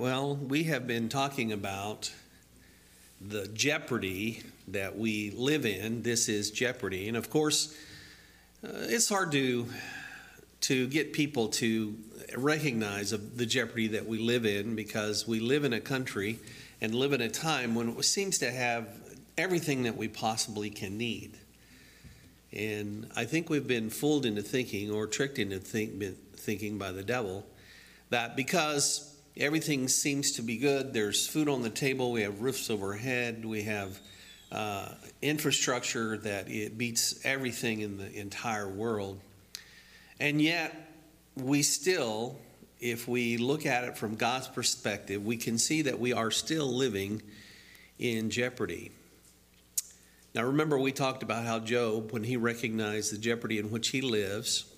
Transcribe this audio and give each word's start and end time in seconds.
well, 0.00 0.34
we 0.34 0.62
have 0.62 0.86
been 0.86 1.10
talking 1.10 1.52
about 1.52 2.10
the 3.20 3.46
jeopardy 3.48 4.42
that 4.68 4.96
we 4.96 5.30
live 5.32 5.66
in. 5.66 6.02
This 6.02 6.26
is 6.26 6.50
jeopardy. 6.50 7.06
And 7.06 7.18
of 7.18 7.28
course, 7.28 7.76
uh, 8.64 8.70
it's 8.72 9.10
hard 9.10 9.30
to, 9.32 9.66
to 10.62 10.86
get 10.86 11.12
people 11.12 11.48
to 11.48 11.94
recognize 12.34 13.10
the 13.10 13.44
jeopardy 13.44 13.88
that 13.88 14.06
we 14.06 14.16
live 14.16 14.46
in 14.46 14.74
because 14.74 15.28
we 15.28 15.38
live 15.38 15.64
in 15.64 15.74
a 15.74 15.80
country 15.80 16.38
and 16.80 16.94
live 16.94 17.12
in 17.12 17.20
a 17.20 17.28
time 17.28 17.74
when 17.74 17.90
it 17.90 18.04
seems 18.06 18.38
to 18.38 18.50
have 18.50 18.88
everything 19.36 19.82
that 19.82 19.98
we 19.98 20.08
possibly 20.08 20.70
can 20.70 20.96
need. 20.96 21.36
And 22.54 23.06
I 23.14 23.26
think 23.26 23.50
we've 23.50 23.68
been 23.68 23.90
fooled 23.90 24.24
into 24.24 24.40
thinking 24.40 24.90
or 24.90 25.06
tricked 25.06 25.38
into 25.38 25.58
think, 25.58 26.02
thinking 26.36 26.78
by 26.78 26.90
the 26.90 27.02
devil 27.02 27.44
that 28.08 28.34
because 28.34 29.09
everything 29.40 29.88
seems 29.88 30.32
to 30.32 30.42
be 30.42 30.58
good, 30.58 30.92
there's 30.92 31.26
food 31.26 31.48
on 31.48 31.62
the 31.62 31.70
table, 31.70 32.12
we 32.12 32.22
have 32.22 32.42
roofs 32.42 32.68
overhead, 32.70 33.44
we 33.44 33.62
have 33.62 33.98
uh, 34.52 34.88
infrastructure 35.22 36.18
that 36.18 36.48
it 36.50 36.76
beats 36.76 37.24
everything 37.24 37.80
in 37.80 37.96
the 37.96 38.12
entire 38.18 38.68
world. 38.68 39.18
And 40.18 40.42
yet, 40.42 40.92
we 41.36 41.62
still, 41.62 42.36
if 42.80 43.08
we 43.08 43.38
look 43.38 43.64
at 43.64 43.84
it 43.84 43.96
from 43.96 44.16
God's 44.16 44.48
perspective, 44.48 45.24
we 45.24 45.36
can 45.36 45.56
see 45.56 45.82
that 45.82 45.98
we 45.98 46.12
are 46.12 46.30
still 46.30 46.66
living 46.66 47.22
in 47.98 48.30
jeopardy. 48.30 48.92
Now, 50.34 50.44
remember, 50.44 50.78
we 50.78 50.92
talked 50.92 51.22
about 51.22 51.44
how 51.44 51.58
Job, 51.58 52.12
when 52.12 52.24
he 52.24 52.36
recognized 52.36 53.12
the 53.12 53.18
jeopardy 53.18 53.58
in 53.58 53.70
which 53.70 53.88
he 53.88 54.00
lives, 54.00 54.69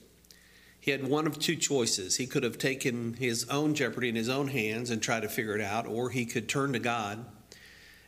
he 0.82 0.90
had 0.90 1.06
one 1.06 1.28
of 1.28 1.38
two 1.38 1.54
choices. 1.54 2.16
He 2.16 2.26
could 2.26 2.42
have 2.42 2.58
taken 2.58 3.14
his 3.14 3.48
own 3.48 3.76
jeopardy 3.76 4.08
in 4.08 4.16
his 4.16 4.28
own 4.28 4.48
hands 4.48 4.90
and 4.90 5.00
tried 5.00 5.20
to 5.20 5.28
figure 5.28 5.54
it 5.54 5.60
out, 5.60 5.86
or 5.86 6.10
he 6.10 6.26
could 6.26 6.48
turn 6.48 6.72
to 6.72 6.80
God 6.80 7.24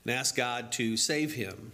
and 0.03 0.13
ask 0.13 0.35
God 0.35 0.73
to 0.73 0.97
save 0.97 1.35
him. 1.35 1.71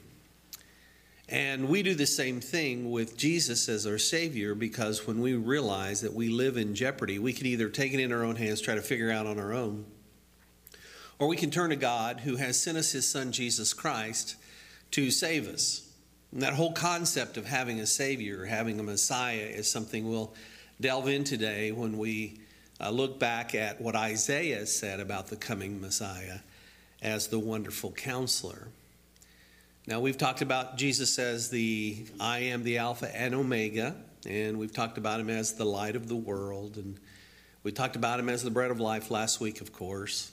And 1.27 1.71
we 1.71 1.83
do 1.83 1.95
the 1.95 2.07
same 2.07 2.43
thing 2.43 2.91
with 2.91 3.17
Jesus 3.17 3.67
as 3.71 3.87
our 3.87 3.97
Savior 3.97 4.55
because 4.55 5.07
when 5.07 5.23
we 5.23 5.33
realize 5.33 6.03
that 6.03 6.13
we 6.13 6.29
live 6.29 6.59
in 6.59 6.75
jeopardy, 6.75 7.19
we 7.19 7.33
can 7.33 7.47
either 7.47 7.71
take 7.71 7.95
it 7.95 8.01
in 8.01 8.13
our 8.13 8.23
own 8.23 8.37
hands, 8.37 8.61
try 8.61 8.75
to 8.75 8.83
figure 8.83 9.09
it 9.09 9.15
out 9.15 9.27
on 9.27 9.39
our 9.39 9.55
own, 9.55 9.87
or 11.19 11.29
we 11.29 11.37
can 11.37 11.51
turn 11.51 11.71
to 11.71 11.77
God 11.77 12.21
who 12.21 12.37
has 12.37 12.61
sent 12.61 12.77
us 12.77 12.93
His 12.93 13.09
Son, 13.09 13.33
Jesus 13.33 13.73
Christ 13.73 14.37
to 14.91 15.11
save 15.11 15.49
us. 15.49 15.89
And 16.31 16.43
that 16.43 16.53
whole 16.53 16.73
concept 16.73 17.39
of 17.39 17.47
having 17.47 17.81
a 17.81 17.87
Savior, 17.87 18.45
having 18.45 18.79
a 18.79 18.83
Messiah, 18.83 19.49
is 19.51 19.71
something 19.71 20.07
we'll 20.07 20.35
delve 20.81 21.09
in 21.09 21.25
today 21.25 21.73
when 21.73 21.99
we 21.99 22.41
uh, 22.81 22.89
look 22.89 23.21
back 23.21 23.55
at 23.55 23.81
what 23.81 23.95
Isaiah 23.95 24.65
said 24.65 24.99
about 24.99 25.27
the 25.27 25.37
coming 25.37 25.79
Messiah 25.79 26.39
as 27.03 27.29
the 27.29 27.39
wonderful 27.39 27.93
counselor. 27.93 28.69
Now, 29.87 30.01
we've 30.01 30.17
talked 30.17 30.41
about 30.41 30.79
Jesus 30.79 31.19
as 31.19 31.51
the 31.51 32.07
I 32.19 32.39
am 32.39 32.63
the 32.63 32.79
Alpha 32.79 33.15
and 33.15 33.35
Omega, 33.35 33.95
and 34.27 34.59
we've 34.59 34.73
talked 34.73 34.97
about 34.97 35.21
him 35.21 35.29
as 35.29 35.53
the 35.55 35.67
light 35.67 35.97
of 35.97 36.09
the 36.09 36.17
world, 36.17 36.77
and 36.77 36.99
we 37.63 37.73
talked 37.73 37.97
about 37.97 38.19
him 38.19 38.31
as 38.31 38.43
the 38.43 38.51
bread 38.51 38.71
of 38.71 38.81
life 38.81 39.11
last 39.11 39.39
week, 39.39 39.61
of 39.61 39.73
course. 39.75 40.33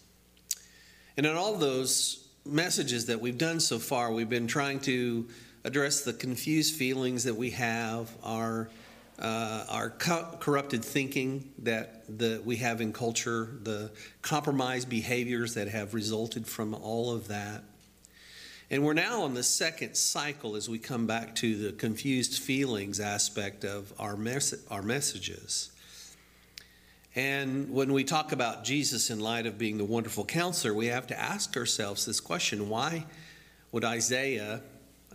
And 1.18 1.26
in 1.26 1.36
all 1.36 1.56
those 1.56 2.26
messages 2.46 3.08
that 3.08 3.20
we've 3.20 3.38
done 3.38 3.60
so 3.60 3.80
far, 3.80 4.14
we've 4.14 4.30
been 4.30 4.48
trying 4.48 4.80
to 4.82 5.28
address 5.66 6.02
the 6.02 6.14
confused 6.14 6.76
feelings 6.76 7.26
that 7.26 7.36
we 7.36 7.50
have, 7.50 8.10
our 8.24 8.70
uh, 9.20 9.66
our 9.70 9.90
co- 9.90 10.38
corrupted 10.40 10.86
thinking 10.86 11.52
that 11.60 12.04
the, 12.08 12.42
we 12.46 12.58
have 12.58 12.82
in 12.82 12.94
culture, 12.94 13.50
the 13.64 13.92
compromised 14.22 14.90
behaviors 14.90 15.56
that 15.56 15.68
have 15.68 15.94
resulted 15.94 16.48
from 16.48 16.74
all 16.74 17.14
of 17.14 17.28
that. 17.28 17.64
And 18.70 18.84
we're 18.84 18.94
now 18.94 19.24
on 19.24 19.34
the 19.34 19.44
second 19.44 19.96
cycle 19.96 20.56
as 20.56 20.68
we 20.68 20.78
come 20.78 21.08
back 21.08 21.36
to 21.36 21.56
the 21.56 21.72
confused 21.72 22.40
feelings 22.40 23.00
aspect 23.00 23.64
of 23.64 23.94
our, 23.98 24.18
mes- 24.18 24.62
our 24.70 24.82
messages. 24.82 25.72
And 27.16 27.72
when 27.72 27.94
we 27.94 28.04
talk 28.04 28.32
about 28.34 28.64
Jesus 28.64 29.10
in 29.10 29.20
light 29.20 29.48
of 29.48 29.58
being 29.58 29.78
the 29.78 29.86
wonderful 29.86 30.26
counselor, 30.26 30.74
we 30.74 30.88
have 30.88 31.08
to 31.08 31.20
ask 31.20 31.58
ourselves 31.58 32.06
this 32.06 32.20
question 32.20 32.70
why 32.70 33.06
would 33.72 33.84
Isaiah, 33.84 34.62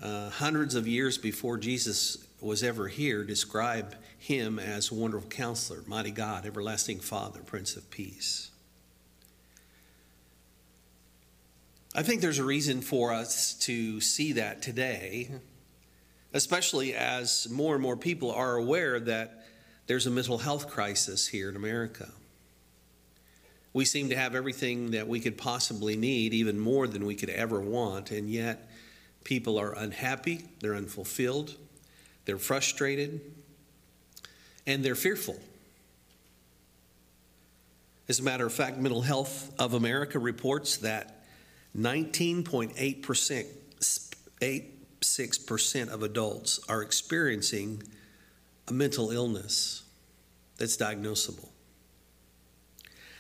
uh, 0.03 0.31
hundreds 0.31 0.75
of 0.75 0.89
years 0.89 1.17
before 1.17 1.59
Jesus 1.59 2.27
was 2.43 2.63
ever 2.63 2.89
here, 2.89 3.25
describe 3.25 3.95
him 4.19 4.59
as 4.59 4.91
wonderful 4.91 5.29
counselor, 5.29 5.83
mighty 5.87 6.11
God, 6.11 6.47
everlasting 6.47 7.01
Father, 7.01 7.41
Prince 7.41 7.77
of 7.77 7.91
Peace? 7.91 8.51
I 11.95 12.03
think 12.03 12.23
there's 12.23 12.39
a 12.39 12.45
reason 12.45 12.81
for 12.81 13.13
us 13.13 13.53
to 13.61 14.01
see 14.01 14.33
that 14.33 14.63
today, 14.63 15.31
especially 16.33 16.95
as 16.95 17.49
more 17.51 17.75
and 17.75 17.83
more 17.83 17.97
people 17.97 18.33
are 18.33 18.57
aware 18.57 18.99
that 18.99 19.45
there's 19.87 20.07
a 20.07 20.11
mental 20.11 20.39
health 20.39 20.69
crisis 20.71 21.29
here 21.29 21.51
in 21.51 21.57
America. 21.57 22.09
We 23.75 23.85
seem 23.85 24.09
to 24.09 24.17
have 24.17 24.35
everything 24.35 24.93
that 24.93 25.07
we 25.07 25.21
could 25.21 25.37
possibly 25.37 25.97
need, 25.97 26.33
even 26.33 26.59
more 26.59 26.87
than 26.87 27.05
we 27.05 27.15
could 27.15 27.31
ever 27.31 27.61
want, 27.61 28.11
and 28.11 28.31
yet 28.31 28.71
people 29.25 29.59
are 29.59 29.77
unhappy, 29.77 30.45
they're 30.61 30.75
unfulfilled, 30.75 31.57
they're 32.25 32.39
frustrated, 32.39 33.21
and 34.67 34.83
they're 34.85 34.95
fearful. 34.95 35.39
As 38.09 38.21
a 38.21 38.23
matter 38.23 38.47
of 38.47 38.53
fact, 38.53 38.79
Mental 38.79 39.03
Health 39.03 39.53
of 39.59 39.75
America 39.75 40.19
reports 40.19 40.79
that 40.79 41.25
19.8%, 41.77 43.47
86% 44.41 45.89
of 45.89 46.03
adults 46.03 46.59
are 46.69 46.83
experiencing 46.83 47.83
a 48.69 48.73
mental 48.73 49.11
illness 49.11 49.83
that's 50.59 50.77
diagnosable. 50.77 51.49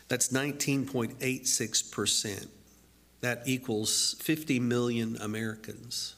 That's 0.08 0.28
19.86%. 0.28 2.48
That 3.22 3.42
equals 3.46 4.16
50 4.20 4.60
million 4.60 5.16
Americans. 5.20 6.14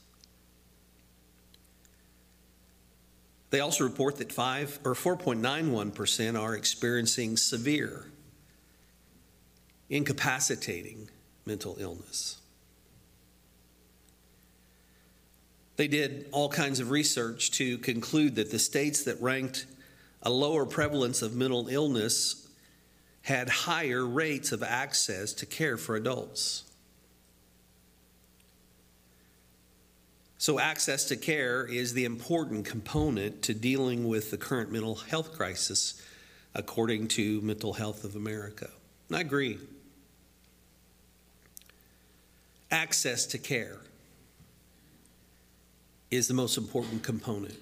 They 3.54 3.60
also 3.60 3.84
report 3.84 4.16
that 4.16 4.32
5 4.32 4.80
or 4.82 4.94
4.91% 4.94 6.36
are 6.36 6.56
experiencing 6.56 7.36
severe 7.36 8.06
incapacitating 9.88 11.08
mental 11.46 11.76
illness. 11.78 12.38
They 15.76 15.86
did 15.86 16.26
all 16.32 16.48
kinds 16.48 16.80
of 16.80 16.90
research 16.90 17.52
to 17.52 17.78
conclude 17.78 18.34
that 18.34 18.50
the 18.50 18.58
states 18.58 19.04
that 19.04 19.22
ranked 19.22 19.66
a 20.20 20.30
lower 20.30 20.66
prevalence 20.66 21.22
of 21.22 21.36
mental 21.36 21.68
illness 21.68 22.48
had 23.22 23.48
higher 23.48 24.04
rates 24.04 24.50
of 24.50 24.64
access 24.64 25.32
to 25.34 25.46
care 25.46 25.76
for 25.76 25.94
adults. 25.94 26.64
So, 30.44 30.58
access 30.58 31.06
to 31.06 31.16
care 31.16 31.64
is 31.64 31.94
the 31.94 32.04
important 32.04 32.66
component 32.66 33.40
to 33.44 33.54
dealing 33.54 34.06
with 34.06 34.30
the 34.30 34.36
current 34.36 34.70
mental 34.70 34.96
health 34.96 35.32
crisis, 35.32 36.02
according 36.54 37.08
to 37.16 37.40
Mental 37.40 37.72
Health 37.72 38.04
of 38.04 38.14
America. 38.14 38.68
And 39.08 39.16
I 39.16 39.22
agree. 39.22 39.58
Access 42.70 43.24
to 43.24 43.38
care 43.38 43.78
is 46.10 46.28
the 46.28 46.34
most 46.34 46.58
important 46.58 47.02
component. 47.02 47.56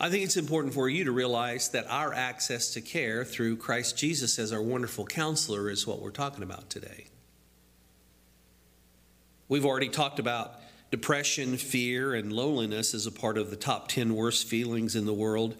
I 0.00 0.10
think 0.10 0.24
it's 0.24 0.36
important 0.36 0.74
for 0.74 0.88
you 0.88 1.04
to 1.04 1.12
realize 1.12 1.68
that 1.68 1.86
our 1.88 2.12
access 2.12 2.72
to 2.72 2.80
care 2.80 3.24
through 3.24 3.58
Christ 3.58 3.96
Jesus 3.96 4.36
as 4.40 4.52
our 4.52 4.62
wonderful 4.62 5.06
counselor 5.06 5.70
is 5.70 5.86
what 5.86 6.02
we're 6.02 6.10
talking 6.10 6.42
about 6.42 6.70
today. 6.70 7.06
We've 9.50 9.66
already 9.66 9.88
talked 9.88 10.20
about 10.20 10.60
depression, 10.92 11.56
fear, 11.56 12.14
and 12.14 12.32
loneliness 12.32 12.94
as 12.94 13.06
a 13.06 13.10
part 13.10 13.36
of 13.36 13.50
the 13.50 13.56
top 13.56 13.88
10 13.88 14.14
worst 14.14 14.46
feelings 14.46 14.94
in 14.94 15.06
the 15.06 15.12
world 15.12 15.56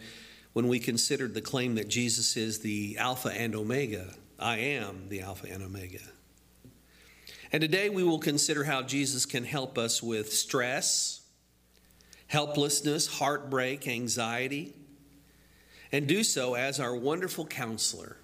when 0.53 0.69
we 0.69 0.79
considered 0.79 1.35
the 1.35 1.41
claim 1.41 1.75
that 1.75 1.89
Jesus 1.89 2.37
is 2.37 2.61
the 2.61 2.97
Alpha 2.99 3.31
and 3.31 3.53
Omega. 3.57 4.15
I 4.39 4.59
am 4.59 5.09
the 5.09 5.23
Alpha 5.23 5.49
and 5.51 5.61
Omega. 5.65 5.99
And 7.51 7.61
today 7.61 7.91
we 7.91 8.05
will 8.05 8.21
consider 8.21 8.63
how 8.63 8.83
Jesus 8.83 9.27
can 9.27 9.43
help 9.43 9.77
us 9.77 10.01
with 10.01 10.33
stress, 10.33 11.23
helplessness, 12.29 13.09
heartbreak, 13.09 13.89
anxiety, 13.89 14.73
and 15.91 16.07
do 16.07 16.23
so 16.23 16.55
as 16.55 16.79
our 16.79 16.95
wonderful 16.95 17.45
counselor. 17.45 18.19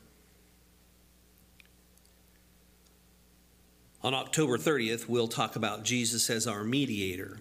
On 4.03 4.15
October 4.15 4.59
30th, 4.59 5.09
we'll 5.09 5.29
talk 5.29 5.57
about 5.57 5.85
Jesus 5.85 6.31
as 6.31 6.47
our 6.47 6.63
mediator, 6.63 7.39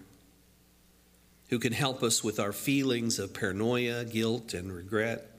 who 1.49 1.59
can 1.59 1.73
help 1.73 2.01
us 2.01 2.23
with 2.23 2.39
our 2.39 2.53
feelings 2.53 3.19
of 3.19 3.33
paranoia, 3.33 4.05
guilt, 4.05 4.53
and 4.53 4.73
regret. 4.73 5.29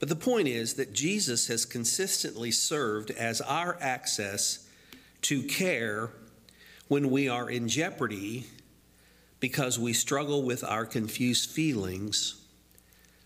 But 0.00 0.08
the 0.08 0.16
point 0.16 0.48
is 0.48 0.74
that 0.74 0.92
Jesus 0.92 1.46
has 1.48 1.64
consistently 1.64 2.50
served 2.50 3.10
as 3.10 3.40
our 3.40 3.76
access 3.80 4.68
to 5.22 5.42
care 5.42 6.10
when 6.88 7.10
we 7.10 7.28
are 7.28 7.48
in 7.48 7.68
jeopardy 7.68 8.46
because 9.40 9.78
we 9.78 9.92
struggle 9.92 10.42
with 10.42 10.64
our 10.64 10.84
confused 10.86 11.50
feelings 11.50 12.42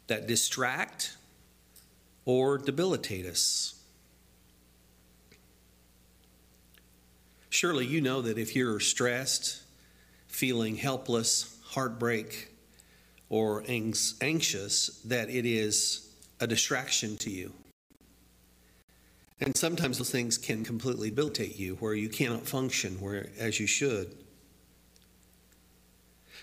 that 0.08 0.26
distract 0.26 1.16
or 2.24 2.58
debilitate 2.58 3.24
us. 3.24 3.77
Surely 7.58 7.86
you 7.86 8.00
know 8.00 8.22
that 8.22 8.38
if 8.38 8.54
you're 8.54 8.78
stressed, 8.78 9.62
feeling 10.28 10.76
helpless, 10.76 11.58
heartbreak, 11.64 12.52
or 13.30 13.64
anxious, 13.68 15.00
that 15.06 15.28
it 15.28 15.44
is 15.44 16.08
a 16.38 16.46
distraction 16.46 17.16
to 17.16 17.30
you. 17.30 17.52
And 19.40 19.56
sometimes 19.56 19.98
those 19.98 20.12
things 20.12 20.38
can 20.38 20.62
completely 20.62 21.10
debilitate 21.10 21.58
you 21.58 21.74
where 21.80 21.94
you 21.94 22.08
cannot 22.08 22.46
function 22.46 23.00
where, 23.00 23.26
as 23.40 23.58
you 23.58 23.66
should. 23.66 24.14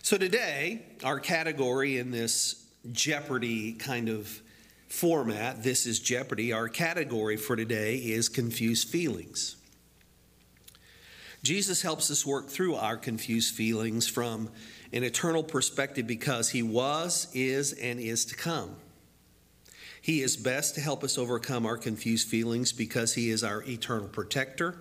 So 0.01 0.17
today, 0.17 0.81
our 1.01 1.21
category 1.21 1.97
in 1.97 2.11
this 2.11 2.65
Jeopardy 2.91 3.71
kind 3.71 4.09
of 4.09 4.41
format, 4.89 5.63
this 5.63 5.85
is 5.85 6.01
Jeopardy, 6.01 6.51
our 6.51 6.67
category 6.67 7.37
for 7.37 7.55
today 7.55 7.95
is 7.95 8.27
confused 8.27 8.89
feelings. 8.89 9.55
Jesus 11.45 11.83
helps 11.83 12.09
us 12.09 12.25
work 12.25 12.49
through 12.49 12.73
our 12.73 12.97
confused 12.97 13.53
feelings 13.53 14.07
from 14.07 14.49
an 14.91 15.03
eternal 15.03 15.43
perspective 15.43 16.07
because 16.07 16.49
he 16.49 16.63
was, 16.63 17.27
is, 17.35 17.71
and 17.73 17.99
is 17.99 18.25
to 18.25 18.35
come. 18.35 18.75
He 20.01 20.23
is 20.23 20.37
best 20.37 20.73
to 20.73 20.81
help 20.81 21.03
us 21.03 21.19
overcome 21.19 21.67
our 21.67 21.77
confused 21.77 22.27
feelings 22.27 22.73
because 22.73 23.13
he 23.13 23.29
is 23.29 23.43
our 23.43 23.61
eternal 23.63 24.07
protector 24.07 24.75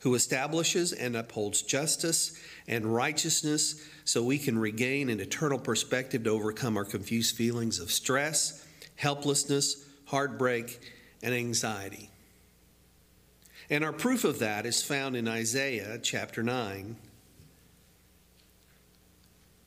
who 0.00 0.14
establishes 0.14 0.92
and 0.92 1.16
upholds 1.16 1.62
justice 1.62 2.38
and 2.68 2.94
righteousness 2.94 3.82
so 4.04 4.22
we 4.22 4.36
can 4.36 4.58
regain 4.58 5.08
an 5.08 5.18
eternal 5.18 5.58
perspective 5.58 6.24
to 6.24 6.30
overcome 6.30 6.76
our 6.76 6.84
confused 6.84 7.36
feelings 7.36 7.78
of 7.78 7.90
stress, 7.90 8.66
helplessness, 8.96 9.82
heartbreak, 10.04 10.78
and 11.22 11.32
anxiety. 11.32 12.10
And 13.70 13.84
our 13.84 13.92
proof 13.92 14.24
of 14.24 14.40
that 14.40 14.66
is 14.66 14.82
found 14.82 15.14
in 15.14 15.28
Isaiah 15.28 16.00
chapter 16.02 16.42
9. 16.42 16.96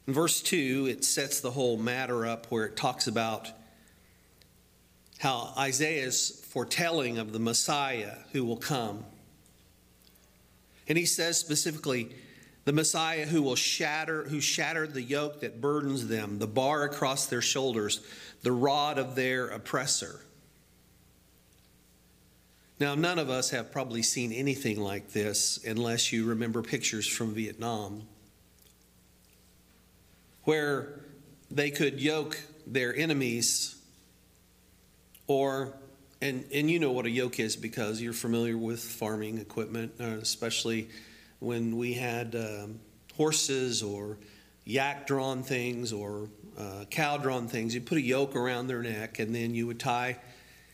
In 0.06 0.14
verse 0.14 0.42
2, 0.42 0.88
it 0.90 1.06
sets 1.06 1.40
the 1.40 1.52
whole 1.52 1.78
matter 1.78 2.26
up 2.26 2.48
where 2.48 2.66
it 2.66 2.76
talks 2.76 3.08
about 3.08 3.50
how 5.20 5.54
Isaiah 5.58 6.06
is 6.06 6.44
foretelling 6.50 7.18
of 7.18 7.32
the 7.32 7.40
Messiah 7.40 8.18
who 8.34 8.44
will 8.44 8.58
come. 8.58 9.06
And 10.90 10.98
he 10.98 11.06
says 11.06 11.38
specifically, 11.38 12.14
the 12.66 12.74
Messiah 12.74 13.26
who 13.26 13.42
will 13.42 13.56
shatter, 13.56 14.24
who 14.24 14.42
shattered 14.42 14.94
the 14.94 15.02
yoke 15.02 15.40
that 15.40 15.62
burdens 15.62 16.10
them, 16.10 16.40
the 16.40 16.48
bar 16.48 16.84
across 16.84 17.28
their 17.28 17.42
shoulders, 17.42 18.02
the 18.42 18.52
rod 18.52 18.98
of 18.98 19.16
their 19.16 19.48
oppressor. 19.48 20.20
Now, 22.83 22.95
none 22.95 23.18
of 23.18 23.30
us 23.30 23.51
have 23.51 23.71
probably 23.71 24.03
seen 24.03 24.33
anything 24.33 24.77
like 24.77 25.13
this 25.13 25.57
unless 25.65 26.12
you 26.12 26.25
remember 26.25 26.62
pictures 26.62 27.07
from 27.07 27.33
Vietnam 27.33 28.01
where 30.44 31.00
they 31.50 31.71
could 31.71 32.01
yoke 32.01 32.38
their 32.68 32.94
enemies 32.94 33.77
or 35.27 35.74
and 36.21 36.44
and 36.53 36.69
you 36.69 36.77
know 36.77 36.91
what 36.91 37.06
a 37.06 37.09
yoke 37.09 37.39
is 37.39 37.56
because 37.56 38.01
you're 38.01 38.12
familiar 38.12 38.57
with 38.57 38.81
farming 38.81 39.38
equipment 39.38 39.94
uh, 40.01 40.18
especially 40.21 40.89
when 41.39 41.77
we 41.77 41.94
had 41.94 42.35
um, 42.35 42.81
horses 43.15 43.81
or 43.81 44.18
yak 44.65 45.07
drawn 45.07 45.41
things 45.41 45.94
or 45.94 46.27
uh, 46.59 46.83
cow 46.89 47.15
drawn 47.15 47.47
things. 47.47 47.74
You 47.74 47.80
put 47.80 47.97
a 47.97 48.01
yoke 48.01 48.35
around 48.35 48.68
their 48.68 48.81
neck 48.81 49.19
and 49.19 49.33
then 49.33 49.56
you 49.56 49.68
would 49.68 49.80
tie 49.80 50.18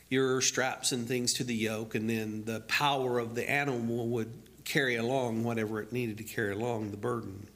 your 0.09 0.41
straps 0.41 0.91
and 0.91 1.07
things 1.07 1.33
to 1.35 1.43
the 1.43 1.55
yoke, 1.55 1.95
and 1.95 2.09
then 2.09 2.43
the 2.45 2.61
power 2.61 3.19
of 3.19 3.35
the 3.35 3.49
animal 3.49 4.07
would 4.07 4.31
carry 4.65 4.95
along 4.95 5.43
whatever 5.43 5.81
it 5.81 5.91
needed 5.91 6.17
to 6.17 6.23
carry 6.23 6.53
along 6.53 6.91
the 6.91 6.97
burden. 6.97 7.47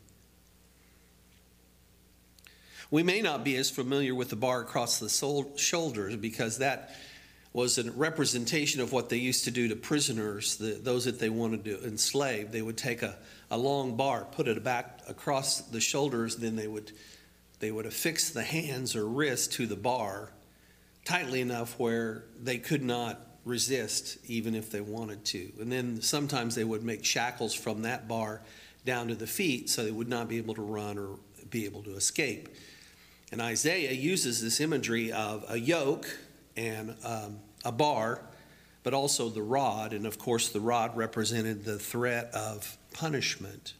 We 2.91 3.01
may 3.01 3.21
not 3.21 3.44
be 3.44 3.55
as 3.55 3.71
familiar 3.71 4.13
with 4.13 4.29
the 4.29 4.35
bar 4.35 4.61
across 4.61 5.00
the 5.00 5.09
shoulders 5.57 6.15
because 6.15 6.59
that 6.59 6.95
was 7.51 7.77
a 7.79 7.91
representation 7.91 8.81
of 8.81 8.91
what 8.91 9.09
they 9.09 9.17
used 9.17 9.45
to 9.45 9.51
do 9.51 9.67
to 9.69 9.75
prisoners, 9.75 10.57
the, 10.57 10.73
those 10.73 11.05
that 11.05 11.19
they 11.19 11.29
wanted 11.29 11.65
to 11.65 11.83
enslave. 11.83 12.51
They 12.51 12.61
would 12.61 12.77
take 12.77 13.01
a, 13.01 13.15
a 13.50 13.57
long 13.57 13.95
bar, 13.95 14.25
put 14.31 14.47
it 14.47 14.63
back 14.63 15.01
across 15.07 15.61
the 15.61 15.79
shoulders, 15.79 16.35
then 16.35 16.55
they 16.55 16.67
would, 16.67 16.91
they 17.59 17.71
would 17.71 17.85
affix 17.88 18.29
the 18.29 18.44
hands 18.44 18.95
or 18.95 19.07
wrists 19.07 19.55
to 19.55 19.65
the 19.65 19.75
bar 19.75 20.31
tightly 21.05 21.41
enough 21.41 21.77
where 21.79 22.23
they 22.41 22.57
could 22.57 22.83
not 22.83 23.19
resist 23.45 24.17
even 24.27 24.55
if 24.55 24.71
they 24.71 24.81
wanted 24.81 25.23
to. 25.25 25.51
And 25.59 25.71
then 25.71 26.01
sometimes 26.01 26.55
they 26.55 26.63
would 26.63 26.83
make 26.83 27.03
shackles 27.03 27.53
from 27.53 27.81
that 27.81 28.07
bar 28.07 28.41
down 28.85 29.09
to 29.09 29.15
the 29.15 29.27
feet 29.27 29.69
so 29.69 29.83
they 29.83 29.91
would 29.91 30.07
not 30.07 30.27
be 30.27 30.38
able 30.38 30.55
to 30.55 30.61
run 30.61 30.97
or 30.97 31.17
be 31.50 31.65
able 31.65 31.83
to 31.83 31.95
escape. 31.95 32.50
And 33.31 33.41
Isaiah 33.41 33.91
uses 33.91 34.41
this 34.41 34.59
imagery 34.59 35.11
of 35.11 35.45
a 35.50 35.57
yoke 35.57 36.05
and 36.55 36.95
um, 37.03 37.39
a 37.65 37.71
bar, 37.71 38.21
but 38.83 38.94
also 38.94 39.29
the 39.29 39.41
rod. 39.41 39.94
And 39.94 40.05
of 40.05 40.19
course, 40.19 40.50
the 40.50 40.59
rod 40.59 40.95
represented 40.95 41.65
the 41.65 41.79
threat 41.79 42.29
of 42.33 42.77
punishment. 42.94 43.73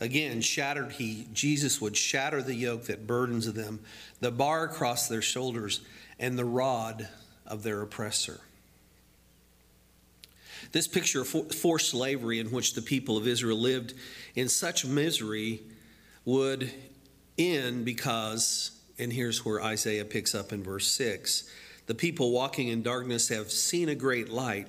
Again, 0.00 0.40
shattered 0.40 0.92
he 0.92 1.28
Jesus 1.32 1.80
would 1.80 1.96
shatter 1.96 2.42
the 2.42 2.54
yoke 2.54 2.86
that 2.86 3.06
burdens 3.06 3.50
them, 3.52 3.80
the 4.24 4.30
bar 4.30 4.64
across 4.64 5.06
their 5.06 5.20
shoulders, 5.20 5.82
and 6.18 6.38
the 6.38 6.46
rod 6.46 7.06
of 7.46 7.62
their 7.62 7.82
oppressor. 7.82 8.40
This 10.72 10.88
picture 10.88 11.20
of 11.20 11.28
forced 11.28 11.90
slavery 11.90 12.38
in 12.38 12.50
which 12.50 12.72
the 12.72 12.80
people 12.80 13.18
of 13.18 13.28
Israel 13.28 13.58
lived 13.58 13.92
in 14.34 14.48
such 14.48 14.86
misery 14.86 15.60
would 16.24 16.72
end 17.36 17.84
because, 17.84 18.70
and 18.98 19.12
here's 19.12 19.44
where 19.44 19.62
Isaiah 19.62 20.06
picks 20.06 20.34
up 20.34 20.54
in 20.54 20.62
verse 20.62 20.86
6 20.86 21.44
the 21.86 21.94
people 21.94 22.30
walking 22.30 22.68
in 22.68 22.82
darkness 22.82 23.28
have 23.28 23.50
seen 23.50 23.90
a 23.90 23.94
great 23.94 24.30
light. 24.30 24.68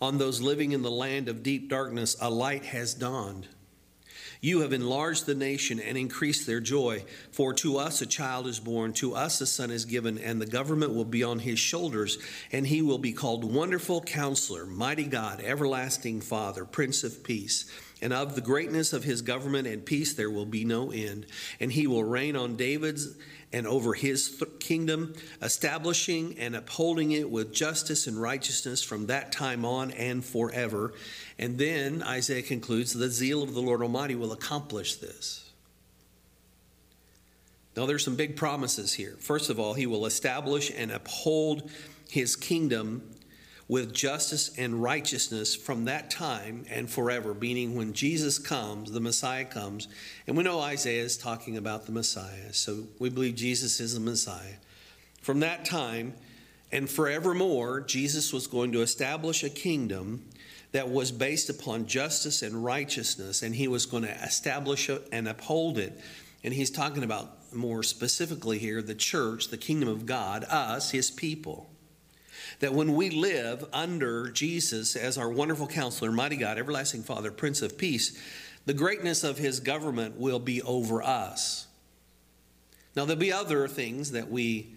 On 0.00 0.18
those 0.18 0.40
living 0.40 0.72
in 0.72 0.82
the 0.82 0.90
land 0.90 1.28
of 1.28 1.44
deep 1.44 1.70
darkness, 1.70 2.16
a 2.20 2.28
light 2.28 2.64
has 2.64 2.94
dawned. 2.94 3.46
You 4.46 4.60
have 4.60 4.72
enlarged 4.72 5.26
the 5.26 5.34
nation 5.34 5.80
and 5.80 5.98
increased 5.98 6.46
their 6.46 6.60
joy. 6.60 7.02
For 7.32 7.52
to 7.54 7.78
us 7.78 8.00
a 8.00 8.06
child 8.06 8.46
is 8.46 8.60
born, 8.60 8.92
to 8.92 9.16
us 9.16 9.40
a 9.40 9.46
son 9.46 9.72
is 9.72 9.86
given, 9.86 10.18
and 10.18 10.40
the 10.40 10.46
government 10.46 10.94
will 10.94 11.04
be 11.04 11.24
on 11.24 11.40
his 11.40 11.58
shoulders, 11.58 12.16
and 12.52 12.64
he 12.64 12.80
will 12.80 12.98
be 12.98 13.12
called 13.12 13.42
Wonderful 13.42 14.02
Counselor, 14.02 14.64
Mighty 14.64 15.06
God, 15.06 15.40
Everlasting 15.40 16.20
Father, 16.20 16.64
Prince 16.64 17.02
of 17.02 17.24
Peace. 17.24 17.68
And 18.00 18.12
of 18.12 18.36
the 18.36 18.40
greatness 18.40 18.92
of 18.92 19.02
his 19.02 19.20
government 19.20 19.66
and 19.66 19.84
peace 19.84 20.14
there 20.14 20.30
will 20.30 20.46
be 20.46 20.64
no 20.64 20.92
end. 20.92 21.26
And 21.58 21.72
he 21.72 21.88
will 21.88 22.04
reign 22.04 22.36
on 22.36 22.54
David's 22.54 23.16
and 23.52 23.66
over 23.66 23.94
his 23.94 24.36
th- 24.36 24.60
kingdom, 24.60 25.14
establishing 25.40 26.38
and 26.38 26.54
upholding 26.54 27.12
it 27.12 27.30
with 27.30 27.54
justice 27.54 28.06
and 28.06 28.20
righteousness 28.20 28.82
from 28.82 29.06
that 29.06 29.32
time 29.32 29.64
on 29.64 29.92
and 29.92 30.24
forever. 30.24 30.92
And 31.38 31.58
then 31.58 32.02
Isaiah 32.02 32.42
concludes 32.42 32.92
the 32.92 33.10
zeal 33.10 33.42
of 33.42 33.54
the 33.54 33.60
Lord 33.60 33.82
Almighty 33.82 34.14
will 34.14 34.32
accomplish 34.32 34.96
this. 34.96 35.50
Now, 37.76 37.84
there's 37.84 38.04
some 38.04 38.16
big 38.16 38.36
promises 38.36 38.94
here. 38.94 39.16
First 39.18 39.50
of 39.50 39.60
all, 39.60 39.74
he 39.74 39.86
will 39.86 40.06
establish 40.06 40.72
and 40.74 40.90
uphold 40.90 41.70
his 42.08 42.34
kingdom 42.34 43.02
with 43.68 43.92
justice 43.92 44.56
and 44.56 44.82
righteousness 44.82 45.54
from 45.54 45.84
that 45.86 46.08
time 46.08 46.64
and 46.70 46.88
forever, 46.88 47.34
meaning 47.34 47.74
when 47.74 47.92
Jesus 47.92 48.38
comes, 48.38 48.92
the 48.92 49.00
Messiah 49.00 49.44
comes. 49.44 49.88
And 50.26 50.36
we 50.36 50.44
know 50.44 50.60
Isaiah 50.60 51.02
is 51.02 51.18
talking 51.18 51.56
about 51.56 51.84
the 51.84 51.92
Messiah, 51.92 52.52
so 52.52 52.84
we 52.98 53.10
believe 53.10 53.34
Jesus 53.34 53.80
is 53.80 53.94
the 53.94 54.00
Messiah. 54.00 54.54
From 55.20 55.40
that 55.40 55.64
time 55.64 56.14
and 56.70 56.88
forevermore, 56.88 57.80
Jesus 57.80 58.32
was 58.32 58.46
going 58.46 58.72
to 58.72 58.82
establish 58.82 59.42
a 59.42 59.50
kingdom 59.50 60.24
that 60.72 60.90
was 60.90 61.12
based 61.12 61.48
upon 61.48 61.86
justice 61.86 62.42
and 62.42 62.64
righteousness, 62.64 63.42
and 63.42 63.54
he 63.54 63.68
was 63.68 63.86
going 63.86 64.02
to 64.02 64.22
establish 64.22 64.88
it 64.88 65.06
and 65.12 65.28
uphold 65.28 65.78
it. 65.78 65.98
And 66.44 66.52
he's 66.52 66.70
talking 66.70 67.02
about 67.02 67.54
more 67.54 67.82
specifically 67.82 68.58
here 68.58 68.82
the 68.82 68.94
church, 68.94 69.48
the 69.48 69.56
kingdom 69.56 69.88
of 69.88 70.06
God, 70.06 70.44
us, 70.44 70.90
his 70.90 71.10
people 71.10 71.70
that 72.60 72.72
when 72.72 72.94
we 72.94 73.10
live 73.10 73.64
under 73.72 74.28
Jesus 74.28 74.96
as 74.96 75.18
our 75.18 75.28
wonderful 75.28 75.66
counselor, 75.66 76.10
mighty 76.10 76.36
God, 76.36 76.58
everlasting 76.58 77.02
Father, 77.02 77.30
Prince 77.30 77.62
of 77.62 77.76
Peace, 77.76 78.18
the 78.64 78.74
greatness 78.74 79.24
of 79.24 79.38
his 79.38 79.60
government 79.60 80.18
will 80.18 80.38
be 80.38 80.62
over 80.62 81.02
us. 81.02 81.66
Now, 82.94 83.04
there'll 83.04 83.20
be 83.20 83.32
other 83.32 83.68
things 83.68 84.12
that 84.12 84.30
we 84.30 84.74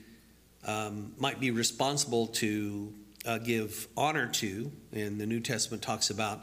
um, 0.65 1.13
might 1.17 1.39
be 1.39 1.51
responsible 1.51 2.27
to 2.27 2.93
uh, 3.25 3.37
give 3.37 3.87
honor 3.95 4.27
to, 4.27 4.71
and 4.91 5.19
the 5.19 5.25
New 5.25 5.39
Testament 5.39 5.83
talks 5.83 6.09
about 6.09 6.41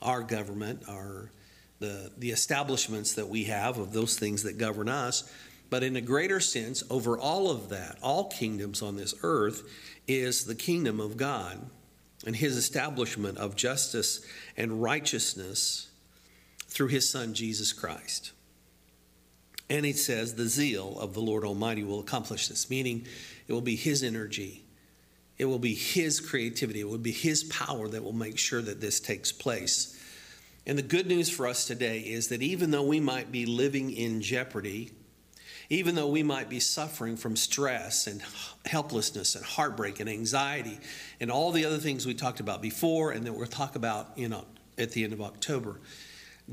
our 0.00 0.22
government, 0.22 0.84
our 0.88 1.30
the 1.78 2.12
the 2.16 2.30
establishments 2.30 3.14
that 3.14 3.28
we 3.28 3.44
have 3.44 3.78
of 3.78 3.92
those 3.92 4.18
things 4.18 4.44
that 4.44 4.58
govern 4.58 4.88
us. 4.88 5.30
But 5.70 5.82
in 5.82 5.96
a 5.96 6.00
greater 6.02 6.38
sense, 6.38 6.82
over 6.90 7.18
all 7.18 7.50
of 7.50 7.70
that, 7.70 7.98
all 8.02 8.28
kingdoms 8.28 8.82
on 8.82 8.96
this 8.96 9.14
earth 9.22 9.62
is 10.06 10.44
the 10.44 10.54
kingdom 10.54 11.00
of 11.00 11.16
God 11.16 11.58
and 12.26 12.36
his 12.36 12.56
establishment 12.56 13.38
of 13.38 13.56
justice 13.56 14.24
and 14.56 14.82
righteousness 14.82 15.90
through 16.66 16.88
his 16.88 17.08
son 17.08 17.34
Jesus 17.34 17.72
Christ. 17.72 18.32
And 19.70 19.86
it 19.86 19.96
says, 19.96 20.34
the 20.34 20.48
zeal 20.48 20.98
of 21.00 21.14
the 21.14 21.20
Lord 21.20 21.44
Almighty 21.44 21.82
will 21.82 22.00
accomplish 22.00 22.48
this, 22.48 22.68
meaning 22.68 23.06
it 23.48 23.52
will 23.52 23.62
be 23.62 23.76
his 23.76 24.02
energy, 24.02 24.64
it 25.42 25.46
will 25.46 25.58
be 25.58 25.74
his 25.74 26.20
creativity, 26.20 26.82
it 26.82 26.88
will 26.88 26.98
be 26.98 27.10
his 27.10 27.42
power 27.42 27.88
that 27.88 28.04
will 28.04 28.12
make 28.12 28.38
sure 28.38 28.62
that 28.62 28.80
this 28.80 29.00
takes 29.00 29.32
place. 29.32 29.98
And 30.68 30.78
the 30.78 30.82
good 30.82 31.08
news 31.08 31.28
for 31.28 31.48
us 31.48 31.66
today 31.66 31.98
is 31.98 32.28
that 32.28 32.42
even 32.42 32.70
though 32.70 32.84
we 32.84 33.00
might 33.00 33.32
be 33.32 33.44
living 33.44 33.90
in 33.90 34.22
jeopardy, 34.22 34.92
even 35.68 35.96
though 35.96 36.06
we 36.06 36.22
might 36.22 36.48
be 36.48 36.60
suffering 36.60 37.16
from 37.16 37.34
stress 37.34 38.06
and 38.06 38.22
helplessness 38.66 39.34
and 39.34 39.44
heartbreak 39.44 39.98
and 39.98 40.08
anxiety 40.08 40.78
and 41.18 41.28
all 41.28 41.50
the 41.50 41.64
other 41.64 41.78
things 41.78 42.06
we 42.06 42.14
talked 42.14 42.38
about 42.38 42.62
before 42.62 43.10
and 43.10 43.26
that 43.26 43.32
we'll 43.32 43.48
talk 43.48 43.74
about 43.74 44.16
know, 44.16 44.44
at 44.78 44.92
the 44.92 45.02
end 45.02 45.12
of 45.12 45.20
October, 45.20 45.80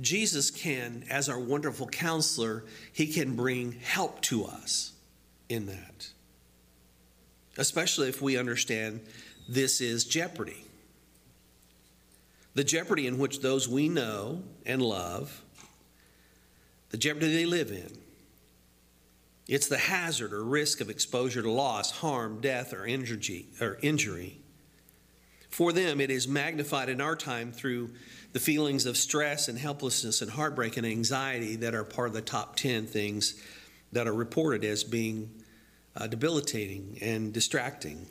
Jesus 0.02 0.50
can, 0.50 1.04
as 1.12 1.30
our 1.30 1.40
wonderful 1.40 1.86
counselor, 1.86 2.66
he 2.92 3.06
can 3.06 3.36
bring 3.36 3.74
help 3.74 4.20
to 4.22 4.46
us 4.46 4.94
in 5.48 5.68
that. 5.68 6.10
Especially 7.60 8.08
if 8.08 8.22
we 8.22 8.38
understand 8.38 9.02
this 9.50 9.82
is 9.82 10.06
jeopardy. 10.06 10.64
The 12.56 12.64
jeopardy 12.64 13.06
in 13.06 13.20
which 13.20 13.42
those 13.42 13.68
we 13.68 13.90
know 13.90 14.44
and 14.66 14.82
love, 14.82 15.44
the 16.90 16.98
jeopardy 16.98 17.34
they 17.34 17.46
live 17.46 17.72
in, 17.72 17.92
it's 19.48 19.68
the 19.68 19.78
hazard 19.78 20.32
or 20.32 20.44
risk 20.44 20.80
of 20.80 20.90
exposure 20.90 21.42
to 21.42 21.52
loss, 21.52 21.92
harm, 21.92 22.40
death, 22.40 22.72
or 22.72 22.86
injury. 22.86 23.48
Or 23.60 23.78
injury. 23.82 24.40
For 25.50 25.74
them, 25.74 26.00
it 26.00 26.12
is 26.12 26.28
magnified 26.28 26.88
in 26.88 27.02
our 27.02 27.16
time 27.16 27.52
through 27.52 27.90
the 28.32 28.40
feelings 28.40 28.86
of 28.86 28.96
stress 28.96 29.50
and 29.50 29.58
helplessness 29.58 30.22
and 30.22 30.32
heartbreak 30.32 30.78
and 30.78 30.86
anxiety 30.86 31.58
that 31.58 31.76
are 31.76 31.84
part 31.84 32.08
of 32.08 32.14
the 32.14 32.22
top 32.22 32.56
10 32.56 32.86
things 32.86 33.42
that 33.92 34.08
are 34.08 34.14
reported 34.14 34.64
as 34.64 34.84
being 34.84 35.39
uh, 35.96 36.08
debilitating 36.08 36.98
and 37.02 37.34
distracting. 37.34 38.06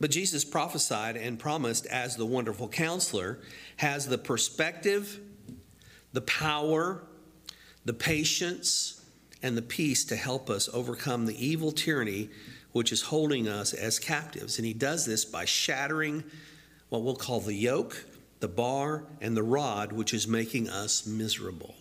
But 0.00 0.10
Jesus 0.10 0.44
prophesied 0.44 1.16
and 1.16 1.38
promised, 1.38 1.86
as 1.86 2.16
the 2.16 2.24
wonderful 2.24 2.68
counselor, 2.68 3.38
has 3.76 4.06
the 4.06 4.16
perspective, 4.16 5.20
the 6.12 6.22
power, 6.22 7.02
the 7.84 7.92
patience, 7.92 9.04
and 9.42 9.56
the 9.56 9.62
peace 9.62 10.04
to 10.04 10.16
help 10.16 10.48
us 10.48 10.68
overcome 10.72 11.26
the 11.26 11.46
evil 11.46 11.72
tyranny 11.72 12.30
which 12.72 12.92
is 12.92 13.02
holding 13.02 13.48
us 13.48 13.72
as 13.72 13.98
captives. 13.98 14.58
And 14.58 14.66
he 14.66 14.72
does 14.72 15.04
this 15.04 15.24
by 15.24 15.44
shattering 15.44 16.24
what 16.88 17.02
we'll 17.02 17.16
call 17.16 17.40
the 17.40 17.54
yoke, 17.54 18.04
the 18.40 18.48
bar, 18.48 19.04
and 19.20 19.36
the 19.36 19.42
rod, 19.42 19.92
which 19.92 20.14
is 20.14 20.26
making 20.28 20.68
us 20.68 21.06
miserable, 21.06 21.74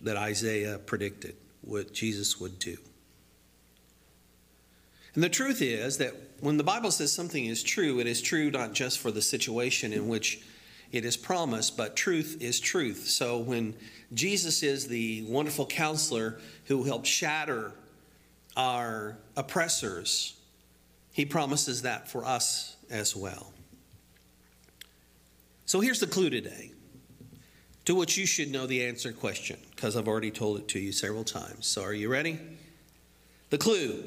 that 0.00 0.16
Isaiah 0.16 0.78
predicted 0.78 1.36
what 1.62 1.92
Jesus 1.92 2.40
would 2.40 2.58
do. 2.58 2.76
And 5.14 5.22
the 5.24 5.28
truth 5.28 5.62
is 5.62 5.98
that 5.98 6.14
when 6.40 6.56
the 6.56 6.64
Bible 6.64 6.90
says 6.90 7.12
something 7.12 7.44
is 7.44 7.62
true, 7.62 7.98
it 7.98 8.06
is 8.06 8.22
true 8.22 8.50
not 8.50 8.72
just 8.72 8.98
for 8.98 9.10
the 9.10 9.22
situation 9.22 9.92
in 9.92 10.08
which 10.08 10.40
it 10.92 11.04
is 11.04 11.16
promised, 11.16 11.76
but 11.76 11.96
truth 11.96 12.38
is 12.40 12.60
truth. 12.60 13.08
So 13.08 13.38
when 13.38 13.74
Jesus 14.14 14.62
is 14.62 14.86
the 14.86 15.24
wonderful 15.28 15.66
counselor 15.66 16.40
who 16.66 16.84
helps 16.84 17.08
shatter 17.08 17.72
our 18.56 19.18
oppressors, 19.36 20.34
he 21.12 21.26
promises 21.26 21.82
that 21.82 22.08
for 22.08 22.24
us 22.24 22.76
as 22.90 23.14
well. 23.14 23.52
So 25.66 25.80
here's 25.80 26.00
the 26.00 26.06
clue 26.06 26.30
today 26.30 26.72
to 27.84 27.94
which 27.94 28.16
you 28.16 28.26
should 28.26 28.50
know 28.50 28.66
the 28.66 28.84
answer 28.84 29.12
question, 29.12 29.58
because 29.78 29.94
I've 29.94 30.08
already 30.08 30.32
told 30.32 30.58
it 30.58 30.66
to 30.70 30.80
you 30.80 30.90
several 30.90 31.22
times. 31.22 31.64
So 31.68 31.84
are 31.84 31.92
you 31.92 32.08
ready? 32.08 32.40
The 33.50 33.58
clue 33.58 34.02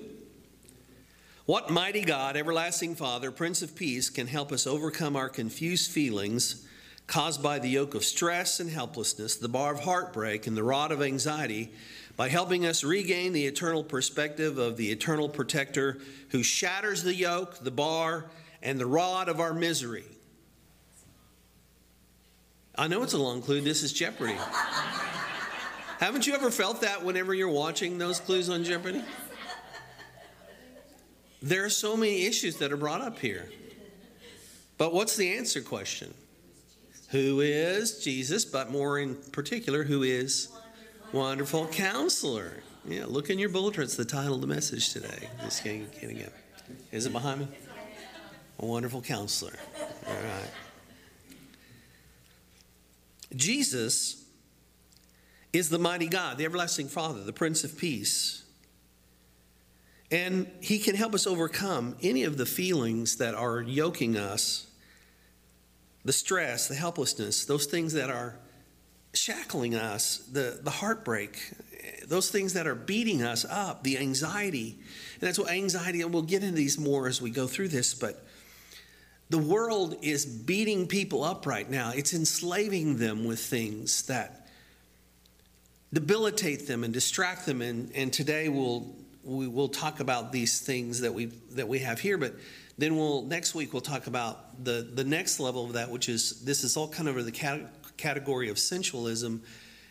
What 1.46 1.70
mighty 1.70 2.02
God, 2.02 2.36
everlasting 2.36 2.96
Father, 2.96 3.32
Prince 3.32 3.62
of 3.62 3.74
Peace, 3.74 4.10
can 4.10 4.28
help 4.28 4.52
us 4.52 4.68
overcome 4.68 5.16
our 5.16 5.30
confused 5.30 5.90
feelings 5.90 6.68
caused 7.08 7.42
by 7.42 7.58
the 7.58 7.70
yoke 7.70 7.96
of 7.96 8.04
stress 8.04 8.60
and 8.60 8.70
helplessness, 8.70 9.38
the 9.38 9.48
bar 9.48 9.74
of 9.74 9.80
heartbreak, 9.80 10.46
and 10.46 10.58
the 10.58 10.64
rod 10.64 10.92
of 10.92 11.02
anxiety 11.02 11.72
by 12.18 12.28
helping 12.28 12.66
us 12.66 12.84
regain 12.84 13.32
the 13.32 13.46
eternal 13.46 13.82
perspective 13.82 14.58
of 14.58 14.76
the 14.76 14.92
eternal 14.92 15.30
protector 15.30 16.00
who 16.32 16.44
shatters 16.44 17.02
the 17.04 17.16
yoke, 17.16 17.60
the 17.60 17.72
bar, 17.72 18.26
and 18.62 18.78
the 18.78 18.86
rod 18.86 19.30
of 19.30 19.40
our 19.40 19.54
misery. 19.54 20.04
I 22.78 22.90
know 22.90 23.04
it's 23.04 23.14
a 23.14 23.18
long 23.18 23.42
clue. 23.42 23.62
This 23.62 23.84
is 23.84 23.94
Jeopardy. 23.94 24.36
Haven't 26.02 26.28
you 26.28 26.34
ever 26.34 26.52
felt 26.52 26.82
that 26.82 27.06
whenever 27.06 27.34
you're 27.34 27.48
watching 27.48 27.98
those 27.98 28.20
clues 28.20 28.50
on 28.50 28.66
Jeopardy? 28.66 29.02
There 31.42 31.64
are 31.64 31.70
so 31.70 31.96
many 31.96 32.26
issues 32.26 32.58
that 32.58 32.74
are 32.74 32.78
brought 32.78 33.02
up 33.02 33.20
here. 33.20 33.50
But 34.78 34.94
what's 34.94 35.16
the 35.16 35.38
answer 35.38 35.62
question? 35.62 36.14
who 37.12 37.42
is 37.42 38.02
Jesus, 38.02 38.46
but 38.46 38.72
more 38.72 38.98
in 38.98 39.16
particular, 39.16 39.84
who 39.84 40.02
is 40.04 40.48
Wonderful 41.12 41.68
Counselor. 41.68 42.64
Yeah, 42.86 43.04
look 43.06 43.30
in 43.30 43.38
your 43.38 43.50
bulletin. 43.50 43.84
It's 43.84 43.98
the 43.98 44.06
title 44.06 44.36
of 44.36 44.42
the 44.42 44.48
message 44.48 44.94
today. 44.94 45.30
Just 45.42 45.64
getting 45.64 45.88
it. 46.02 46.34
Is 46.92 47.06
it 47.06 47.12
behind 47.12 47.42
me? 47.42 47.48
A 48.60 48.66
wonderful 48.66 49.02
counselor. 49.02 49.54
All 50.08 50.14
right. 50.14 50.50
Jesus 53.36 54.21
is 55.54 55.70
the 55.70 55.80
mighty 55.80 56.08
God, 56.08 56.38
the 56.38 56.46
everlasting 56.46 56.88
Father, 56.88 57.24
the 57.24 57.34
Prince 57.34 57.64
of 57.64 57.78
Peace. 57.78 58.44
And 60.10 60.50
he 60.60 60.80
can 60.80 60.96
help 60.96 61.14
us 61.14 61.26
overcome 61.26 61.96
any 62.02 62.24
of 62.24 62.38
the 62.38 62.46
feelings 62.46 63.18
that 63.18 63.34
are 63.34 63.62
yoking 63.62 64.18
us 64.18 64.68
the 66.04 66.14
stress, 66.14 66.68
the 66.68 66.76
helplessness, 66.76 67.46
those 67.46 67.68
things 67.68 67.94
that 67.94 68.10
are 68.10 68.36
shackling 69.14 69.76
us, 69.76 70.18
the, 70.32 70.60
the 70.64 70.72
heartbreak, 70.72 71.54
those 72.08 72.32
things 72.32 72.54
that 72.54 72.66
are 72.66 72.76
beating 72.76 73.22
us 73.22 73.46
up, 73.46 73.84
the 73.84 73.98
anxiety. 73.98 74.80
And 75.20 75.22
that's 75.22 75.38
what 75.38 75.52
anxiety, 75.52 76.02
and 76.02 76.14
we'll 76.14 76.24
get 76.24 76.44
into 76.44 76.56
these 76.56 76.80
more 76.80 77.08
as 77.08 77.22
we 77.22 77.30
go 77.30 77.46
through 77.46 77.68
this, 77.68 77.94
but 77.94 78.26
the 79.30 79.38
world 79.38 79.96
is 80.02 80.26
beating 80.26 80.88
people 80.88 81.24
up 81.24 81.46
right 81.46 81.70
now. 81.70 81.92
It's 81.96 82.14
enslaving 82.14 82.98
them 82.98 83.24
with 83.24 83.40
things 83.40 84.04
that 84.08 84.41
debilitate 85.94 86.68
them 86.68 86.84
and 86.84 86.94
distract 86.94 87.46
them. 87.46 87.62
And, 87.62 87.92
and 87.94 88.12
today 88.12 88.50
we'll, 88.50 88.96
we 89.24 89.48
will 89.48 89.70
talk 89.70 90.00
about 90.00 90.32
these 90.32 90.60
things 90.60 91.02
that 91.02 91.14
we, 91.14 91.26
that 91.52 91.68
we 91.68 91.80
have 91.80 92.00
here, 92.00 92.18
but 92.18 92.36
then 92.78 92.98
we'll 92.98 93.22
next 93.24 93.54
week 93.54 93.74
we'll 93.74 93.82
talk 93.82 94.08
about 94.08 94.64
the 94.64 94.90
the 94.94 95.04
next 95.04 95.40
level 95.40 95.66
of 95.66 95.74
that, 95.74 95.90
which 95.90 96.10
is 96.10 96.42
this 96.42 96.64
is 96.64 96.76
all 96.76 96.88
kind 96.88 97.08
of 97.08 97.24
the 97.24 97.32
cat- 97.32 97.70
category 97.98 98.50
of 98.50 98.58
sensualism. 98.58 99.42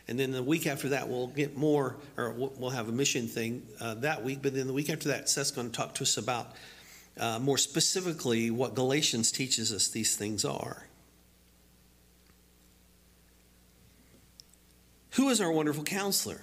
And 0.09 0.19
then 0.19 0.33
the 0.33 0.43
week 0.43 0.67
after 0.67 0.89
that, 0.89 1.09
we'll 1.09 1.29
get 1.29 1.57
more, 1.57 1.97
or 2.17 2.33
we'll 2.33 2.71
have 2.71 2.89
a 2.89 2.93
mission 2.93 3.29
thing 3.29 3.63
uh, 3.81 3.95
that 3.97 4.25
week. 4.25 4.41
But 4.43 4.55
then 4.55 4.67
the 4.67 4.73
week 4.73 4.91
after 4.91 5.09
that, 5.11 5.29
Seth's 5.29 5.53
going 5.53 5.71
to 5.71 5.77
talk 5.77 5.95
to 5.97 6.03
us 6.03 6.17
about 6.17 6.57
uh, 7.17 7.39
more 7.39 7.57
specifically 7.57 8.51
what 8.51 8.75
Galatians 8.75 9.31
teaches 9.31 9.73
us 9.73 9.87
these 9.87 10.17
things 10.17 10.45
are. 10.45 10.85
Who 15.13 15.29
is 15.29 15.41
our 15.41 15.51
wonderful 15.51 15.85
counselor? 15.85 16.41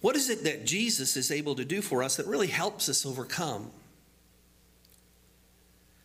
What 0.00 0.16
is 0.16 0.30
it 0.30 0.44
that 0.44 0.64
Jesus 0.64 1.16
is 1.16 1.30
able 1.30 1.56
to 1.56 1.64
do 1.64 1.82
for 1.82 2.02
us 2.02 2.16
that 2.16 2.26
really 2.26 2.46
helps 2.46 2.88
us 2.88 3.04
overcome? 3.04 3.70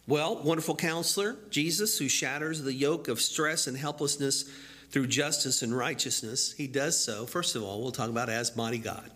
Well, 0.07 0.41
wonderful 0.43 0.75
counselor, 0.75 1.37
Jesus, 1.49 1.97
who 1.97 2.09
shatters 2.09 2.61
the 2.61 2.73
yoke 2.73 3.07
of 3.07 3.21
stress 3.21 3.67
and 3.67 3.77
helplessness 3.77 4.45
through 4.89 5.07
justice 5.07 5.61
and 5.61 5.75
righteousness, 5.75 6.51
he 6.51 6.67
does 6.67 7.01
so, 7.03 7.25
first 7.25 7.55
of 7.55 7.63
all, 7.63 7.81
we'll 7.81 7.91
talk 7.91 8.09
about 8.09 8.29
as 8.29 8.55
mighty 8.55 8.77
God. 8.77 9.09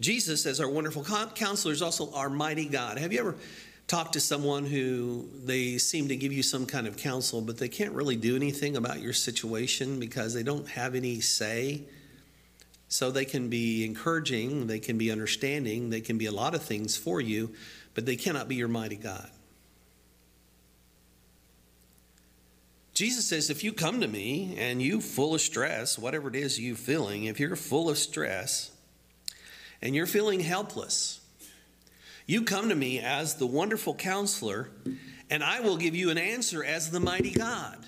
Jesus, 0.00 0.46
as 0.46 0.60
our 0.60 0.68
wonderful 0.68 1.04
counselor, 1.34 1.72
is 1.72 1.80
also 1.80 2.12
our 2.12 2.28
mighty 2.28 2.66
God. 2.66 2.98
Have 2.98 3.12
you 3.12 3.20
ever 3.20 3.36
talk 3.86 4.12
to 4.12 4.20
someone 4.20 4.64
who 4.64 5.28
they 5.44 5.78
seem 5.78 6.08
to 6.08 6.16
give 6.16 6.32
you 6.32 6.42
some 6.42 6.66
kind 6.66 6.86
of 6.86 6.96
counsel, 6.96 7.40
but 7.40 7.58
they 7.58 7.68
can't 7.68 7.92
really 7.92 8.16
do 8.16 8.36
anything 8.36 8.76
about 8.76 9.00
your 9.00 9.12
situation 9.12 10.00
because 10.00 10.32
they 10.34 10.42
don't 10.42 10.68
have 10.68 10.94
any 10.94 11.20
say. 11.20 11.82
So 12.88 13.10
they 13.10 13.24
can 13.24 13.48
be 13.48 13.86
encouraging, 13.86 14.66
they 14.66 14.78
can 14.78 14.98
be 14.98 15.10
understanding, 15.10 15.88
they 15.88 16.02
can 16.02 16.18
be 16.18 16.26
a 16.26 16.32
lot 16.32 16.54
of 16.54 16.62
things 16.62 16.96
for 16.96 17.20
you, 17.22 17.54
but 17.94 18.04
they 18.04 18.16
cannot 18.16 18.48
be 18.48 18.54
your 18.54 18.68
mighty 18.68 18.96
God. 18.96 19.30
Jesus 22.92 23.26
says, 23.26 23.48
if 23.48 23.64
you 23.64 23.72
come 23.72 24.02
to 24.02 24.08
me 24.08 24.54
and 24.58 24.82
you 24.82 25.00
full 25.00 25.34
of 25.34 25.40
stress, 25.40 25.98
whatever 25.98 26.28
it 26.28 26.36
is 26.36 26.60
you're 26.60 26.76
feeling, 26.76 27.24
if 27.24 27.40
you're 27.40 27.56
full 27.56 27.88
of 27.88 27.96
stress 27.96 28.70
and 29.80 29.94
you're 29.94 30.06
feeling 30.06 30.40
helpless, 30.40 31.21
you 32.26 32.42
come 32.42 32.68
to 32.68 32.74
me 32.74 33.00
as 33.00 33.34
the 33.34 33.46
wonderful 33.46 33.94
counselor, 33.94 34.70
and 35.30 35.42
I 35.42 35.60
will 35.60 35.76
give 35.76 35.94
you 35.94 36.10
an 36.10 36.18
answer 36.18 36.64
as 36.64 36.90
the 36.90 37.00
mighty 37.00 37.32
God. 37.32 37.86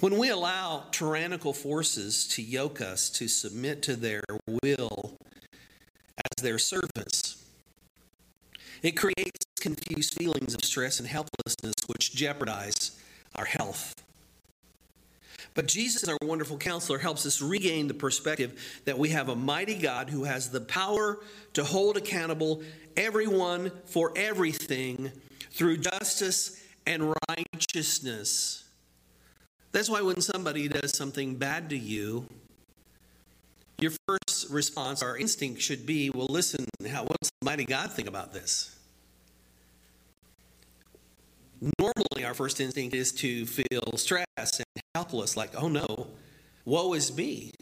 When 0.00 0.16
we 0.16 0.30
allow 0.30 0.84
tyrannical 0.92 1.52
forces 1.52 2.26
to 2.28 2.42
yoke 2.42 2.80
us 2.80 3.10
to 3.10 3.28
submit 3.28 3.82
to 3.82 3.96
their 3.96 4.24
will 4.62 5.18
as 6.16 6.42
their 6.42 6.58
servants, 6.58 7.44
it 8.82 8.92
creates 8.92 9.44
confused 9.60 10.14
feelings 10.14 10.54
of 10.54 10.64
stress 10.64 11.00
and 11.00 11.08
helplessness 11.08 11.74
which 11.86 12.14
jeopardize 12.14 12.98
our 13.34 13.44
health. 13.44 13.94
But 15.54 15.66
Jesus, 15.66 16.08
our 16.08 16.16
wonderful 16.22 16.56
counselor, 16.56 16.98
helps 16.98 17.26
us 17.26 17.42
regain 17.42 17.88
the 17.88 17.94
perspective 17.94 18.80
that 18.84 18.98
we 18.98 19.10
have 19.10 19.28
a 19.28 19.36
mighty 19.36 19.74
God 19.74 20.10
who 20.10 20.24
has 20.24 20.50
the 20.50 20.60
power 20.60 21.18
to 21.54 21.64
hold 21.64 21.96
accountable 21.96 22.62
everyone 22.96 23.72
for 23.86 24.12
everything 24.16 25.10
through 25.50 25.78
justice 25.78 26.62
and 26.86 27.14
righteousness. 27.28 28.64
That's 29.72 29.90
why 29.90 30.02
when 30.02 30.20
somebody 30.20 30.68
does 30.68 30.96
something 30.96 31.36
bad 31.36 31.70
to 31.70 31.76
you, 31.76 32.26
your 33.78 33.92
first 34.06 34.50
response, 34.50 35.02
our 35.02 35.16
instinct 35.16 35.62
should 35.62 35.86
be, 35.86 36.10
well, 36.10 36.26
listen, 36.28 36.66
how, 36.88 37.04
what's 37.04 37.30
the 37.40 37.44
mighty 37.44 37.64
God 37.64 37.90
think 37.92 38.08
about 38.08 38.32
this? 38.32 38.76
Normally, 41.78 42.24
our 42.24 42.34
first 42.34 42.60
instinct 42.60 42.94
is 42.94 43.12
to 43.12 43.44
feel 43.44 43.96
stress 43.96 44.24
and 44.38 44.82
helpless, 44.94 45.36
like, 45.36 45.50
oh 45.56 45.68
no, 45.68 46.06
woe 46.64 46.94
is 46.94 47.14
me. 47.14 47.52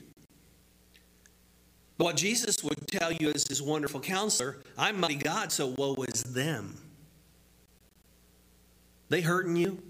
But 1.96 2.04
what 2.04 2.16
Jesus 2.16 2.62
would 2.62 2.86
tell 2.86 3.12
you 3.12 3.30
as 3.30 3.44
his 3.48 3.60
wonderful 3.60 3.98
counselor, 3.98 4.58
I'm 4.76 5.00
mighty 5.00 5.16
God, 5.16 5.50
so 5.50 5.74
woe 5.76 5.96
is 6.06 6.22
them. 6.22 6.76
They 9.08 9.20
hurting 9.20 9.56
you? 9.56 9.82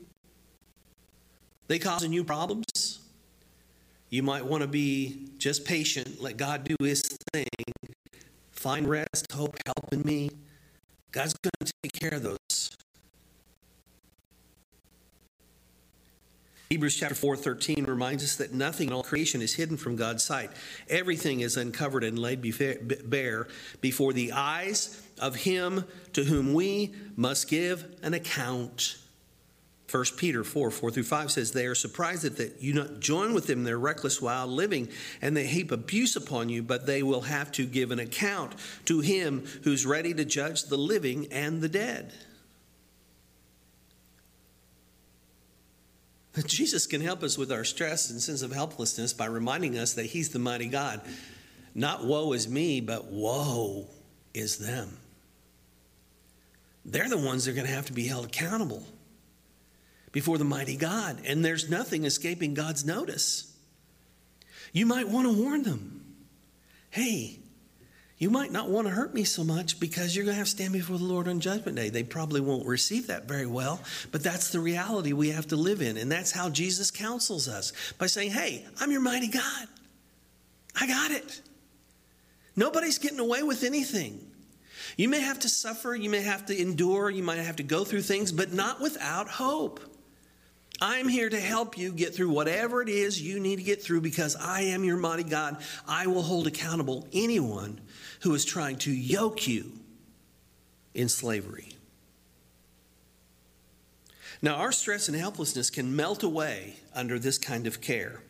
They 1.67 1.79
causing 1.79 2.15
you 2.15 2.25
problems? 2.25 3.01
You 4.09 4.23
might 4.23 4.47
want 4.47 4.63
to 4.63 4.69
be 4.69 5.29
just 5.37 5.67
patient, 5.67 6.23
let 6.23 6.39
God 6.39 6.65
do 6.65 6.77
his 6.81 7.03
thing, 7.35 7.47
find 8.53 8.89
rest, 8.89 9.31
hope, 9.33 9.59
help 9.67 9.93
in 9.93 10.01
me. 10.01 10.31
God's 11.13 11.35
going 11.35 11.53
to 11.67 11.73
take 11.83 11.93
care 11.93 12.15
of 12.15 12.23
those. 12.23 12.78
Hebrews 16.79 16.95
chapter 16.95 17.17
4 17.17 17.35
13 17.35 17.87
reminds 17.87 18.23
us 18.23 18.37
that 18.37 18.55
nothing 18.55 18.87
in 18.87 18.93
all 18.93 19.03
creation 19.03 19.43
is 19.43 19.53
hidden 19.53 19.77
from 19.77 19.97
God's 19.97 20.23
sight. 20.23 20.53
Everything 20.89 21.41
is 21.41 21.57
uncovered 21.57 22.05
and 22.05 22.17
laid 22.17 22.41
bare 23.11 23.49
before 23.81 24.13
the 24.13 24.31
eyes 24.31 25.03
of 25.19 25.35
Him 25.35 25.83
to 26.13 26.23
whom 26.23 26.55
we 26.55 26.95
must 27.17 27.49
give 27.49 27.85
an 28.05 28.15
account. 28.15 28.97
1 29.91 30.05
Peter 30.19 30.45
4 30.45 30.71
4 30.71 30.91
through 30.93 31.03
5 31.03 31.33
says, 31.33 31.51
They 31.51 31.67
are 31.67 31.75
surprised 31.75 32.23
that, 32.23 32.37
that 32.37 32.63
you 32.63 32.73
not 32.75 33.01
join 33.01 33.35
with 33.35 33.49
them 33.49 33.59
in 33.59 33.65
their 33.65 33.77
reckless 33.77 34.23
wild 34.23 34.51
living, 34.51 34.89
and 35.21 35.37
they 35.37 35.49
heap 35.49 35.73
abuse 35.73 36.15
upon 36.15 36.49
you, 36.49 36.63
but 36.63 36.87
they 36.87 37.03
will 37.03 37.23
have 37.23 37.51
to 37.53 37.67
give 37.67 37.91
an 37.91 37.99
account 37.99 38.55
to 38.85 39.01
him 39.01 39.45
who's 39.65 39.85
ready 39.85 40.15
to 40.15 40.25
judge 40.25 40.67
the 40.67 40.79
living 40.79 41.27
and 41.33 41.61
the 41.61 41.69
dead. 41.69 42.13
Jesus 46.47 46.87
can 46.87 47.01
help 47.01 47.23
us 47.23 47.37
with 47.37 47.51
our 47.51 47.65
stress 47.65 48.11
and 48.11 48.21
sense 48.21 48.43
of 48.43 48.53
helplessness 48.53 49.13
by 49.13 49.27
reminding 49.27 49.79
us 49.79 49.95
that 49.95 50.07
He's 50.07 50.29
the 50.29 50.39
mighty 50.39 50.69
God. 50.69 51.01
Not 51.75 52.05
woe 52.05 52.33
is 52.33 52.49
me, 52.49 52.81
but 52.81 53.07
woe 53.07 53.89
is 54.35 54.59
them. 54.59 54.99
They're 56.85 57.09
the 57.09 57.19
ones 57.19 57.45
that 57.45 57.53
are 57.53 57.55
going 57.55 57.67
to 57.67 57.73
have 57.73 57.87
to 57.87 57.93
be 57.93 58.07
held 58.07 58.27
accountable 58.27 58.87
before 60.13 60.39
the 60.39 60.45
mighty 60.45 60.77
God, 60.77 61.21
and 61.27 61.45
there's 61.45 61.69
nothing 61.69 62.05
escaping 62.05 62.55
God's 62.55 62.85
notice. 62.85 63.55
You 64.73 64.87
might 64.87 65.09
want 65.09 65.27
to 65.27 65.43
warn 65.43 65.63
them 65.63 65.95
hey, 66.91 67.39
you 68.19 68.31
might 68.31 68.51
not 68.51 68.69
want 68.69 68.89
to 68.89 68.93
hurt 68.93 69.15
me 69.15 69.23
so 69.23 69.45
much 69.45 69.79
because 69.79 70.15
you're 70.15 70.25
going 70.25 70.35
to 70.35 70.39
have 70.39 70.47
to 70.49 70.51
stand 70.51 70.73
before 70.73 70.99
the 70.99 71.05
Lord 71.05 71.29
on 71.29 71.39
Judgment 71.39 71.77
Day. 71.77 71.89
They 71.89 72.03
probably 72.03 72.41
won't 72.41 72.67
receive 72.67 73.07
that 73.07 73.29
very 73.29 73.47
well, 73.47 73.81
but 74.11 74.25
that's 74.25 74.51
the 74.51 74.59
reality 74.59 75.13
we 75.13 75.31
have 75.31 75.47
to 75.49 75.57
live 75.57 75.81
in. 75.81 75.97
And 75.97 76.11
that's 76.11 76.33
how 76.33 76.51
Jesus 76.51 76.91
counsels 76.91 77.47
us 77.47 77.73
by 77.97 78.07
saying, 78.07 78.33
Hey, 78.33 78.67
I'm 78.81 78.91
your 78.91 79.01
mighty 79.01 79.29
God. 79.29 79.69
I 80.81 80.89
got 80.89 81.13
it. 81.13 81.41
Nobody's 82.57 82.99
getting 82.99 83.21
away 83.21 83.45
with 83.45 83.63
anything. 83.63 84.25
You 84.97 85.09
may 85.09 85.21
have 85.21 85.39
to 85.41 85.49
suffer, 85.49 85.95
you 85.95 86.11
may 86.11 86.23
have 86.23 86.47
to 86.47 86.61
endure, 86.61 87.11
you 87.11 87.23
might 87.23 87.37
have 87.37 87.57
to 87.57 87.63
go 87.63 87.85
through 87.85 88.03
things, 88.03 88.33
but 88.33 88.53
not 88.53 88.81
without 88.81 89.29
hope. 89.29 89.81
I'm 90.81 91.09
here 91.09 91.29
to 91.29 91.41
help 91.41 91.77
you 91.77 91.93
get 91.93 92.15
through 92.15 92.31
whatever 92.31 92.83
it 92.83 92.89
is 92.89 93.21
you 93.21 93.41
need 93.41 93.57
to 93.57 93.63
get 93.63 93.83
through 93.83 94.01
because 94.01 94.37
I 94.37 94.63
am 94.63 94.85
your 94.85 94.97
mighty 94.97 95.25
God. 95.25 95.57
I 95.87 96.07
will 96.07 96.23
hold 96.23 96.47
accountable 96.47 97.09
anyone 97.13 97.81
who 98.21 98.35
is 98.35 98.45
trying 98.45 98.77
to 98.79 98.93
yoke 98.93 99.49
you 99.49 99.73
in 100.95 101.09
slavery. 101.09 101.71
Now, 104.41 104.57
our 104.57 104.71
stress 104.71 105.09
and 105.09 105.17
helplessness 105.17 105.71
can 105.71 105.97
melt 105.97 106.23
away 106.23 106.77
under 106.95 107.19
this 107.19 107.39
kind 107.39 107.67
of 107.67 107.81
care. 107.81 108.23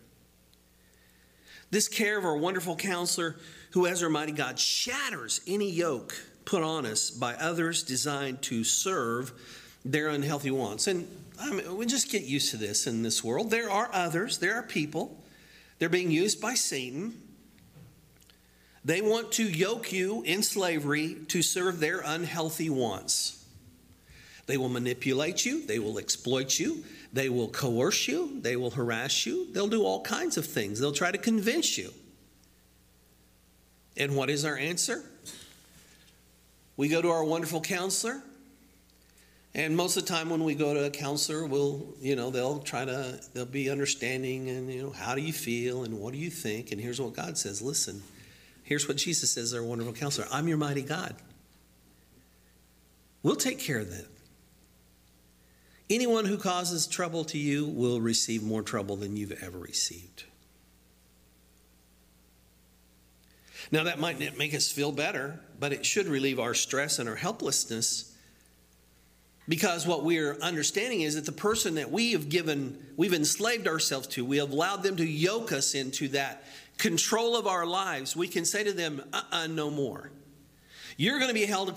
This 1.70 1.86
care 1.86 2.16
of 2.16 2.24
our 2.24 2.36
wonderful 2.36 2.76
counselor, 2.76 3.36
who 3.72 3.86
as 3.86 4.02
our 4.02 4.08
mighty 4.08 4.32
God 4.32 4.58
shatters 4.58 5.42
any 5.46 5.70
yoke 5.70 6.14
put 6.46 6.62
on 6.62 6.86
us 6.86 7.10
by 7.10 7.34
others 7.34 7.82
designed 7.82 8.40
to 8.40 8.64
serve 8.64 9.32
their 9.84 10.08
unhealthy 10.08 10.50
wants. 10.50 10.86
And 10.86 11.06
I 11.40 11.50
mean, 11.50 11.76
we 11.76 11.86
just 11.86 12.10
get 12.10 12.22
used 12.22 12.50
to 12.50 12.56
this 12.56 12.86
in 12.86 13.02
this 13.02 13.22
world. 13.22 13.50
There 13.50 13.70
are 13.70 13.88
others, 13.92 14.38
there 14.38 14.56
are 14.56 14.62
people, 14.62 15.22
they're 15.78 15.88
being 15.88 16.10
used 16.10 16.40
by 16.40 16.54
Satan. 16.54 17.14
They 18.84 19.00
want 19.00 19.32
to 19.32 19.44
yoke 19.44 19.92
you 19.92 20.22
in 20.22 20.42
slavery 20.42 21.16
to 21.28 21.42
serve 21.42 21.78
their 21.78 22.00
unhealthy 22.04 22.70
wants. 22.70 23.44
They 24.46 24.56
will 24.56 24.70
manipulate 24.70 25.44
you, 25.44 25.66
they 25.66 25.78
will 25.78 25.98
exploit 25.98 26.58
you, 26.58 26.84
they 27.12 27.28
will 27.28 27.48
coerce 27.48 28.08
you, 28.08 28.40
they 28.40 28.56
will 28.56 28.70
harass 28.70 29.26
you, 29.26 29.52
they'll 29.52 29.68
do 29.68 29.84
all 29.84 30.02
kinds 30.02 30.38
of 30.38 30.46
things. 30.46 30.80
They'll 30.80 30.92
try 30.92 31.12
to 31.12 31.18
convince 31.18 31.76
you. 31.76 31.92
And 33.96 34.16
what 34.16 34.30
is 34.30 34.44
our 34.44 34.56
answer? 34.56 35.02
We 36.76 36.88
go 36.88 37.02
to 37.02 37.10
our 37.10 37.24
wonderful 37.24 37.60
counselor, 37.60 38.22
and 39.58 39.76
most 39.76 39.96
of 39.96 40.04
the 40.04 40.08
time 40.08 40.30
when 40.30 40.44
we 40.44 40.54
go 40.54 40.72
to 40.72 40.84
a 40.84 40.90
counselor, 40.90 41.44
we'll, 41.44 41.84
you 42.00 42.14
know, 42.14 42.30
they'll 42.30 42.60
try 42.60 42.84
to, 42.84 43.20
they'll 43.34 43.44
be 43.44 43.68
understanding 43.68 44.48
and, 44.48 44.72
you 44.72 44.82
know, 44.84 44.90
how 44.90 45.16
do 45.16 45.20
you 45.20 45.32
feel 45.32 45.82
and 45.82 45.98
what 45.98 46.12
do 46.12 46.18
you 46.20 46.30
think? 46.30 46.70
And 46.70 46.80
here's 46.80 47.00
what 47.00 47.12
God 47.12 47.36
says 47.36 47.60
listen, 47.60 48.00
here's 48.62 48.86
what 48.86 48.98
Jesus 48.98 49.32
says, 49.32 49.52
our 49.52 49.64
wonderful 49.64 49.92
counselor 49.92 50.28
I'm 50.30 50.46
your 50.46 50.58
mighty 50.58 50.82
God. 50.82 51.16
We'll 53.24 53.34
take 53.34 53.58
care 53.58 53.80
of 53.80 53.90
that. 53.90 54.06
Anyone 55.90 56.26
who 56.26 56.38
causes 56.38 56.86
trouble 56.86 57.24
to 57.24 57.36
you 57.36 57.66
will 57.66 58.00
receive 58.00 58.44
more 58.44 58.62
trouble 58.62 58.94
than 58.94 59.16
you've 59.16 59.42
ever 59.42 59.58
received. 59.58 60.22
Now, 63.72 63.82
that 63.82 63.98
might 63.98 64.38
make 64.38 64.54
us 64.54 64.70
feel 64.70 64.92
better, 64.92 65.40
but 65.58 65.72
it 65.72 65.84
should 65.84 66.06
relieve 66.06 66.38
our 66.38 66.54
stress 66.54 67.00
and 67.00 67.08
our 67.08 67.16
helplessness 67.16 68.14
because 69.48 69.86
what 69.86 70.04
we're 70.04 70.36
understanding 70.40 71.00
is 71.00 71.14
that 71.14 71.24
the 71.24 71.32
person 71.32 71.76
that 71.76 71.90
we 71.90 72.12
have 72.12 72.28
given, 72.28 72.78
we've 72.96 73.14
enslaved 73.14 73.66
ourselves 73.66 74.06
to, 74.08 74.24
we 74.24 74.36
have 74.36 74.50
allowed 74.50 74.82
them 74.82 74.96
to 74.96 75.06
yoke 75.06 75.52
us 75.52 75.74
into 75.74 76.08
that 76.08 76.44
control 76.76 77.34
of 77.34 77.46
our 77.46 77.64
lives. 77.64 78.14
We 78.14 78.28
can 78.28 78.44
say 78.44 78.62
to 78.64 78.72
them, 78.72 79.02
uh 79.12 79.22
uh 79.32 79.46
no 79.46 79.70
more. 79.70 80.10
You're 81.00 81.20
going 81.20 81.28
to 81.28 81.34
be 81.34 81.46
held 81.46 81.68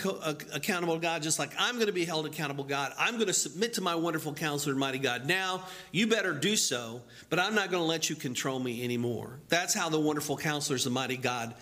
accountable 0.51 0.95
to 0.95 0.99
God 0.99 1.21
just 1.21 1.37
like 1.37 1.51
I'm 1.59 1.75
going 1.75 1.85
to 1.85 1.93
be 1.93 2.05
held 2.05 2.25
accountable 2.25 2.63
to 2.63 2.69
God. 2.69 2.91
I'm 2.97 3.15
going 3.15 3.27
to 3.27 3.33
submit 3.33 3.73
to 3.73 3.81
my 3.81 3.93
wonderful 3.93 4.33
counselor, 4.33 4.75
mighty 4.75 4.97
God. 4.97 5.27
Now, 5.27 5.63
you 5.91 6.07
better 6.07 6.33
do 6.33 6.55
so, 6.55 7.03
but 7.29 7.37
I'm 7.37 7.53
not 7.53 7.69
going 7.69 7.83
to 7.83 7.87
let 7.87 8.09
you 8.09 8.15
control 8.15 8.59
me 8.59 8.83
anymore. 8.83 9.39
That's 9.47 9.75
how 9.75 9.89
the 9.89 9.99
wonderful 9.99 10.37
counselors, 10.37 10.85
the 10.85 10.89
mighty 10.89 11.17
God, 11.17 11.53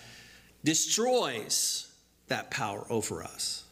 destroys 0.64 1.92
that 2.30 2.50
power 2.50 2.86
over 2.90 3.24
us. 3.24 3.66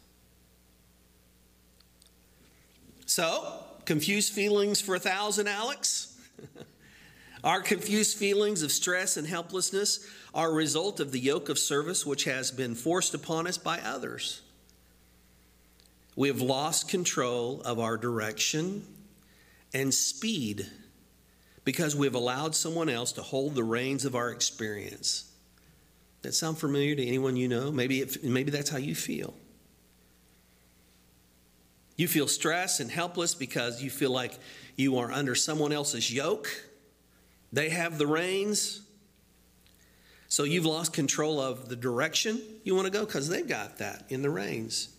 So, 3.07 3.63
confused 3.85 4.33
feelings 4.33 4.81
for 4.81 4.95
a 4.95 4.99
thousand, 4.99 5.47
Alex? 5.47 6.13
Our 7.43 7.61
confused 7.61 8.17
feelings 8.17 8.63
of 8.63 8.71
stress 8.71 9.15
and 9.15 9.25
helplessness 9.25 10.05
are 10.33 10.49
a 10.49 10.53
result 10.53 10.99
of 10.99 11.13
the 11.13 11.19
yoke 11.19 11.47
of 11.47 11.57
service 11.57 12.05
which 12.05 12.25
has 12.25 12.51
been 12.51 12.75
forced 12.75 13.13
upon 13.13 13.47
us 13.47 13.57
by 13.57 13.79
others. 13.79 14.41
We 16.17 16.27
have 16.27 16.41
lost 16.41 16.89
control 16.89 17.61
of 17.61 17.79
our 17.79 17.95
direction 17.95 18.85
and 19.73 19.93
speed 19.93 20.67
because 21.63 21.95
we've 21.95 22.13
allowed 22.13 22.55
someone 22.55 22.89
else 22.89 23.13
to 23.13 23.21
hold 23.21 23.55
the 23.55 23.63
reins 23.63 24.03
of 24.03 24.15
our 24.15 24.31
experience. 24.31 25.31
That 26.23 26.33
sound 26.33 26.57
familiar 26.57 26.95
to 26.95 27.05
anyone 27.05 27.37
you 27.37 27.47
know? 27.47 27.71
Maybe, 27.71 28.01
it, 28.01 28.21
maybe 28.21 28.51
that's 28.51 28.69
how 28.69 28.79
you 28.79 28.95
feel. 28.95 29.33
You 31.97 32.07
feel 32.07 32.27
stressed 32.27 32.79
and 32.79 32.89
helpless 32.89 33.35
because 33.35 33.81
you 33.81 33.89
feel 33.89 34.11
like 34.11 34.37
you 34.75 34.99
are 34.99 35.11
under 35.11 35.35
someone 35.35 35.73
else's 35.73 36.13
yoke. 36.13 36.47
They 37.51 37.69
have 37.69 37.97
the 37.97 38.07
reins. 38.07 38.81
So 40.29 40.43
you've 40.43 40.65
lost 40.65 40.93
control 40.93 41.39
of 41.41 41.69
the 41.69 41.75
direction 41.75 42.39
you 42.63 42.75
want 42.75 42.85
to 42.85 42.91
go 42.91 43.05
because 43.05 43.27
they've 43.27 43.47
got 43.47 43.79
that 43.79 44.05
in 44.09 44.21
the 44.21 44.29
reins. 44.29 44.89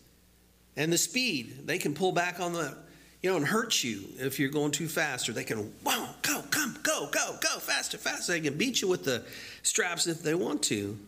And 0.77 0.93
the 0.93 0.99
speed, 0.99 1.67
they 1.67 1.79
can 1.79 1.95
pull 1.95 2.13
back 2.13 2.41
on 2.41 2.53
the, 2.53 2.77
you 3.23 3.31
know, 3.31 3.37
and 3.37 3.47
hurt 3.47 3.85
you 3.85 4.05
if 4.19 4.41
you're 4.41 4.51
going 4.51 4.73
too 4.73 4.89
fast, 4.89 5.29
or 5.29 5.33
they 5.33 5.45
can, 5.45 5.73
whoa, 5.85 6.09
go, 6.23 6.43
come, 6.51 6.79
go, 6.83 7.09
go, 7.11 7.37
go, 7.41 7.59
faster, 7.59 7.99
faster. 7.99 8.33
They 8.33 8.41
can 8.41 8.57
beat 8.57 8.81
you 8.81 8.89
with 8.89 9.05
the 9.05 9.25
straps 9.63 10.07
if 10.07 10.23
they 10.23 10.35
want 10.35 10.63
to. 10.65 10.99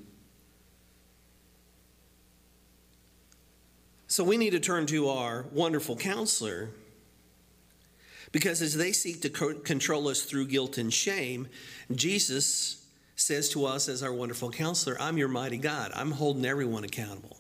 So 4.11 4.25
we 4.25 4.37
need 4.37 4.51
to 4.51 4.61
turn 4.61 4.87
to 4.87 5.09
our 5.09 5.47
wonderful 5.53 5.95
counselor 5.95 6.71
because 8.33 8.61
as 8.61 8.77
they 8.77 8.91
seek 8.91 9.23
to 9.23 9.31
co- 9.31 9.55
control 9.55 10.09
us 10.09 10.23
through 10.23 10.49
guilt 10.49 10.79
and 10.79 10.93
shame, 10.93 11.47
Jesus 11.93 12.85
says 13.15 13.51
to 13.51 13.67
us 13.67 13.89
as 13.89 14.03
our 14.03 14.13
wonderful 14.13 14.51
counselor, 14.51 15.01
I'm 15.01 15.17
your 15.17 15.29
mighty 15.29 15.59
God. 15.59 15.93
I'm 15.95 16.11
holding 16.11 16.45
everyone 16.45 16.83
accountable. 16.83 17.37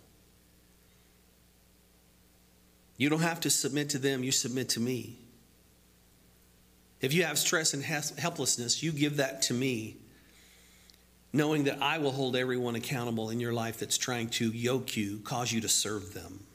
You 2.96 3.10
don't 3.10 3.22
have 3.22 3.40
to 3.40 3.50
submit 3.50 3.90
to 3.90 3.98
them, 3.98 4.22
you 4.22 4.30
submit 4.30 4.68
to 4.70 4.80
me. 4.80 5.18
If 7.00 7.12
you 7.12 7.24
have 7.24 7.36
stress 7.36 7.74
and 7.74 7.82
helplessness, 7.82 8.80
you 8.80 8.92
give 8.92 9.16
that 9.16 9.42
to 9.42 9.54
me, 9.54 9.96
knowing 11.32 11.64
that 11.64 11.82
I 11.82 11.98
will 11.98 12.12
hold 12.12 12.36
everyone 12.36 12.76
accountable 12.76 13.30
in 13.30 13.40
your 13.40 13.52
life 13.52 13.80
that's 13.80 13.98
trying 13.98 14.28
to 14.30 14.50
yoke 14.50 14.96
you, 14.96 15.18
cause 15.24 15.50
you 15.50 15.60
to 15.62 15.68
serve 15.68 16.14
them. 16.14 16.46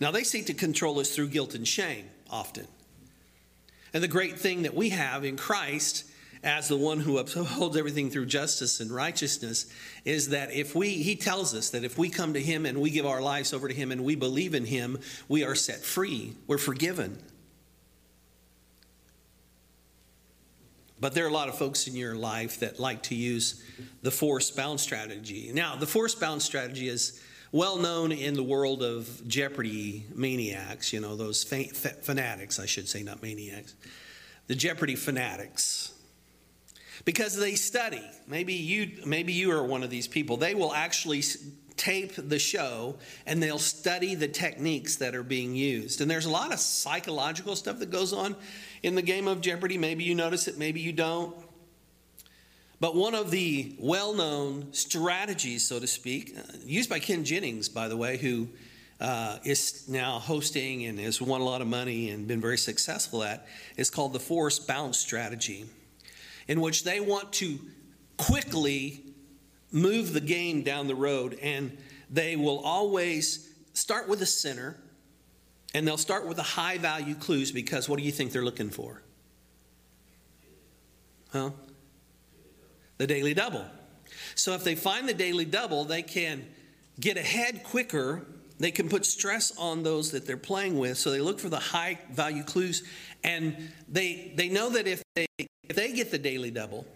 Now, 0.00 0.10
they 0.10 0.24
seek 0.24 0.46
to 0.46 0.54
control 0.54 0.98
us 0.98 1.14
through 1.14 1.28
guilt 1.28 1.54
and 1.54 1.66
shame 1.66 2.06
often. 2.30 2.66
And 3.94 4.02
the 4.02 4.08
great 4.08 4.38
thing 4.38 4.62
that 4.62 4.74
we 4.74 4.90
have 4.90 5.24
in 5.24 5.36
Christ 5.36 6.04
as 6.42 6.68
the 6.68 6.76
one 6.76 6.98
who 6.98 7.18
upholds 7.18 7.76
everything 7.76 8.10
through 8.10 8.26
justice 8.26 8.80
and 8.80 8.90
righteousness 8.90 9.66
is 10.04 10.30
that 10.30 10.52
if 10.52 10.74
we, 10.74 10.90
he 10.90 11.14
tells 11.14 11.54
us 11.54 11.70
that 11.70 11.84
if 11.84 11.96
we 11.96 12.08
come 12.08 12.34
to 12.34 12.40
him 12.40 12.66
and 12.66 12.80
we 12.80 12.90
give 12.90 13.06
our 13.06 13.20
lives 13.20 13.52
over 13.52 13.68
to 13.68 13.74
him 13.74 13.92
and 13.92 14.02
we 14.02 14.16
believe 14.16 14.54
in 14.54 14.64
him, 14.64 14.98
we 15.28 15.44
are 15.44 15.54
set 15.54 15.80
free. 15.80 16.34
We're 16.46 16.58
forgiven. 16.58 17.22
But 20.98 21.14
there 21.14 21.24
are 21.24 21.28
a 21.28 21.32
lot 21.32 21.48
of 21.48 21.58
folks 21.58 21.86
in 21.86 21.96
your 21.96 22.14
life 22.14 22.60
that 22.60 22.78
like 22.78 23.02
to 23.04 23.14
use 23.14 23.62
the 24.02 24.10
force 24.12 24.50
bound 24.50 24.80
strategy. 24.80 25.50
Now, 25.52 25.76
the 25.76 25.86
force 25.86 26.14
bound 26.14 26.42
strategy 26.42 26.88
is 26.88 27.20
well 27.52 27.76
known 27.76 28.10
in 28.10 28.34
the 28.34 28.42
world 28.42 28.82
of 28.82 29.28
Jeopardy 29.28 30.06
maniacs, 30.14 30.92
you 30.92 31.00
know, 31.00 31.16
those 31.16 31.44
fanatics, 31.44 32.58
I 32.58 32.66
should 32.66 32.88
say, 32.88 33.02
not 33.02 33.22
maniacs, 33.22 33.74
the 34.46 34.54
Jeopardy 34.54 34.96
fanatics 34.96 35.92
because 37.04 37.36
they 37.36 37.54
study. 37.54 38.02
Maybe 38.26 38.54
you, 38.54 39.02
maybe 39.04 39.32
you 39.32 39.52
are 39.52 39.64
one 39.64 39.82
of 39.82 39.90
these 39.90 40.08
people. 40.08 40.36
They 40.36 40.54
will 40.54 40.72
actually 40.72 41.22
tape 41.76 42.12
the 42.16 42.38
show 42.38 42.96
and 43.26 43.42
they'll 43.42 43.58
study 43.58 44.14
the 44.14 44.28
techniques 44.28 44.96
that 44.96 45.14
are 45.14 45.22
being 45.22 45.54
used. 45.54 46.00
And 46.00 46.10
there's 46.10 46.26
a 46.26 46.30
lot 46.30 46.52
of 46.52 46.60
psychological 46.60 47.56
stuff 47.56 47.78
that 47.80 47.90
goes 47.90 48.12
on 48.12 48.36
in 48.82 48.94
the 48.94 49.02
game 49.02 49.28
of 49.28 49.40
Jeopardy. 49.40 49.78
Maybe 49.78 50.04
you 50.04 50.14
notice 50.14 50.48
it, 50.48 50.58
maybe 50.58 50.80
you 50.80 50.92
don't. 50.92 51.34
But 52.82 52.96
one 52.96 53.14
of 53.14 53.30
the 53.30 53.76
well 53.78 54.12
known 54.12 54.72
strategies, 54.72 55.64
so 55.64 55.78
to 55.78 55.86
speak, 55.86 56.36
uh, 56.36 56.42
used 56.66 56.90
by 56.90 56.98
Ken 56.98 57.24
Jennings, 57.24 57.68
by 57.68 57.86
the 57.86 57.96
way, 57.96 58.16
who 58.16 58.48
uh, 59.00 59.38
is 59.44 59.88
now 59.88 60.18
hosting 60.18 60.86
and 60.86 60.98
has 60.98 61.22
won 61.22 61.40
a 61.40 61.44
lot 61.44 61.60
of 61.60 61.68
money 61.68 62.10
and 62.10 62.26
been 62.26 62.40
very 62.40 62.58
successful 62.58 63.22
at, 63.22 63.46
is 63.76 63.88
called 63.88 64.12
the 64.12 64.18
Forrest 64.18 64.66
Bounce 64.66 64.98
strategy 64.98 65.64
in 66.48 66.60
which 66.60 66.82
they 66.82 66.98
want 66.98 67.32
to 67.34 67.60
quickly 68.16 69.04
move 69.70 70.12
the 70.12 70.20
game 70.20 70.62
down 70.62 70.88
the 70.88 70.96
road 70.96 71.38
and 71.40 71.78
they 72.10 72.34
will 72.34 72.58
always 72.64 73.48
start 73.74 74.08
with 74.08 74.20
a 74.22 74.26
center 74.26 74.76
and 75.72 75.86
they'll 75.86 75.96
start 75.96 76.26
with 76.26 76.36
the 76.36 76.42
high 76.42 76.78
value 76.78 77.14
clues 77.14 77.52
because 77.52 77.88
what 77.88 78.00
do 78.00 78.04
you 78.04 78.10
think 78.10 78.32
they're 78.32 78.44
looking 78.44 78.70
for? 78.70 79.02
Huh? 81.30 81.50
The 83.02 83.08
daily 83.08 83.34
double. 83.34 83.66
So 84.36 84.52
if 84.52 84.62
they 84.62 84.76
find 84.76 85.08
the 85.08 85.12
daily 85.12 85.44
double, 85.44 85.84
they 85.84 86.02
can 86.02 86.46
get 87.00 87.16
ahead 87.16 87.64
quicker. 87.64 88.24
They 88.60 88.70
can 88.70 88.88
put 88.88 89.04
stress 89.04 89.52
on 89.58 89.82
those 89.82 90.12
that 90.12 90.24
they're 90.24 90.36
playing 90.36 90.78
with. 90.78 90.98
So 90.98 91.10
they 91.10 91.20
look 91.20 91.40
for 91.40 91.48
the 91.48 91.58
high 91.58 91.98
value 92.12 92.44
clues 92.44 92.84
and 93.24 93.72
they 93.88 94.32
they 94.36 94.48
know 94.48 94.70
that 94.70 94.86
if 94.86 95.02
they 95.16 95.26
if 95.40 95.74
they 95.74 95.92
get 95.92 96.12
the 96.12 96.18
daily 96.18 96.52
double, 96.52 96.86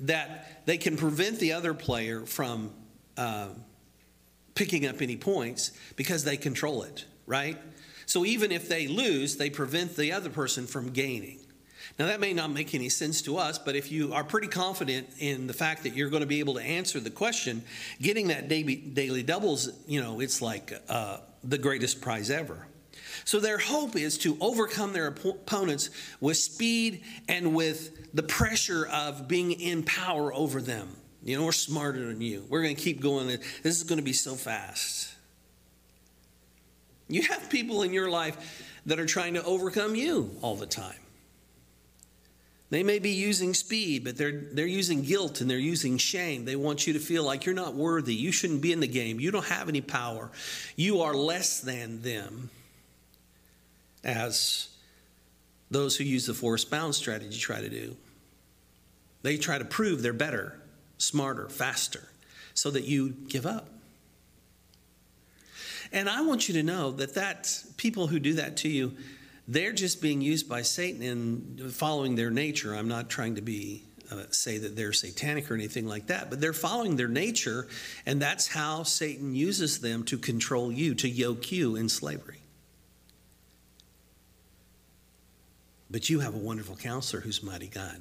that 0.00 0.66
they 0.66 0.76
can 0.76 0.96
prevent 0.96 1.38
the 1.38 1.52
other 1.52 1.72
player 1.72 2.26
from 2.26 2.72
uh, 3.16 3.50
picking 4.56 4.88
up 4.88 5.00
any 5.00 5.16
points 5.16 5.70
because 5.94 6.24
they 6.24 6.36
control 6.36 6.82
it, 6.82 7.04
right? 7.28 7.58
So 8.06 8.24
even 8.24 8.50
if 8.50 8.68
they 8.68 8.88
lose, 8.88 9.36
they 9.36 9.50
prevent 9.50 9.94
the 9.94 10.10
other 10.10 10.30
person 10.30 10.66
from 10.66 10.90
gaining. 10.90 11.43
Now, 11.98 12.06
that 12.06 12.20
may 12.20 12.32
not 12.32 12.50
make 12.50 12.74
any 12.74 12.88
sense 12.88 13.22
to 13.22 13.36
us, 13.36 13.58
but 13.58 13.76
if 13.76 13.92
you 13.92 14.12
are 14.12 14.24
pretty 14.24 14.48
confident 14.48 15.08
in 15.18 15.46
the 15.46 15.52
fact 15.52 15.84
that 15.84 15.94
you're 15.94 16.10
going 16.10 16.22
to 16.22 16.26
be 16.26 16.40
able 16.40 16.54
to 16.54 16.62
answer 16.62 17.00
the 17.00 17.10
question, 17.10 17.62
getting 18.00 18.28
that 18.28 18.48
daily, 18.48 19.22
doubles, 19.22 19.70
you 19.86 20.02
know, 20.02 20.20
it's 20.20 20.42
like 20.42 20.72
uh, 20.88 21.18
the 21.42 21.58
greatest 21.58 22.00
prize 22.00 22.30
ever. 22.30 22.66
So 23.24 23.40
their 23.40 23.58
hope 23.58 23.96
is 23.96 24.18
to 24.18 24.36
overcome 24.40 24.92
their 24.92 25.06
opponents 25.06 25.90
with 26.20 26.36
speed 26.36 27.02
and 27.28 27.54
with 27.54 28.12
the 28.12 28.22
pressure 28.22 28.86
of 28.86 29.28
being 29.28 29.52
in 29.52 29.82
power 29.82 30.32
over 30.34 30.60
them. 30.60 30.88
You 31.22 31.38
know, 31.38 31.46
we're 31.46 31.52
smarter 31.52 32.06
than 32.06 32.20
you. 32.20 32.44
We're 32.50 32.62
going 32.62 32.76
to 32.76 32.82
keep 32.82 33.00
going. 33.00 33.28
This 33.28 33.76
is 33.76 33.84
going 33.84 33.98
to 33.98 34.04
be 34.04 34.12
so 34.12 34.34
fast. 34.34 35.14
You 37.08 37.22
have 37.22 37.48
people 37.48 37.82
in 37.82 37.92
your 37.92 38.10
life 38.10 38.70
that 38.86 38.98
are 38.98 39.06
trying 39.06 39.34
to 39.34 39.44
overcome 39.44 39.94
you 39.94 40.36
all 40.42 40.56
the 40.56 40.66
time. 40.66 40.94
They 42.70 42.82
may 42.82 42.98
be 42.98 43.10
using 43.10 43.54
speed, 43.54 44.04
but 44.04 44.16
they're, 44.16 44.40
they're 44.52 44.66
using 44.66 45.02
guilt 45.02 45.40
and 45.40 45.48
they're 45.48 45.58
using 45.58 45.98
shame. 45.98 46.44
They 46.44 46.56
want 46.56 46.86
you 46.86 46.94
to 46.94 46.98
feel 46.98 47.22
like 47.22 47.44
you're 47.44 47.54
not 47.54 47.74
worthy. 47.74 48.14
You 48.14 48.32
shouldn't 48.32 48.62
be 48.62 48.72
in 48.72 48.80
the 48.80 48.88
game. 48.88 49.20
You 49.20 49.30
don't 49.30 49.44
have 49.44 49.68
any 49.68 49.80
power. 49.80 50.30
You 50.74 51.02
are 51.02 51.14
less 51.14 51.60
than 51.60 52.02
them 52.02 52.50
as 54.02 54.68
those 55.70 55.96
who 55.96 56.04
use 56.04 56.26
the 56.26 56.34
force 56.34 56.64
bound 56.64 56.94
strategy 56.94 57.38
try 57.38 57.60
to 57.60 57.68
do. 57.68 57.96
They 59.22 59.36
try 59.36 59.58
to 59.58 59.64
prove 59.64 60.02
they're 60.02 60.12
better, 60.12 60.60
smarter, 60.98 61.48
faster, 61.48 62.08
so 62.54 62.70
that 62.70 62.84
you 62.84 63.10
give 63.28 63.46
up. 63.46 63.68
And 65.92 66.08
I 66.08 66.22
want 66.22 66.48
you 66.48 66.54
to 66.54 66.62
know 66.62 66.90
that 66.92 67.14
that 67.14 67.62
people 67.76 68.08
who 68.08 68.18
do 68.18 68.34
that 68.34 68.56
to 68.58 68.68
you, 68.68 68.94
they're 69.46 69.72
just 69.72 70.00
being 70.00 70.20
used 70.20 70.48
by 70.48 70.62
Satan 70.62 71.02
in 71.02 71.70
following 71.70 72.14
their 72.14 72.30
nature. 72.30 72.74
I'm 72.74 72.88
not 72.88 73.10
trying 73.10 73.34
to 73.34 73.42
be 73.42 73.84
uh, 74.10 74.24
say 74.30 74.58
that 74.58 74.76
they're 74.76 74.92
satanic 74.92 75.50
or 75.50 75.54
anything 75.54 75.86
like 75.86 76.08
that, 76.08 76.30
but 76.30 76.40
they're 76.40 76.52
following 76.52 76.96
their 76.96 77.08
nature, 77.08 77.66
and 78.06 78.20
that's 78.20 78.46
how 78.46 78.82
Satan 78.82 79.34
uses 79.34 79.80
them 79.80 80.04
to 80.04 80.18
control 80.18 80.70
you, 80.70 80.94
to 80.96 81.08
yoke 81.08 81.50
you 81.50 81.76
in 81.76 81.88
slavery. 81.88 82.40
But 85.90 86.10
you 86.10 86.20
have 86.20 86.34
a 86.34 86.38
wonderful 86.38 86.76
counselor 86.76 87.22
who's 87.22 87.42
mighty 87.42 87.68
God. 87.68 88.00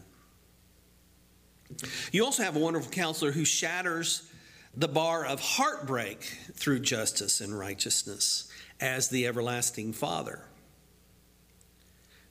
You 2.12 2.26
also 2.26 2.44
have 2.44 2.56
a 2.56 2.60
wonderful 2.60 2.92
counselor 2.92 3.32
who 3.32 3.46
shatters 3.46 4.30
the 4.76 4.88
bar 4.88 5.26
of 5.26 5.40
heartbreak 5.40 6.24
through 6.54 6.80
justice 6.80 7.42
and 7.42 7.58
righteousness 7.58 8.52
as 8.80 9.10
the 9.10 9.28
everlasting 9.28 9.94
Father. 9.94 10.44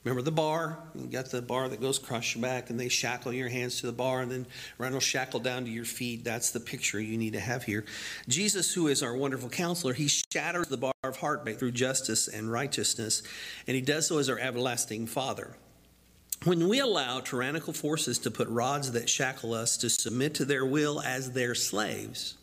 Remember 0.03 0.21
the 0.21 0.31
bar? 0.31 0.79
You 0.95 1.07
got 1.07 1.31
the 1.31 1.41
bar 1.41 1.69
that 1.69 1.79
goes 1.79 1.97
across 1.97 2.35
your 2.35 2.41
back, 2.41 2.69
and 2.69 2.77
they 2.77 2.89
shackle 2.89 3.31
your 3.31 3.47
hands 3.47 3.79
to 3.79 3.85
the 3.85 3.93
bar, 3.93 4.21
and 4.21 4.29
then 4.29 4.45
Ryan 4.77 4.93
will 4.93 4.99
shackle 4.99 5.39
down 5.39 5.63
to 5.63 5.71
your 5.71 5.85
feet. 5.85 6.25
That's 6.25 6.51
the 6.51 6.59
picture 6.59 6.99
you 6.99 7.17
need 7.17 7.33
to 7.33 7.39
have 7.39 7.63
here. 7.63 7.85
Jesus, 8.27 8.73
who 8.73 8.87
is 8.87 9.01
our 9.01 9.15
wonderful 9.15 9.49
counselor, 9.49 9.93
he 9.93 10.09
shatters 10.09 10.67
the 10.67 10.77
bar 10.77 10.93
of 11.03 11.17
heartbreak 11.17 11.57
through 11.57 11.71
justice 11.71 12.27
and 12.27 12.51
righteousness, 12.51 13.23
and 13.65 13.75
he 13.75 13.81
does 13.81 14.07
so 14.07 14.17
as 14.17 14.29
our 14.29 14.39
everlasting 14.39 15.07
Father. 15.07 15.55
When 16.43 16.67
we 16.67 16.79
allow 16.79 17.21
tyrannical 17.21 17.71
forces 17.71 18.19
to 18.19 18.31
put 18.31 18.49
rods 18.49 18.91
that 18.91 19.07
shackle 19.07 19.53
us 19.53 19.77
to 19.77 19.89
submit 19.89 20.35
to 20.35 20.45
their 20.45 20.65
will 20.65 20.99
as 20.99 21.31
their 21.31 21.55
slaves, 21.55 22.35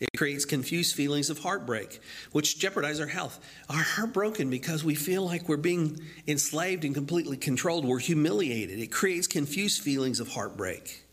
it 0.00 0.08
creates 0.16 0.46
confused 0.46 0.96
feelings 0.96 1.28
of 1.28 1.38
heartbreak, 1.40 2.00
which 2.32 2.58
jeopardize 2.58 3.00
our 3.00 3.06
health. 3.06 3.38
Our 3.68 3.82
heartbroken 3.82 4.48
because 4.48 4.82
we 4.82 4.94
feel 4.94 5.26
like 5.26 5.48
we're 5.48 5.58
being 5.58 6.00
enslaved 6.26 6.84
and 6.86 6.94
completely 6.94 7.36
controlled. 7.36 7.84
We're 7.84 7.98
humiliated. 7.98 8.78
It 8.78 8.90
creates 8.90 9.26
confused 9.26 9.82
feelings 9.82 10.18
of 10.18 10.28
heartbreak. 10.28 11.04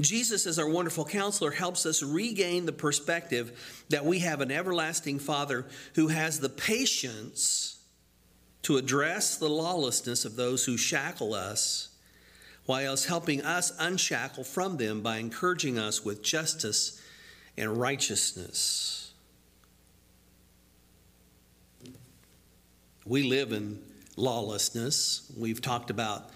Jesus, 0.00 0.46
as 0.46 0.58
our 0.58 0.68
wonderful 0.68 1.04
counselor, 1.04 1.50
helps 1.50 1.84
us 1.84 2.02
regain 2.02 2.64
the 2.64 2.72
perspective 2.72 3.84
that 3.90 4.06
we 4.06 4.20
have 4.20 4.40
an 4.40 4.50
everlasting 4.50 5.18
Father 5.18 5.66
who 5.94 6.08
has 6.08 6.40
the 6.40 6.48
patience 6.48 7.78
to 8.62 8.78
address 8.78 9.36
the 9.36 9.48
lawlessness 9.48 10.24
of 10.24 10.36
those 10.36 10.64
who 10.64 10.78
shackle 10.78 11.34
us, 11.34 11.90
while 12.64 12.96
helping 12.96 13.42
us 13.42 13.72
unshackle 13.78 14.44
from 14.44 14.76
them 14.76 15.02
by 15.02 15.18
encouraging 15.18 15.78
us 15.78 16.04
with 16.04 16.22
justice 16.22 17.01
and 17.56 17.76
righteousness. 17.76 19.12
We 23.04 23.24
live 23.24 23.52
in 23.52 23.82
lawlessness. 24.16 25.30
We've 25.36 25.60
talked 25.60 25.90
about 25.90 26.30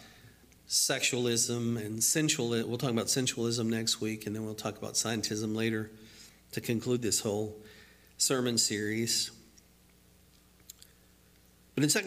sexualism 0.68 1.76
and 1.76 2.02
sensual. 2.02 2.48
We'll 2.48 2.78
talk 2.78 2.90
about 2.90 3.06
sensualism 3.06 3.70
next 3.70 4.00
week, 4.00 4.26
and 4.26 4.34
then 4.34 4.44
we'll 4.44 4.54
talk 4.54 4.76
about 4.76 4.94
scientism 4.94 5.54
later 5.54 5.90
to 6.52 6.60
conclude 6.60 7.02
this 7.02 7.20
whole 7.20 7.56
sermon 8.18 8.58
series. 8.58 9.30
But 11.74 11.84
in 11.84 11.90
2 11.90 12.00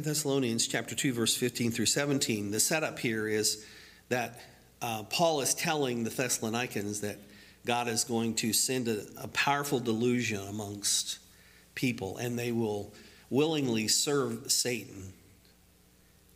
Thessalonians 0.00 0.66
chapter 0.66 0.94
2, 0.94 1.12
verse 1.12 1.36
15 1.36 1.70
through 1.70 1.86
17, 1.86 2.50
the 2.50 2.60
setup 2.60 2.98
here 2.98 3.28
is 3.28 3.64
that 4.08 4.40
uh, 4.82 5.04
Paul 5.04 5.40
is 5.40 5.54
telling 5.54 6.04
the 6.04 6.10
Thessalonians 6.10 7.00
that 7.02 7.18
God 7.66 7.88
is 7.88 8.04
going 8.04 8.34
to 8.36 8.52
send 8.52 8.88
a, 8.88 9.04
a 9.18 9.28
powerful 9.28 9.80
delusion 9.80 10.40
amongst 10.48 11.18
people, 11.74 12.16
and 12.18 12.38
they 12.38 12.52
will 12.52 12.92
willingly 13.28 13.88
serve 13.88 14.50
Satan 14.50 15.12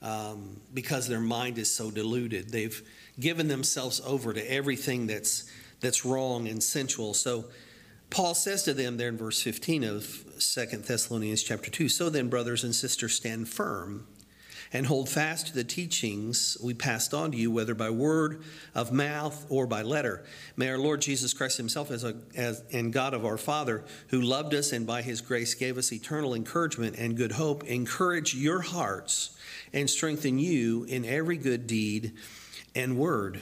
um, 0.02 0.60
because 0.72 1.08
their 1.08 1.20
mind 1.20 1.58
is 1.58 1.70
so 1.70 1.90
deluded. 1.90 2.50
They've 2.50 2.82
given 3.18 3.48
themselves 3.48 4.00
over 4.04 4.32
to 4.32 4.50
everything 4.50 5.06
that's 5.06 5.50
that's 5.80 6.04
wrong 6.04 6.48
and 6.48 6.62
sensual. 6.62 7.12
So 7.12 7.46
Paul 8.08 8.34
says 8.34 8.62
to 8.62 8.74
them 8.74 8.96
there 8.96 9.08
in 9.08 9.18
verse 9.18 9.42
15 9.42 9.84
of 9.84 10.24
Second 10.38 10.84
Thessalonians 10.84 11.42
chapter 11.42 11.70
2, 11.70 11.88
so 11.88 12.08
then 12.08 12.28
brothers 12.28 12.64
and 12.64 12.74
sisters 12.74 13.14
stand 13.14 13.48
firm 13.48 14.06
and 14.72 14.86
hold 14.86 15.08
fast 15.08 15.48
to 15.48 15.54
the 15.54 15.64
teachings 15.64 16.56
we 16.62 16.74
passed 16.74 17.14
on 17.14 17.32
to 17.32 17.36
you, 17.36 17.50
whether 17.50 17.74
by 17.74 17.90
word 17.90 18.42
of 18.74 18.92
mouth 18.92 19.46
or 19.48 19.66
by 19.66 19.82
letter. 19.82 20.24
May 20.56 20.70
our 20.70 20.78
Lord 20.78 21.00
Jesus 21.00 21.32
Christ 21.32 21.56
Himself, 21.56 21.90
as, 21.90 22.04
a, 22.04 22.16
as 22.36 22.62
and 22.72 22.92
God 22.92 23.14
of 23.14 23.24
our 23.24 23.38
Father, 23.38 23.84
who 24.08 24.20
loved 24.20 24.54
us 24.54 24.72
and 24.72 24.86
by 24.86 25.02
His 25.02 25.20
grace 25.20 25.54
gave 25.54 25.78
us 25.78 25.92
eternal 25.92 26.34
encouragement 26.34 26.96
and 26.98 27.16
good 27.16 27.32
hope, 27.32 27.64
encourage 27.64 28.34
your 28.34 28.60
hearts 28.60 29.36
and 29.72 29.88
strengthen 29.88 30.38
you 30.38 30.84
in 30.84 31.04
every 31.04 31.36
good 31.36 31.66
deed 31.66 32.12
and 32.74 32.98
word. 32.98 33.40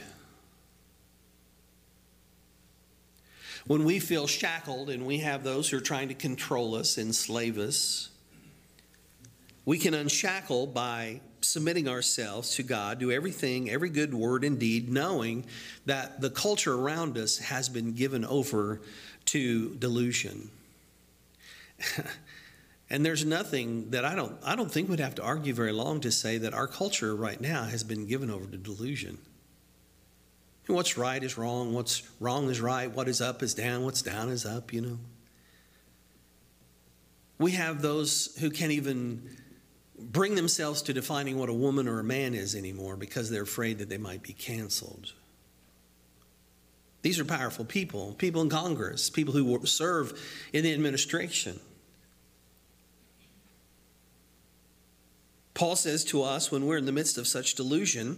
When 3.67 3.85
we 3.85 4.01
feel 4.01 4.27
shackled 4.27 4.91
and 4.91 5.07
we 5.07 5.19
have 5.19 5.45
those 5.45 5.71
who 5.71 5.77
are 5.77 5.81
trying 5.81 6.09
to 6.09 6.15
control 6.15 6.75
us, 6.75 6.99
enslave 6.99 7.59
us, 7.59 8.11
we 9.65 9.79
can 9.79 9.95
unshackle 9.95 10.67
by 10.67 11.21
submitting 11.41 11.89
ourselves 11.89 12.57
to 12.57 12.63
God, 12.63 12.99
do 12.99 13.11
everything, 13.11 13.71
every 13.71 13.91
good 13.91 14.15
word 14.15 14.45
and 14.45 14.59
deed, 14.59 14.91
knowing 14.91 15.45
that 15.87 16.21
the 16.21 16.31
culture 16.31 16.75
around 16.75 17.17
us 17.19 17.39
has 17.39 17.69
been 17.69 17.93
given 17.93 18.25
over 18.25 18.81
to 19.27 19.75
delusion. 19.77 20.51
and 22.91 23.05
there's 23.05 23.25
nothing 23.25 23.91
that 23.91 24.05
I 24.05 24.15
don't 24.15 24.37
I 24.45 24.57
don't 24.57 24.71
think 24.71 24.89
we'd 24.89 25.01
have 25.01 25.17
to 25.17 25.23
argue 25.23 25.55
very 25.55 25.73
long 25.73 26.01
to 26.01 26.13
say 26.13 26.39
that 26.39 26.55
our 26.55 26.67
culture 26.67 27.15
right 27.15 27.41
now 27.41 27.65
has 27.65 27.83
been 27.85 28.07
given 28.07 28.31
over 28.31 28.47
to 28.47 28.57
delusion. 28.57 29.19
What's 30.69 30.97
right 30.97 31.23
is 31.23 31.37
wrong, 31.37 31.75
what's 31.75 32.03
wrong 32.21 32.49
is 32.49 32.61
right, 32.61 32.91
what 32.91 33.09
is 33.09 33.21
up 33.21 33.43
is 33.43 33.53
down, 33.53 33.85
what's 33.85 34.01
down 34.01 34.29
is 34.29 34.47
up, 34.47 34.73
you 34.73 34.81
know. 34.81 34.99
We 37.39 37.53
have 37.53 37.83
those 37.83 38.37
who 38.41 38.49
can't 38.51 38.71
even 38.71 39.29
bring 40.11 40.35
themselves 40.35 40.83
to 40.83 40.93
defining 40.93 41.39
what 41.39 41.49
a 41.49 41.55
woman 41.55 41.87
or 41.89 42.01
a 42.01 42.05
man 42.05 42.35
is 42.35 42.55
anymore 42.55 42.97
because 42.97 43.31
they're 43.31 43.43
afraid 43.43 43.79
that 43.79 43.89
they 43.89 43.99
might 43.99 44.23
be 44.23 44.33
canceled. 44.33 45.13
These 47.03 47.19
are 47.19 47.25
powerful 47.25 47.65
people, 47.65 48.15
people 48.19 48.43
in 48.43 48.49
Congress, 48.49 49.11
people 49.11 49.35
who 49.35 49.67
serve 49.67 50.21
in 50.53 50.65
the 50.65 50.73
administration. 50.73 51.59
Paul 55.55 55.77
says 55.77 56.05
to 56.07 56.23
us 56.23 56.51
when 56.51 56.67
we're 56.67 56.79
in 56.79 56.87
the 56.87 56.93
midst 56.93 57.19
of 57.19 57.27
such 57.27 57.55
delusion, 57.55 58.17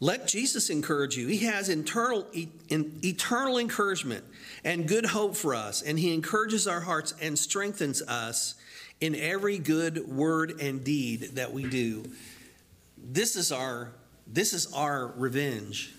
let 0.00 0.26
Jesus 0.26 0.70
encourage 0.70 1.16
you. 1.16 1.28
He 1.28 1.38
has 1.46 1.68
internal, 1.68 2.26
eternal 2.68 3.58
encouragement 3.58 4.24
and 4.64 4.86
good 4.86 5.06
hope 5.06 5.36
for 5.36 5.54
us, 5.54 5.82
and 5.82 5.98
He 5.98 6.12
encourages 6.12 6.66
our 6.66 6.80
hearts 6.80 7.14
and 7.22 7.38
strengthens 7.38 8.02
us 8.02 8.54
in 9.04 9.14
every 9.14 9.58
good 9.58 10.08
word 10.08 10.62
and 10.62 10.82
deed 10.82 11.32
that 11.34 11.52
we 11.52 11.62
do. 11.64 12.10
This 12.96 13.36
is 13.36 13.52
our 13.52 13.92
this 14.26 14.54
is 14.54 14.72
our 14.72 15.08
revenge 15.08 15.92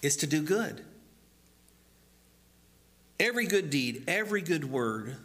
is 0.00 0.16
to 0.16 0.26
do 0.26 0.40
good. 0.40 0.82
Every 3.20 3.46
good 3.46 3.68
deed, 3.68 4.04
every 4.08 4.40
good 4.40 4.70
word, 4.70 5.16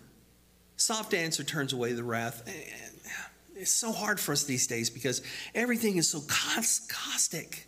soft 0.76 1.14
answer 1.14 1.46
turns 1.46 1.72
away 1.72 1.94
the 1.94 2.04
wrath. 2.04 2.44
It's 3.56 3.72
so 3.72 3.94
hard 3.94 4.20
for 4.20 4.34
us 4.34 4.44
these 4.44 4.68
days 4.68 4.90
because 4.90 5.22
everything 5.56 5.96
is 5.96 6.10
so 6.10 6.22
caustic. 6.90 7.66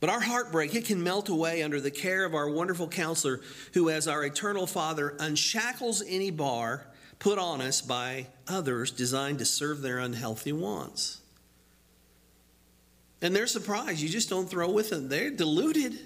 But 0.00 0.08
our 0.08 0.20
heartbreak, 0.20 0.74
it 0.74 0.86
can 0.86 1.02
melt 1.02 1.28
away 1.28 1.62
under 1.62 1.82
the 1.82 1.90
care 1.90 2.24
of 2.24 2.34
our 2.34 2.48
wonderful 2.48 2.88
counselor, 2.88 3.42
who, 3.74 3.90
as 3.90 4.08
our 4.08 4.24
eternal 4.24 4.66
Father, 4.66 5.14
unshackles 5.18 6.02
any 6.06 6.30
bar 6.30 6.86
put 7.18 7.38
on 7.38 7.60
us 7.60 7.80
by 7.80 8.26
others 8.46 8.90
designed 8.90 9.38
to 9.38 9.44
serve 9.44 9.82
their 9.82 9.98
unhealthy 9.98 10.52
wants. 10.52 11.20
And 13.22 13.34
they're 13.34 13.46
surprised. 13.46 14.00
You 14.00 14.08
just 14.08 14.28
don't 14.28 14.48
throw 14.48 14.70
with 14.70 14.90
them, 14.90 15.08
they're 15.08 15.30
deluded. 15.30 15.98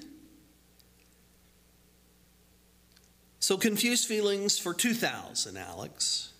So, 3.40 3.56
confused 3.56 4.06
feelings 4.06 4.58
for 4.58 4.72
2000, 4.74 5.56
Alex. 5.56 6.32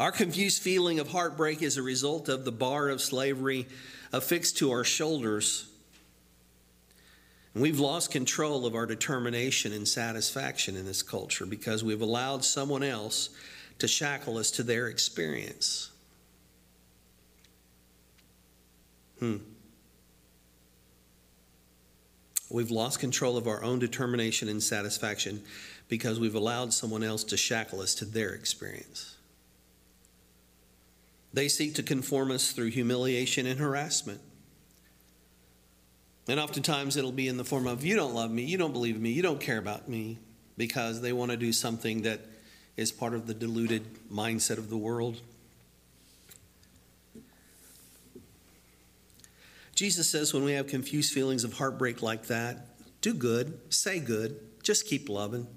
Our 0.00 0.10
confused 0.10 0.62
feeling 0.62 0.98
of 0.98 1.08
heartbreak 1.08 1.62
is 1.62 1.76
a 1.76 1.82
result 1.82 2.28
of 2.30 2.46
the 2.46 2.52
bar 2.52 2.88
of 2.88 3.02
slavery 3.02 3.68
affixed 4.12 4.56
to 4.58 4.70
our 4.70 4.82
shoulders 4.82 5.69
and 7.54 7.62
we've 7.62 7.80
lost 7.80 8.12
control 8.12 8.64
of 8.64 8.74
our 8.74 8.86
determination 8.86 9.72
and 9.72 9.86
satisfaction 9.86 10.76
in 10.76 10.86
this 10.86 11.02
culture 11.02 11.46
because 11.46 11.82
we've 11.82 12.02
allowed 12.02 12.44
someone 12.44 12.82
else 12.82 13.30
to 13.78 13.88
shackle 13.88 14.38
us 14.38 14.50
to 14.52 14.62
their 14.62 14.86
experience. 14.86 15.90
Hmm. 19.18 19.38
We've 22.50 22.70
lost 22.70 22.98
control 22.98 23.36
of 23.36 23.46
our 23.46 23.62
own 23.62 23.78
determination 23.78 24.48
and 24.48 24.62
satisfaction 24.62 25.42
because 25.88 26.18
we've 26.20 26.34
allowed 26.34 26.72
someone 26.72 27.02
else 27.02 27.24
to 27.24 27.36
shackle 27.36 27.80
us 27.80 27.94
to 27.96 28.04
their 28.04 28.30
experience. 28.30 29.16
They 31.32 31.48
seek 31.48 31.74
to 31.76 31.82
conform 31.82 32.30
us 32.30 32.52
through 32.52 32.70
humiliation 32.70 33.46
and 33.46 33.60
harassment. 33.60 34.20
And 36.30 36.38
oftentimes 36.38 36.96
it'll 36.96 37.10
be 37.10 37.26
in 37.26 37.38
the 37.38 37.44
form 37.44 37.66
of, 37.66 37.84
you 37.84 37.96
don't 37.96 38.14
love 38.14 38.30
me, 38.30 38.44
you 38.44 38.56
don't 38.56 38.72
believe 38.72 39.00
me, 39.00 39.10
you 39.10 39.20
don't 39.20 39.40
care 39.40 39.58
about 39.58 39.88
me, 39.88 40.16
because 40.56 41.00
they 41.00 41.12
want 41.12 41.32
to 41.32 41.36
do 41.36 41.52
something 41.52 42.02
that 42.02 42.20
is 42.76 42.92
part 42.92 43.14
of 43.14 43.26
the 43.26 43.34
deluded 43.34 43.82
mindset 44.08 44.56
of 44.56 44.70
the 44.70 44.76
world. 44.76 45.20
Jesus 49.74 50.08
says 50.08 50.32
when 50.32 50.44
we 50.44 50.52
have 50.52 50.68
confused 50.68 51.12
feelings 51.12 51.42
of 51.42 51.54
heartbreak 51.54 52.00
like 52.00 52.28
that, 52.28 52.64
do 53.00 53.12
good, 53.12 53.58
say 53.68 53.98
good, 53.98 54.38
just 54.62 54.86
keep 54.86 55.08
loving. 55.08 55.48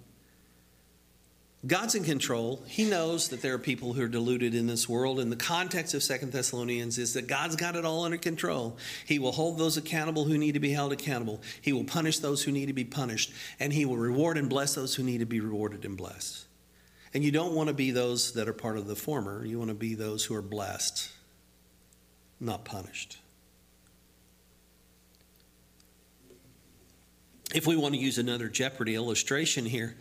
God's 1.65 1.95
in 1.95 2.04
control. 2.04 2.62
He 2.67 2.84
knows 2.84 3.30
that 3.30 3.41
there 3.41 3.54
are 3.54 3.60
people 3.60 3.93
who 3.93 4.04
are 4.04 4.10
deluded 4.10 4.54
in 4.54 4.67
this 4.67 4.89
world. 4.89 5.19
And 5.19 5.32
the 5.32 5.38
context 5.38 5.93
of 5.93 6.04
Second 6.04 6.34
Thessalonians 6.34 6.97
is 6.97 7.13
that 7.13 7.28
God's 7.28 7.56
got 7.56 7.78
it 7.78 7.86
all 7.86 8.04
under 8.04 8.17
control. 8.17 8.78
He 9.06 9.17
will 9.17 9.32
hold 9.32 9.58
those 9.58 9.78
accountable 9.78 10.26
who 10.26 10.38
need 10.38 10.56
to 10.56 10.60
be 10.60 10.71
held 10.71 10.91
accountable. 10.91 11.41
He 11.62 11.71
will 11.71 11.86
punish 11.86 12.19
those 12.19 12.43
who 12.43 12.52
need 12.52 12.65
to 12.65 12.73
be 12.73 12.84
punished. 12.84 13.32
And 13.62 13.71
He 13.71 13.86
will 13.86 13.95
reward 13.95 14.38
and 14.38 14.49
bless 14.49 14.76
those 14.76 14.93
who 14.95 15.04
need 15.04 15.19
to 15.19 15.26
be 15.26 15.39
rewarded 15.39 15.86
and 15.86 15.95
blessed. 15.95 16.45
And 17.13 17.23
you 17.23 17.32
don't 17.32 17.54
want 17.54 17.67
to 17.67 17.73
be 17.73 17.91
those 17.91 18.34
that 18.34 18.49
are 18.49 18.54
part 18.54 18.78
of 18.78 18.88
the 18.88 18.95
former. 18.95 19.45
You 19.45 19.58
want 19.58 19.69
to 19.69 19.76
be 19.76 19.95
those 19.95 20.26
who 20.26 20.36
are 20.36 20.41
blessed, 20.41 21.10
not 22.41 22.65
punished. 22.65 23.19
If 27.56 27.67
we 27.67 27.78
want 27.78 27.93
to 27.93 28.02
use 28.02 28.17
another 28.17 28.49
Jeopardy 28.49 28.95
illustration 28.95 29.65
here, 29.65 29.95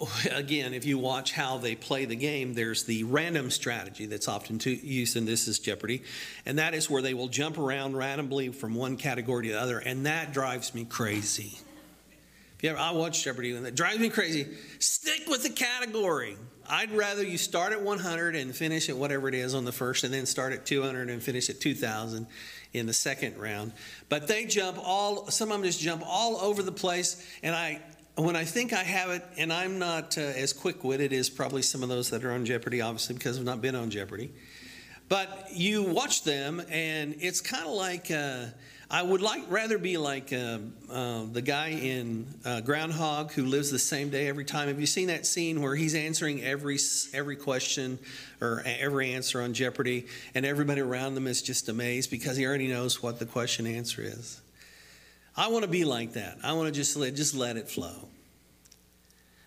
again, 0.30 0.74
if 0.74 0.84
you 0.84 0.98
watch 0.98 1.32
how 1.32 1.58
they 1.58 1.74
play 1.74 2.04
the 2.04 2.16
game, 2.16 2.54
there's 2.54 2.84
the 2.84 3.04
random 3.04 3.50
strategy 3.50 4.06
that's 4.06 4.28
often 4.28 4.60
used 4.64 5.16
in 5.16 5.24
this 5.24 5.48
is 5.48 5.58
Jeopardy, 5.58 6.02
and 6.46 6.58
that 6.58 6.74
is 6.74 6.88
where 6.88 7.02
they 7.02 7.14
will 7.14 7.28
jump 7.28 7.58
around 7.58 7.96
randomly 7.96 8.48
from 8.48 8.74
one 8.74 8.96
category 8.96 9.46
to 9.46 9.52
the 9.52 9.60
other, 9.60 9.78
and 9.78 10.06
that 10.06 10.32
drives 10.32 10.74
me 10.74 10.84
crazy. 10.84 11.58
If 12.56 12.66
you 12.66 12.70
ever, 12.70 12.78
I 12.78 12.92
watch 12.92 13.24
Jeopardy, 13.24 13.54
and 13.56 13.66
that 13.66 13.74
drives 13.74 13.98
me 13.98 14.08
crazy. 14.08 14.46
Stick 14.78 15.22
with 15.28 15.42
the 15.42 15.50
category. 15.50 16.36
I'd 16.68 16.92
rather 16.92 17.24
you 17.24 17.36
start 17.36 17.72
at 17.72 17.82
100 17.82 18.36
and 18.36 18.54
finish 18.54 18.88
at 18.88 18.96
whatever 18.96 19.28
it 19.28 19.34
is 19.34 19.54
on 19.54 19.64
the 19.64 19.72
first, 19.72 20.04
and 20.04 20.14
then 20.14 20.26
start 20.26 20.52
at 20.52 20.64
200 20.64 21.10
and 21.10 21.20
finish 21.20 21.50
at 21.50 21.60
2,000 21.60 22.26
in 22.72 22.86
the 22.86 22.92
second 22.92 23.36
round. 23.36 23.72
But 24.08 24.28
they 24.28 24.46
jump 24.46 24.78
all, 24.80 25.28
some 25.30 25.50
of 25.50 25.58
them 25.58 25.64
just 25.64 25.80
jump 25.80 26.04
all 26.06 26.36
over 26.36 26.62
the 26.62 26.72
place, 26.72 27.26
and 27.42 27.54
I 27.54 27.80
when 28.16 28.36
I 28.36 28.44
think 28.44 28.72
I 28.72 28.82
have 28.82 29.10
it, 29.10 29.24
and 29.38 29.52
I'm 29.52 29.78
not 29.78 30.18
uh, 30.18 30.20
as 30.20 30.52
quick 30.52 30.84
witted 30.84 31.12
as 31.12 31.30
probably 31.30 31.62
some 31.62 31.82
of 31.82 31.88
those 31.88 32.10
that 32.10 32.24
are 32.24 32.32
on 32.32 32.44
Jeopardy, 32.44 32.80
obviously, 32.80 33.14
because 33.14 33.38
I've 33.38 33.44
not 33.44 33.62
been 33.62 33.74
on 33.74 33.90
Jeopardy. 33.90 34.32
But 35.08 35.48
you 35.52 35.82
watch 35.82 36.22
them, 36.22 36.62
and 36.70 37.16
it's 37.20 37.40
kind 37.40 37.66
of 37.66 37.72
like 37.72 38.10
uh, 38.10 38.46
I 38.90 39.02
would 39.02 39.22
like 39.22 39.44
rather 39.48 39.78
be 39.78 39.96
like 39.96 40.34
uh, 40.34 40.58
uh, 40.90 41.24
the 41.32 41.40
guy 41.40 41.68
in 41.68 42.26
uh, 42.44 42.60
Groundhog 42.60 43.32
who 43.32 43.46
lives 43.46 43.70
the 43.70 43.78
same 43.78 44.10
day 44.10 44.28
every 44.28 44.44
time. 44.44 44.68
Have 44.68 44.78
you 44.78 44.86
seen 44.86 45.08
that 45.08 45.24
scene 45.24 45.62
where 45.62 45.74
he's 45.74 45.94
answering 45.94 46.42
every 46.42 46.78
every 47.14 47.36
question 47.36 47.98
or 48.42 48.62
every 48.66 49.14
answer 49.14 49.40
on 49.40 49.54
Jeopardy, 49.54 50.06
and 50.34 50.44
everybody 50.44 50.82
around 50.82 51.14
them 51.14 51.26
is 51.26 51.40
just 51.40 51.70
amazed 51.70 52.10
because 52.10 52.36
he 52.36 52.44
already 52.46 52.68
knows 52.68 53.02
what 53.02 53.18
the 53.18 53.26
question 53.26 53.66
answer 53.66 54.02
is? 54.02 54.41
I 55.36 55.48
want 55.48 55.64
to 55.64 55.70
be 55.70 55.84
like 55.84 56.12
that. 56.14 56.38
I 56.42 56.52
want 56.52 56.66
to 56.66 56.72
just 56.72 56.96
let, 56.96 57.14
just 57.14 57.34
let 57.34 57.56
it 57.56 57.68
flow. 57.68 58.08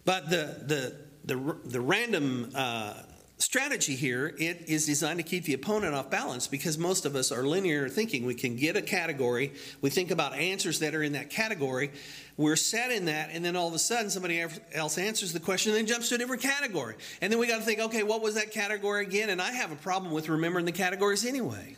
But 0.03 0.29
the, 0.29 0.95
the, 1.25 1.35
the, 1.35 1.57
the 1.65 1.81
random 1.81 2.51
uh, 2.55 2.93
strategy 3.37 3.95
here, 3.95 4.33
it 4.37 4.65
is 4.67 4.85
designed 4.85 5.19
to 5.19 5.23
keep 5.23 5.43
the 5.43 5.53
opponent 5.53 5.93
off 5.93 6.09
balance 6.09 6.47
because 6.47 6.77
most 6.77 7.05
of 7.05 7.15
us 7.15 7.31
are 7.31 7.43
linear 7.43 7.89
thinking. 7.89 8.25
We 8.25 8.33
can 8.33 8.55
get 8.55 8.75
a 8.75 8.81
category, 8.81 9.53
we 9.81 9.89
think 9.89 10.11
about 10.11 10.33
answers 10.33 10.79
that 10.79 10.95
are 10.95 11.03
in 11.03 11.13
that 11.13 11.29
category, 11.29 11.91
we're 12.37 12.55
set 12.55 12.91
in 12.91 13.05
that, 13.05 13.29
and 13.31 13.43
then 13.43 13.55
all 13.55 13.67
of 13.67 13.73
a 13.73 13.79
sudden 13.79 14.09
somebody 14.09 14.43
else 14.73 14.97
answers 14.97 15.33
the 15.33 15.39
question 15.39 15.71
and 15.71 15.79
then 15.79 15.87
jumps 15.87 16.09
to 16.09 16.15
a 16.15 16.17
different 16.17 16.41
category. 16.41 16.95
And 17.21 17.31
then 17.31 17.39
we 17.39 17.47
got 17.47 17.57
to 17.57 17.63
think, 17.63 17.79
okay, 17.79 18.03
what 18.03 18.21
was 18.21 18.35
that 18.35 18.51
category 18.51 19.03
again? 19.05 19.29
And 19.29 19.41
I 19.41 19.51
have 19.51 19.71
a 19.71 19.77
problem 19.77 20.13
with 20.13 20.29
remembering 20.29 20.65
the 20.65 20.71
categories 20.71 21.25
anyway. 21.25 21.75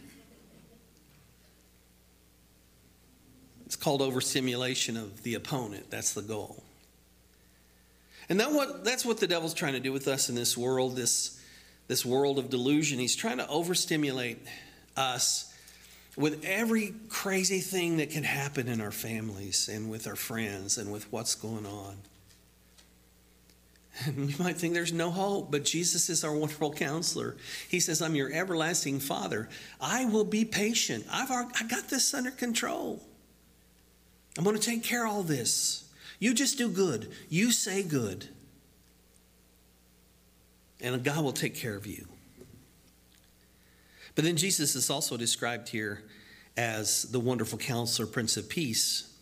It's 3.67 3.75
called 3.75 4.01
overstimulation 4.01 4.95
of 4.95 5.23
the 5.23 5.33
opponent. 5.33 5.89
That's 5.89 6.13
the 6.13 6.21
goal. 6.21 6.63
And 8.29 8.39
that 8.39 8.53
what, 8.53 8.85
that's 8.85 9.03
what 9.03 9.19
the 9.19 9.27
devil's 9.27 9.53
trying 9.53 9.73
to 9.73 9.81
do 9.81 9.91
with 9.91 10.07
us 10.07 10.29
in 10.29 10.35
this 10.35 10.57
world, 10.57 10.95
this, 10.95 11.37
this 11.89 12.05
world 12.05 12.39
of 12.39 12.49
delusion. 12.49 12.97
He's 12.97 13.13
trying 13.13 13.39
to 13.39 13.49
overstimulate 13.49 14.39
us 14.95 15.53
with 16.15 16.45
every 16.45 16.93
crazy 17.09 17.59
thing 17.59 17.97
that 17.97 18.09
can 18.09 18.23
happen 18.23 18.69
in 18.69 18.79
our 18.79 18.89
families 18.89 19.67
and 19.67 19.91
with 19.91 20.07
our 20.07 20.15
friends 20.15 20.77
and 20.77 20.89
with 20.89 21.11
what's 21.11 21.35
going 21.35 21.65
on. 21.65 21.97
And 24.05 24.29
you 24.31 24.35
might 24.41 24.55
think 24.55 24.75
there's 24.75 24.93
no 24.93 25.11
hope, 25.11 25.51
but 25.51 25.65
Jesus 25.65 26.09
is 26.09 26.23
our 26.23 26.31
wonderful 26.33 26.71
counselor. 26.71 27.35
He 27.67 27.81
says, 27.81 28.01
I'm 28.01 28.15
your 28.15 28.31
everlasting 28.31 29.01
Father. 29.01 29.49
I 29.81 30.05
will 30.05 30.23
be 30.23 30.45
patient. 30.45 31.05
I've 31.11 31.31
I 31.31 31.67
got 31.67 31.89
this 31.89 32.13
under 32.13 32.31
control. 32.31 33.03
I'm 34.37 34.43
going 34.43 34.55
to 34.55 34.61
take 34.61 34.83
care 34.83 35.05
of 35.05 35.11
all 35.11 35.23
this. 35.23 35.85
You 36.19 36.33
just 36.33 36.57
do 36.57 36.69
good. 36.69 37.11
You 37.29 37.51
say 37.51 37.83
good. 37.83 38.27
And 40.79 41.03
God 41.03 41.23
will 41.23 41.33
take 41.33 41.55
care 41.55 41.75
of 41.75 41.87
you. 41.87 42.07
But 44.15 44.23
then 44.23 44.37
Jesus 44.37 44.75
is 44.75 44.89
also 44.89 45.17
described 45.17 45.69
here 45.69 46.03
as 46.55 47.03
the 47.03 47.19
wonderful 47.19 47.57
counselor, 47.57 48.07
Prince 48.07 48.35
of 48.35 48.49
Peace, 48.49 49.13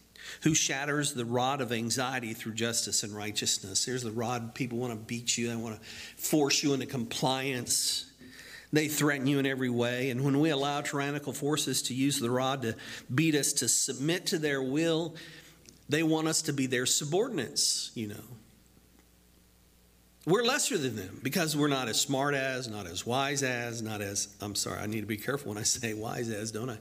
who 0.44 0.54
shatters 0.54 1.14
the 1.14 1.26
rod 1.26 1.62
of 1.62 1.72
anxiety 1.72 2.34
through 2.34 2.54
justice 2.54 3.04
and 3.04 3.16
righteousness. 3.16 3.84
Here's 3.86 4.04
the 4.04 4.12
rod 4.12 4.56
people 4.56 4.78
want 4.78 4.94
to 4.94 5.00
beat 5.00 5.38
you, 5.38 5.50
they 5.50 5.56
want 5.56 5.82
to 5.82 5.88
force 6.18 6.64
you 6.64 6.74
into 6.74 6.86
compliance. 6.86 8.12
They 8.74 8.88
threaten 8.88 9.28
you 9.28 9.40
in 9.40 9.46
every 9.46 9.70
way. 9.70 10.10
And 10.10 10.24
when 10.24 10.40
we 10.40 10.50
allow 10.50 10.82
tyrannical 10.82 11.34
forces 11.34 11.82
to 11.84 11.94
use 11.94 12.20
the 12.20 12.30
rod 12.30 12.64
to 12.64 12.76
beat 13.14 13.36
us, 13.36 13.54
to 13.54 13.68
submit 13.68 14.26
to 14.28 14.38
their 14.38 14.62
will, 14.62 15.16
they 15.88 16.04
want 16.04 16.28
us 16.28 16.42
to 16.44 16.54
be 16.54 16.68
their 16.68 16.86
subordinates, 16.86 17.92
you 17.94 18.08
know. 18.08 18.24
We're 20.26 20.44
lesser 20.44 20.78
than 20.78 20.96
them 20.96 21.20
because 21.22 21.56
we're 21.56 21.68
not 21.68 21.88
as 21.88 22.02
smart 22.02 22.34
as, 22.34 22.68
not 22.68 22.88
as 22.88 23.06
wise 23.06 23.44
as, 23.44 23.84
not 23.84 24.02
as, 24.02 24.28
I'm 24.42 24.56
sorry, 24.56 24.80
I 24.80 24.88
need 24.88 25.02
to 25.02 25.08
be 25.08 25.18
careful 25.18 25.50
when 25.50 25.60
I 25.60 25.64
say 25.64 25.94
wise 25.94 26.30
as, 26.30 26.52
don't 26.52 26.72
I? 26.72 26.78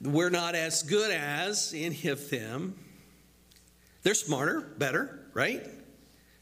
We're 0.00 0.30
not 0.30 0.54
as 0.54 0.82
good 0.82 1.10
as 1.10 1.74
any 1.76 2.08
of 2.08 2.30
them. 2.30 2.74
They're 4.02 4.14
smarter, 4.14 4.60
better, 4.60 5.20
right? 5.34 5.66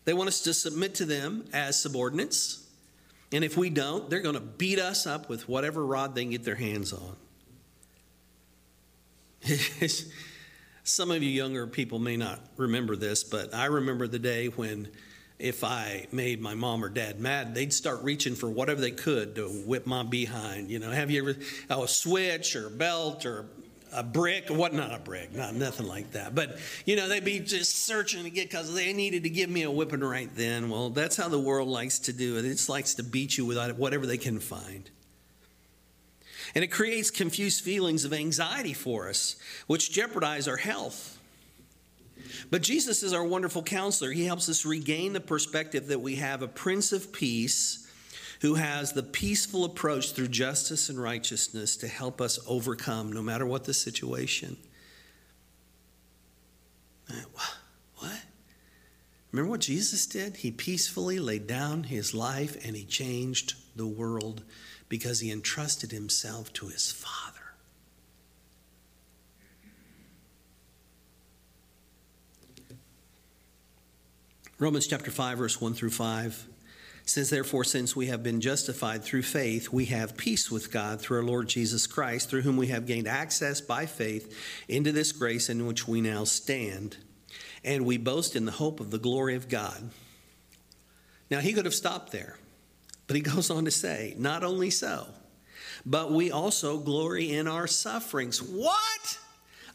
They 0.05 0.13
want 0.13 0.29
us 0.29 0.43
to 0.43 0.55
submit 0.55 0.97
to 0.97 1.05
them 1.05 1.47
as 1.53 1.81
subordinates. 1.81 2.64
And 3.35 3.43
if 3.43 3.57
we 3.57 3.69
don't, 3.69 4.09
they're 4.09 4.21
going 4.21 4.37
to 4.37 4.41
beat 4.41 4.79
us 4.79 5.09
up 5.09 5.29
with 5.29 5.49
whatever 5.49 5.85
rod 5.85 6.15
they 6.15 6.23
can 6.23 6.31
get 6.31 6.45
their 6.45 6.55
hands 6.55 6.93
on. 6.93 7.17
Some 10.85 11.11
of 11.11 11.21
you 11.21 11.31
younger 11.31 11.67
people 11.67 11.99
may 11.99 12.17
not 12.17 12.39
remember 12.57 12.95
this, 12.95 13.25
but 13.25 13.53
I 13.53 13.65
remember 13.65 14.07
the 14.07 14.21
day 14.21 14.47
when 14.47 14.87
if 15.41 15.65
I 15.65 16.07
made 16.13 16.41
my 16.41 16.55
mom 16.55 16.85
or 16.85 16.89
dad 16.89 17.19
mad, 17.19 17.57
they'd 17.57 17.73
start 17.73 18.05
reaching 18.05 18.37
for 18.37 18.49
whatever 18.49 18.81
they 18.81 18.93
could 18.93 19.35
to 19.35 19.49
whip 19.49 19.85
my 19.85 20.05
behind. 20.05 20.71
You 20.71 20.79
know, 20.79 20.93
have 20.93 21.11
you 21.11 21.29
ever, 21.29 21.37
oh, 21.71 21.83
a 21.83 21.89
switch 21.89 22.55
or 22.55 22.69
a 22.69 22.71
belt 22.71 23.27
or 23.27 23.47
a 23.95 24.03
brick, 24.03 24.49
what 24.49 24.75
not 24.75 24.95
a 24.95 24.99
brick, 24.99 25.35
not 25.35 25.55
nothing 25.55 25.87
like 25.87 26.13
that. 26.13 26.35
But 26.35 26.59
you 26.85 26.97
know, 26.97 27.09
they'd 27.09 27.25
be 27.25 27.41
just 27.41 27.87
searching 27.87 28.25
to 28.25 28.31
get 28.31 28.51
because 28.51 28.75
they 28.75 28.93
needed 28.93 29.23
to 29.23 29.31
give 29.31 29.49
me 29.49 29.63
a 29.63 29.71
whipping 29.71 30.01
right 30.01 30.31
then. 30.35 30.69
Well, 30.69 30.91
that's 30.91 31.17
how 31.17 31.29
the 31.29 31.39
world 31.39 31.69
likes 31.69 31.99
to 32.01 32.13
do 32.13 32.37
it. 32.37 32.45
It 32.45 32.51
just 32.51 32.69
likes 32.69 32.95
to 32.95 33.03
beat 33.03 33.39
you 33.39 33.47
with 33.47 33.77
whatever 33.77 34.07
they 34.07 34.19
can 34.19 34.41
find. 34.41 34.91
And 36.55 36.63
it 36.63 36.69
creates 36.69 37.11
confused 37.11 37.65
feelings 37.65 38.05
of 38.05 38.13
anxiety 38.13 38.75
for 38.75 39.09
us, 39.09 39.37
which 39.67 39.91
jeopardize 39.91 40.47
our 40.47 40.57
health. 40.57 41.19
But 42.51 42.63
Jesus 42.63 43.03
is 43.03 43.13
our 43.13 43.25
wonderful 43.25 43.63
counselor. 43.63 44.13
He 44.13 44.25
helps 44.25 44.49
us 44.49 44.65
regain 44.65 45.13
the 45.13 45.21
perspective 45.21 45.89
that 45.89 46.01
we 46.01 46.17
have 46.17 46.43
a 46.43 46.49
Prince 46.49 46.93
of 46.93 47.13
Peace 47.13 47.84
who 48.41 48.55
has 48.55 48.93
the 48.93 49.03
peaceful 49.03 49.65
approach 49.65 50.13
through 50.13 50.29
justice 50.29 50.89
and 50.89 51.01
righteousness 51.01 51.77
to 51.77 51.89
help 51.89 52.21
us 52.21 52.39
overcome 52.47 53.13
no 53.13 53.23
matter 53.23 53.47
what 53.47 53.65
the 53.65 53.75
situation. 53.75 54.57
What? 57.97 58.21
Remember 59.33 59.51
what 59.51 59.61
Jesus 59.61 60.07
did? 60.07 60.37
He 60.37 60.51
peacefully 60.51 61.19
laid 61.19 61.47
down 61.47 61.85
his 61.85 62.15
life 62.15 62.57
and 62.65 62.77
he 62.77 62.85
changed 62.85 63.55
the 63.75 63.87
world 63.87 64.45
because 64.89 65.21
he 65.21 65.33
entrusted 65.33 65.91
himself 65.91 66.53
to 66.53 66.69
his 66.69 66.93
Father. 66.93 67.41
Romans 74.61 74.87
chapter 74.87 75.11
5, 75.11 75.39
verse 75.39 75.61
1 75.61 75.75
through 75.75 75.91
5 75.91 76.47
says, 77.05 77.31
Therefore, 77.31 77.65
since 77.65 77.95
we 77.95 78.07
have 78.07 78.23
been 78.23 78.41
justified 78.41 79.05
through 79.05 79.23
faith, 79.23 79.71
we 79.71 79.87
have 79.87 80.17
peace 80.17 80.51
with 80.51 80.73
God 80.73 81.01
through 81.01 81.19
our 81.19 81.25
Lord 81.25 81.49
Jesus 81.49 81.87
Christ, 81.87 82.31
through 82.31 82.43
whom 82.43 82.57
we 82.57 82.69
have 82.69 82.87
gained 82.87 83.09
access 83.09 83.61
by 83.61 83.87
faith 83.87 84.35
into 84.69 84.93
this 84.93 85.13
grace 85.13 85.49
in 85.49 85.67
which 85.67 85.87
we 85.87 86.01
now 86.01 86.25
stand. 86.25 86.97
And 87.63 87.85
we 87.85 87.99
boast 87.99 88.37
in 88.37 88.45
the 88.45 88.53
hope 88.53 88.81
of 88.81 88.91
the 88.91 88.99
glory 88.99 89.35
of 89.37 89.49
God. 89.49 89.91
Now, 91.31 91.41
he 91.41 91.53
could 91.53 91.65
have 91.65 91.75
stopped 91.75 92.13
there, 92.13 92.39
but 93.07 93.17
he 93.17 93.23
goes 93.23 93.51
on 93.51 93.65
to 93.67 93.71
say, 93.71 94.15
Not 94.17 94.43
only 94.43 94.71
so, 94.71 95.07
but 95.85 96.13
we 96.13 96.31
also 96.31 96.79
glory 96.79 97.33
in 97.33 97.49
our 97.49 97.67
sufferings. 97.67 98.43
What? 98.43 99.19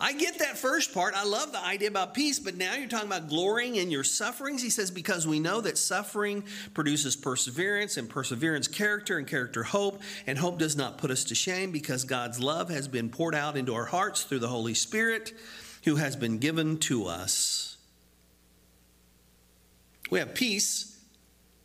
I 0.02 0.14
get 0.14 0.40
that 0.40 0.58
first 0.58 0.94
part. 0.94 1.14
I 1.14 1.26
love 1.26 1.52
the 1.52 1.64
idea 1.64 1.90
about 1.90 2.14
peace, 2.14 2.40
but 2.40 2.56
now 2.56 2.76
you're 2.76 2.88
talking 2.88 3.08
about 3.08 3.28
glorying 3.28 3.76
in 3.76 3.92
your 3.92 4.06
sufferings. 4.06 4.62
He 4.62 4.70
says, 4.70 4.92
because 4.92 5.28
we 5.28 5.42
know 5.42 5.60
that 5.60 5.78
suffering 5.78 6.46
produces 6.74 7.18
perseverance, 7.18 7.98
and 7.98 8.10
perseverance, 8.10 8.70
character, 8.70 9.18
and 9.18 9.28
character, 9.28 9.64
hope. 9.64 10.02
And 10.26 10.38
hope 10.38 10.58
does 10.58 10.78
not 10.78 10.98
put 10.98 11.12
us 11.12 11.26
to 11.26 11.36
shame 11.36 11.72
because 11.72 12.06
God's 12.06 12.40
love 12.40 12.70
has 12.70 12.88
been 12.88 13.10
poured 13.10 13.36
out 13.36 13.58
into 13.58 13.76
our 13.76 13.86
hearts 13.86 14.24
through 14.24 14.40
the 14.40 14.48
Holy 14.48 14.74
Spirit 14.74 15.34
who 15.84 15.98
has 15.98 16.16
been 16.16 16.38
given 16.38 16.78
to 16.78 17.06
us. 17.06 17.78
We 20.10 20.20
have 20.20 20.34
peace 20.34 20.99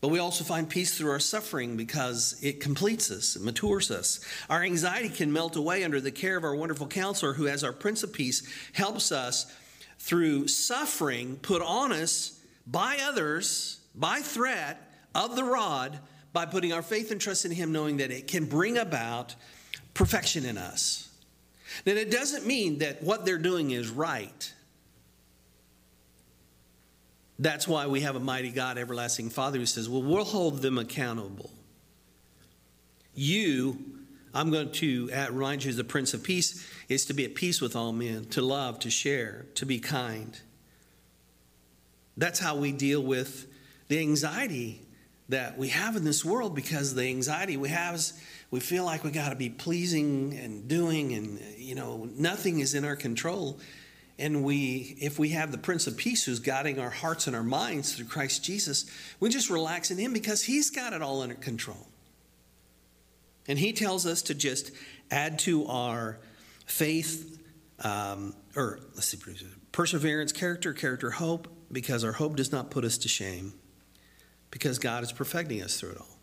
but 0.04 0.10
we 0.10 0.18
also 0.18 0.44
find 0.44 0.68
peace 0.68 0.98
through 0.98 1.10
our 1.10 1.18
suffering 1.18 1.78
because 1.78 2.38
it 2.42 2.60
completes 2.60 3.10
us, 3.10 3.36
it 3.36 3.42
matures 3.42 3.90
us. 3.90 4.20
Our 4.50 4.62
anxiety 4.62 5.08
can 5.08 5.32
melt 5.32 5.56
away 5.56 5.82
under 5.82 5.98
the 5.98 6.10
care 6.10 6.36
of 6.36 6.44
our 6.44 6.54
wonderful 6.54 6.88
counselor, 6.88 7.32
who, 7.32 7.48
as 7.48 7.64
our 7.64 7.72
Prince 7.72 8.02
of 8.02 8.12
Peace, 8.12 8.46
helps 8.74 9.10
us 9.10 9.50
through 9.98 10.48
suffering 10.48 11.36
put 11.36 11.62
on 11.62 11.90
us 11.90 12.38
by 12.66 12.98
others, 13.02 13.80
by 13.94 14.20
threat 14.20 14.78
of 15.14 15.36
the 15.36 15.44
rod, 15.44 15.98
by 16.34 16.44
putting 16.44 16.74
our 16.74 16.82
faith 16.82 17.10
and 17.10 17.18
trust 17.18 17.46
in 17.46 17.50
Him, 17.50 17.72
knowing 17.72 17.96
that 17.96 18.10
it 18.10 18.28
can 18.28 18.44
bring 18.44 18.76
about 18.76 19.34
perfection 19.94 20.44
in 20.44 20.58
us. 20.58 21.08
Now, 21.86 21.92
it 21.92 22.10
doesn't 22.10 22.46
mean 22.46 22.80
that 22.80 23.02
what 23.02 23.24
they're 23.24 23.38
doing 23.38 23.70
is 23.70 23.88
right. 23.88 24.52
That's 27.38 27.66
why 27.66 27.86
we 27.86 28.02
have 28.02 28.16
a 28.16 28.20
mighty 28.20 28.50
God, 28.50 28.78
everlasting 28.78 29.30
Father, 29.30 29.58
who 29.58 29.66
says, 29.66 29.88
Well, 29.88 30.02
we'll 30.02 30.24
hold 30.24 30.62
them 30.62 30.78
accountable. 30.78 31.50
You, 33.14 33.78
I'm 34.32 34.50
going 34.50 34.72
to 34.72 35.08
remind 35.30 35.64
you, 35.64 35.70
as 35.70 35.76
the 35.76 35.84
Prince 35.84 36.14
of 36.14 36.22
Peace, 36.22 36.68
is 36.88 37.06
to 37.06 37.14
be 37.14 37.24
at 37.24 37.34
peace 37.34 37.60
with 37.60 37.76
all 37.76 37.92
men, 37.92 38.26
to 38.26 38.42
love, 38.42 38.78
to 38.80 38.90
share, 38.90 39.46
to 39.54 39.66
be 39.66 39.78
kind. 39.78 40.40
That's 42.16 42.38
how 42.38 42.56
we 42.56 42.72
deal 42.72 43.02
with 43.02 43.46
the 43.88 43.98
anxiety 43.98 44.80
that 45.28 45.56
we 45.58 45.68
have 45.68 45.96
in 45.96 46.04
this 46.04 46.24
world 46.24 46.54
because 46.54 46.94
the 46.94 47.04
anxiety 47.04 47.56
we 47.56 47.68
have 47.70 47.94
is 47.94 48.12
we 48.50 48.60
feel 48.60 48.84
like 48.84 49.02
we 49.02 49.10
got 49.10 49.30
to 49.30 49.36
be 49.36 49.48
pleasing 49.48 50.38
and 50.38 50.68
doing, 50.68 51.12
and, 51.14 51.40
you 51.56 51.74
know, 51.74 52.08
nothing 52.14 52.60
is 52.60 52.74
in 52.74 52.84
our 52.84 52.94
control 52.94 53.58
and 54.18 54.44
we 54.44 54.96
if 55.00 55.18
we 55.18 55.30
have 55.30 55.50
the 55.50 55.58
prince 55.58 55.86
of 55.86 55.96
peace 55.96 56.24
who's 56.24 56.38
guiding 56.38 56.78
our 56.78 56.90
hearts 56.90 57.26
and 57.26 57.34
our 57.34 57.42
minds 57.42 57.94
through 57.94 58.06
christ 58.06 58.44
jesus 58.44 58.86
we 59.20 59.28
just 59.28 59.50
relax 59.50 59.90
in 59.90 59.98
him 59.98 60.12
because 60.12 60.44
he's 60.44 60.70
got 60.70 60.92
it 60.92 61.02
all 61.02 61.22
under 61.22 61.34
control. 61.34 61.88
And 63.46 63.58
he 63.58 63.72
tells 63.72 64.06
us 64.06 64.22
to 64.22 64.34
just 64.34 64.70
add 65.10 65.38
to 65.40 65.66
our 65.66 66.18
faith 66.66 67.40
um, 67.80 68.34
or 68.56 68.80
let's 68.94 69.08
see 69.08 69.18
perseverance 69.72 70.32
character 70.32 70.72
character 70.72 71.10
hope 71.10 71.48
because 71.70 72.04
our 72.04 72.12
hope 72.12 72.36
does 72.36 72.52
not 72.52 72.70
put 72.70 72.84
us 72.84 72.96
to 72.98 73.08
shame 73.08 73.52
because 74.50 74.78
god 74.78 75.02
is 75.02 75.12
perfecting 75.12 75.62
us 75.62 75.78
through 75.78 75.90
it 75.90 75.98
all. 75.98 76.18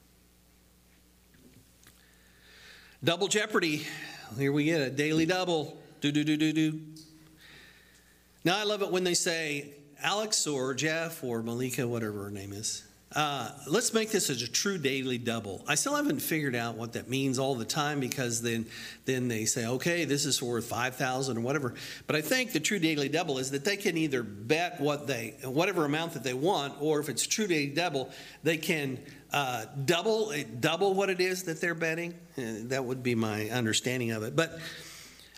Double 3.03 3.27
jeopardy. 3.27 3.85
Here 4.37 4.51
we 4.51 4.65
get 4.65 4.79
a 4.79 4.89
daily 4.89 5.25
double. 5.25 5.77
Do 5.99 6.11
do 6.11 6.23
do 6.23 6.37
do 6.37 6.53
do 6.53 6.79
now, 8.43 8.57
I 8.57 8.63
love 8.63 8.81
it 8.81 8.91
when 8.91 9.03
they 9.03 9.13
say, 9.13 9.73
Alex 10.03 10.47
or 10.47 10.73
Jeff 10.73 11.23
or 11.23 11.43
Malika, 11.43 11.87
whatever 11.87 12.23
her 12.23 12.31
name 12.31 12.53
is, 12.53 12.83
uh, 13.15 13.51
let's 13.67 13.93
make 13.93 14.09
this 14.09 14.29
as 14.29 14.41
a 14.41 14.47
true 14.49 14.77
daily 14.77 15.17
double. 15.17 15.65
I 15.67 15.75
still 15.75 15.95
haven't 15.95 16.21
figured 16.21 16.55
out 16.55 16.75
what 16.75 16.93
that 16.93 17.09
means 17.09 17.39
all 17.39 17.55
the 17.55 17.65
time 17.65 17.99
because 17.99 18.41
then, 18.41 18.65
then 19.03 19.27
they 19.27 19.43
say, 19.43 19.65
okay, 19.65 20.05
this 20.05 20.25
is 20.25 20.41
worth 20.41 20.65
five 20.65 20.95
thousand 20.95 21.37
or 21.37 21.41
whatever. 21.41 21.73
But 22.07 22.15
I 22.15 22.21
think 22.21 22.53
the 22.53 22.61
true 22.61 22.79
daily 22.79 23.09
double 23.09 23.37
is 23.37 23.51
that 23.51 23.65
they 23.65 23.75
can 23.75 23.97
either 23.97 24.23
bet 24.23 24.79
what 24.79 25.07
they, 25.07 25.35
whatever 25.43 25.83
amount 25.83 26.13
that 26.13 26.23
they 26.23 26.33
want, 26.33 26.81
or 26.81 27.01
if 27.01 27.09
it's 27.09 27.27
true 27.27 27.47
daily 27.47 27.67
double, 27.67 28.09
they 28.43 28.57
can 28.57 28.97
uh, 29.33 29.65
double 29.83 30.33
double 30.61 30.93
what 30.93 31.09
it 31.09 31.19
is 31.19 31.43
that 31.43 31.59
they're 31.59 31.75
betting. 31.75 32.13
Uh, 32.37 32.63
that 32.69 32.85
would 32.85 33.03
be 33.03 33.13
my 33.13 33.49
understanding 33.49 34.11
of 34.11 34.23
it. 34.23 34.37
But 34.37 34.57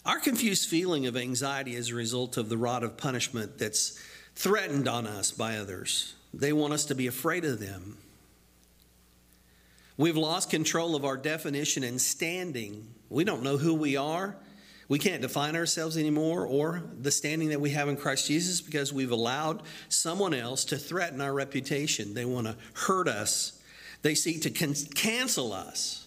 our 0.06 0.20
confused 0.20 0.70
feeling 0.70 1.06
of 1.06 1.16
anxiety 1.16 1.76
is 1.76 1.90
a 1.90 1.96
result 1.96 2.36
of 2.38 2.50
the 2.50 2.58
rod 2.58 2.84
of 2.84 2.98
punishment 2.98 3.58
that's 3.58 3.98
threatened 4.36 4.88
on 4.88 5.08
us 5.08 5.32
by 5.32 5.58
others. 5.58 6.16
They 6.34 6.52
want 6.52 6.74
us 6.74 6.86
to 6.86 6.96
be 6.96 7.08
afraid 7.08 7.46
of 7.46 7.60
them. 7.60 7.98
We've 9.96 10.18
lost 10.18 10.50
control 10.50 10.96
of 10.96 11.06
our 11.06 11.16
definition 11.16 11.84
and 11.84 12.02
standing. 12.02 12.88
We 13.10 13.24
don't 13.24 13.44
know 13.44 13.58
who 13.58 13.76
we 13.76 13.96
are. 13.96 14.36
We 14.90 15.00
can't 15.00 15.22
define 15.22 15.56
ourselves 15.56 15.98
anymore 15.98 16.46
or 16.46 16.84
the 17.00 17.12
standing 17.12 17.50
that 17.50 17.62
we 17.62 17.70
have 17.70 17.88
in 17.88 17.96
Christ 17.96 18.28
Jesus 18.28 18.60
because 18.60 18.92
we've 18.92 19.12
allowed 19.12 19.62
someone 19.88 20.34
else 20.34 20.66
to 20.66 20.78
threaten 20.78 21.22
our 21.22 21.34
reputation. 21.34 22.14
They 22.14 22.26
want 22.26 22.48
to 22.48 22.58
hurt 22.74 23.08
us, 23.08 23.62
they 24.02 24.16
seek 24.16 24.42
to 24.42 24.50
can- 24.50 24.76
cancel 24.96 25.54
us 25.54 26.03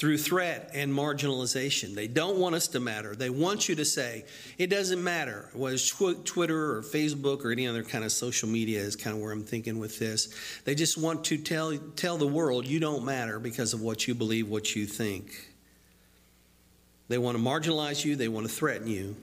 through 0.00 0.16
threat 0.16 0.70
and 0.72 0.90
marginalization. 0.90 1.94
They 1.94 2.08
don't 2.08 2.38
want 2.38 2.54
us 2.54 2.68
to 2.68 2.80
matter. 2.80 3.14
They 3.14 3.28
want 3.28 3.68
you 3.68 3.74
to 3.74 3.84
say, 3.84 4.24
it 4.56 4.68
doesn't 4.68 5.04
matter. 5.04 5.50
Whether 5.52 5.74
it's 5.74 5.90
Twitter 5.90 6.74
or 6.74 6.80
Facebook 6.80 7.44
or 7.44 7.52
any 7.52 7.66
other 7.66 7.84
kind 7.84 8.02
of 8.02 8.10
social 8.10 8.48
media 8.48 8.80
is 8.80 8.96
kind 8.96 9.14
of 9.14 9.20
where 9.20 9.30
I'm 9.30 9.44
thinking 9.44 9.78
with 9.78 9.98
this. 9.98 10.34
They 10.64 10.74
just 10.74 10.96
want 10.96 11.24
to 11.26 11.36
tell, 11.36 11.76
tell 11.96 12.16
the 12.16 12.26
world 12.26 12.64
you 12.64 12.80
don't 12.80 13.04
matter 13.04 13.38
because 13.38 13.74
of 13.74 13.82
what 13.82 14.08
you 14.08 14.14
believe, 14.14 14.48
what 14.48 14.74
you 14.74 14.86
think. 14.86 15.50
They 17.08 17.18
want 17.18 17.36
to 17.36 17.44
marginalize 17.44 18.02
you, 18.02 18.16
they 18.16 18.28
want 18.28 18.48
to 18.48 18.52
threaten 18.52 18.86
you. 18.86 19.16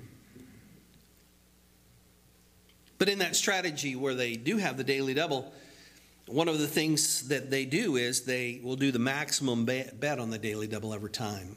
But 2.99 3.09
in 3.09 3.17
that 3.17 3.35
strategy 3.35 3.95
where 3.95 4.13
they 4.13 4.35
do 4.35 4.57
have 4.57 4.77
the 4.77 4.83
daily 4.83 5.15
double, 5.15 5.51
one 6.27 6.47
of 6.49 6.59
the 6.59 6.67
things 6.67 7.27
that 7.29 7.49
they 7.49 7.65
do 7.65 7.95
is 7.95 8.21
they 8.21 8.59
will 8.63 8.75
do 8.75 8.91
the 8.91 8.99
maximum 8.99 9.65
bet 9.65 10.19
on 10.19 10.29
the 10.29 10.37
daily 10.37 10.67
double 10.67 10.93
every 10.93 11.09
time. 11.09 11.55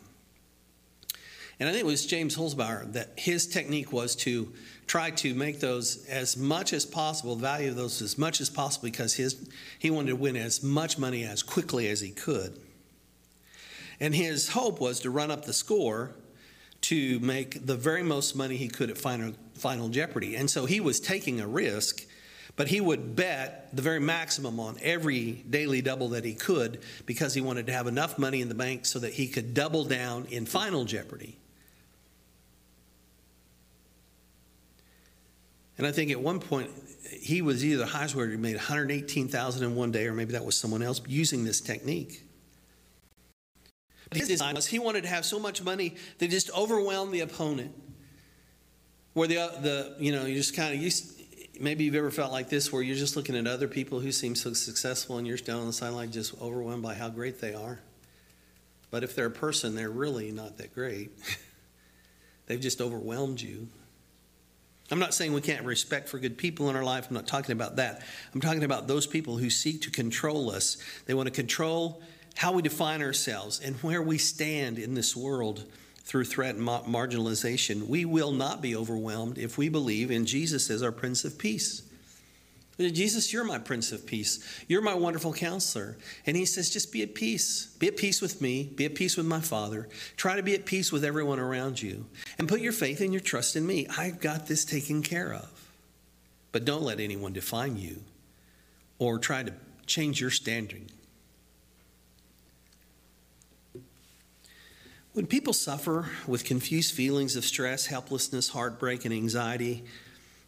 And 1.59 1.69
I 1.69 1.73
think 1.73 1.85
it 1.85 1.87
was 1.87 2.07
James 2.07 2.37
Holzhauer 2.37 2.93
that 2.95 3.11
his 3.17 3.47
technique 3.47 3.93
was 3.93 4.17
to 4.17 4.53
try 4.87 5.11
to 5.11 5.35
make 5.35 5.61
those 5.61 6.07
as 6.07 6.37
much 6.37 6.73
as 6.73 6.87
possible, 6.87 7.37
value 7.37 7.73
those 7.73 8.01
as 8.01 8.17
much 8.17 8.41
as 8.41 8.49
possible, 8.49 8.89
because 8.89 9.15
his, 9.15 9.49
he 9.79 9.91
wanted 9.91 10.09
to 10.09 10.17
win 10.17 10.37
as 10.37 10.63
much 10.63 10.99
money 10.99 11.25
as 11.25 11.43
quickly 11.43 11.89
as 11.89 12.01
he 12.01 12.11
could. 12.11 12.59
And 14.01 14.15
his 14.15 14.49
hope 14.49 14.81
was 14.81 15.01
to 15.01 15.11
run 15.11 15.31
up 15.31 15.45
the 15.45 15.53
score 15.53 16.15
to 16.83 17.21
make 17.21 17.67
the 17.67 17.77
very 17.77 18.03
most 18.03 18.35
money 18.35 18.57
he 18.57 18.69
could 18.69 18.89
at 18.89 18.97
Final, 18.97 19.35
final 19.55 19.91
Jeopardy. 19.91 20.37
And 20.37 20.49
so 20.49 20.65
he 20.65 20.81
was 20.81 20.99
taking 20.99 21.41
a 21.41 21.47
risk 21.47 22.07
but 22.57 22.69
he 22.69 22.81
would 22.81 23.17
bet 23.17 23.75
the 23.75 23.83
very 23.83 24.01
maximum 24.01 24.61
on 24.61 24.77
every 24.83 25.33
daily 25.49 25.83
double 25.83 26.09
that 26.11 26.25
he 26.25 26.35
could 26.35 26.81
because 27.07 27.35
he 27.35 27.41
wanted 27.41 27.67
to 27.67 27.73
have 27.73 27.87
enough 27.87 28.19
money 28.19 28.41
in 28.41 28.49
the 28.49 28.55
bank 28.55 28.87
so 28.87 28.99
that 28.99 29.13
he 29.13 29.29
could 29.29 29.55
double 29.55 29.85
down 29.85 30.27
in 30.31 30.47
final 30.47 30.85
jeopardy. 30.85 31.37
And 35.79 35.87
I 35.87 35.93
think 35.93 36.11
at 36.11 36.21
one 36.21 36.41
point 36.41 36.71
he 37.11 37.41
was 37.41 37.65
either 37.65 37.79
the 37.79 37.87
highest 37.87 38.15
where 38.15 38.29
he 38.29 38.37
made 38.37 38.57
118,000 38.57 39.65
in 39.65 39.75
one 39.75 39.91
day, 39.91 40.07
or 40.07 40.13
maybe 40.13 40.33
that 40.33 40.45
was 40.45 40.55
someone 40.55 40.83
else 40.83 41.01
using 41.07 41.45
this 41.45 41.61
technique. 41.61 42.23
His 44.13 44.29
design 44.29 44.57
was 44.57 44.67
he 44.67 44.79
wanted 44.79 45.05
to 45.05 45.09
have 45.09 45.25
so 45.25 45.39
much 45.39 45.63
money 45.63 45.95
that 46.19 46.31
just 46.31 46.51
overwhelmed 46.51 47.13
the 47.15 47.21
opponent. 47.21 47.73
Where 49.13 49.27
the, 49.29 49.39
uh, 49.39 49.61
the 49.61 49.97
you 49.99 50.13
know, 50.13 50.27
you 50.27 50.35
just 50.35 50.55
kind 50.55 50.75
of, 50.75 50.81
maybe 51.61 51.85
you've 51.85 51.95
ever 51.95 52.11
felt 52.11 52.33
like 52.33 52.49
this 52.49 52.73
where 52.73 52.83
you're 52.83 52.97
just 52.97 53.17
looking 53.17 53.37
at 53.37 53.47
other 53.47 53.69
people 53.69 54.01
who 54.01 54.11
seem 54.11 54.35
so 54.35 54.53
successful 54.55 55.19
and 55.19 55.27
you're 55.27 55.37
down 55.37 55.61
on 55.61 55.67
the 55.67 55.73
sideline 55.73 56.11
just 56.11 56.41
overwhelmed 56.41 56.83
by 56.83 56.95
how 56.95 57.09
great 57.09 57.41
they 57.41 57.55
are. 57.55 57.81
But 58.91 59.05
if 59.05 59.15
they're 59.15 59.27
a 59.27 59.31
person, 59.31 59.75
they're 59.77 59.91
really 59.91 60.33
not 60.33 60.57
that 60.59 60.75
great. 60.75 61.11
They've 62.47 62.61
just 62.61 62.81
overwhelmed 62.81 63.41
you. 63.41 63.69
I'm 64.91 64.99
not 64.99 65.15
saying 65.15 65.33
we 65.33 65.41
can't 65.41 65.65
respect 65.65 66.09
for 66.09 66.19
good 66.19 66.37
people 66.37 66.69
in 66.69 66.75
our 66.75 66.83
life. 66.83 67.07
I'm 67.09 67.15
not 67.15 67.29
talking 67.29 67.53
about 67.53 67.77
that. 67.77 68.03
I'm 68.35 68.41
talking 68.41 68.65
about 68.65 68.89
those 68.89 69.07
people 69.07 69.37
who 69.37 69.49
seek 69.49 69.83
to 69.83 69.91
control 69.91 70.51
us. 70.51 70.79
They 71.07 71.15
want 71.15 71.29
to 71.29 71.33
control 71.33 72.03
how 72.35 72.51
we 72.53 72.63
define 72.63 73.03
ourselves 73.03 73.61
and 73.61 73.77
where 73.77 74.03
we 74.03 74.19
stand 74.19 74.81
in 74.81 74.95
this 74.95 75.15
world 75.15 75.65
through 76.11 76.25
threat 76.25 76.57
and 76.57 76.67
marginalization, 76.67 77.87
we 77.87 78.05
will 78.05 78.33
not 78.33 78.61
be 78.61 78.75
overwhelmed 78.75 79.39
if 79.39 79.57
we 79.57 79.69
believe 79.69 80.11
in 80.11 80.27
Jesus 80.27 80.69
as 80.69 80.83
our 80.83 80.91
Prince 80.91 81.25
of 81.25 81.39
Peace. 81.39 81.83
Jesus, 82.81 83.33
you're 83.33 83.45
my 83.45 83.59
Prince 83.59 83.93
of 83.93 84.05
Peace. 84.07 84.65
You're 84.67 84.83
my 84.83 84.95
wonderful 84.95 85.33
counselor. 85.33 85.97
And 86.27 86.37
he 86.37 86.47
says, 86.47 86.69
just 86.69 86.91
be 86.91 87.05
at 87.05 87.15
peace. 87.15 87.67
Be 87.79 87.87
at 87.87 87.97
peace 87.97 88.21
with 88.21 88.41
me. 88.41 88.65
Be 88.75 88.87
at 88.87 88.97
peace 88.97 89.17
with 89.17 89.27
my 89.27 89.39
Father. 89.39 89.89
Try 90.17 90.35
to 90.35 90.43
be 90.43 90.53
at 90.57 90.67
peace 90.67 90.91
with 90.91 91.05
everyone 91.05 91.39
around 91.39 91.81
you. 91.81 92.07
And 92.39 92.49
put 92.49 92.61
your 92.61 92.73
faith 92.73 93.01
and 93.01 93.13
your 93.13 93.21
trust 93.21 93.55
in 93.55 93.65
me. 93.65 93.87
I've 93.97 94.19
got 94.19 94.49
this 94.49 94.65
taken 94.65 95.05
care 95.05 95.33
of. 95.33 95.71
But 96.51 96.65
don't 96.65 96.83
let 96.83 96.99
anyone 96.99 97.35
define 97.35 97.77
you 97.77 98.03
or 98.99 99.21
try 99.21 99.45
to 99.45 99.53
change 99.87 100.21
your 100.21 100.31
standing 100.31 100.91
When 105.13 105.27
people 105.27 105.53
suffer 105.53 106.09
with 106.29 106.45
confused 106.45 106.95
feelings 106.95 107.35
of 107.35 107.45
stress, 107.45 107.87
helplessness, 107.87 108.49
heartbreak, 108.49 109.05
and 109.05 109.13
anxiety, 109.13 109.85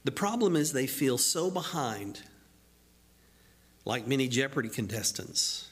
the 0.04 0.12
problem 0.12 0.54
is 0.54 0.72
they 0.72 0.86
feel 0.86 1.18
so 1.18 1.50
behind, 1.50 2.22
like 3.84 4.06
many 4.06 4.28
Jeopardy 4.28 4.68
contestants. 4.68 5.68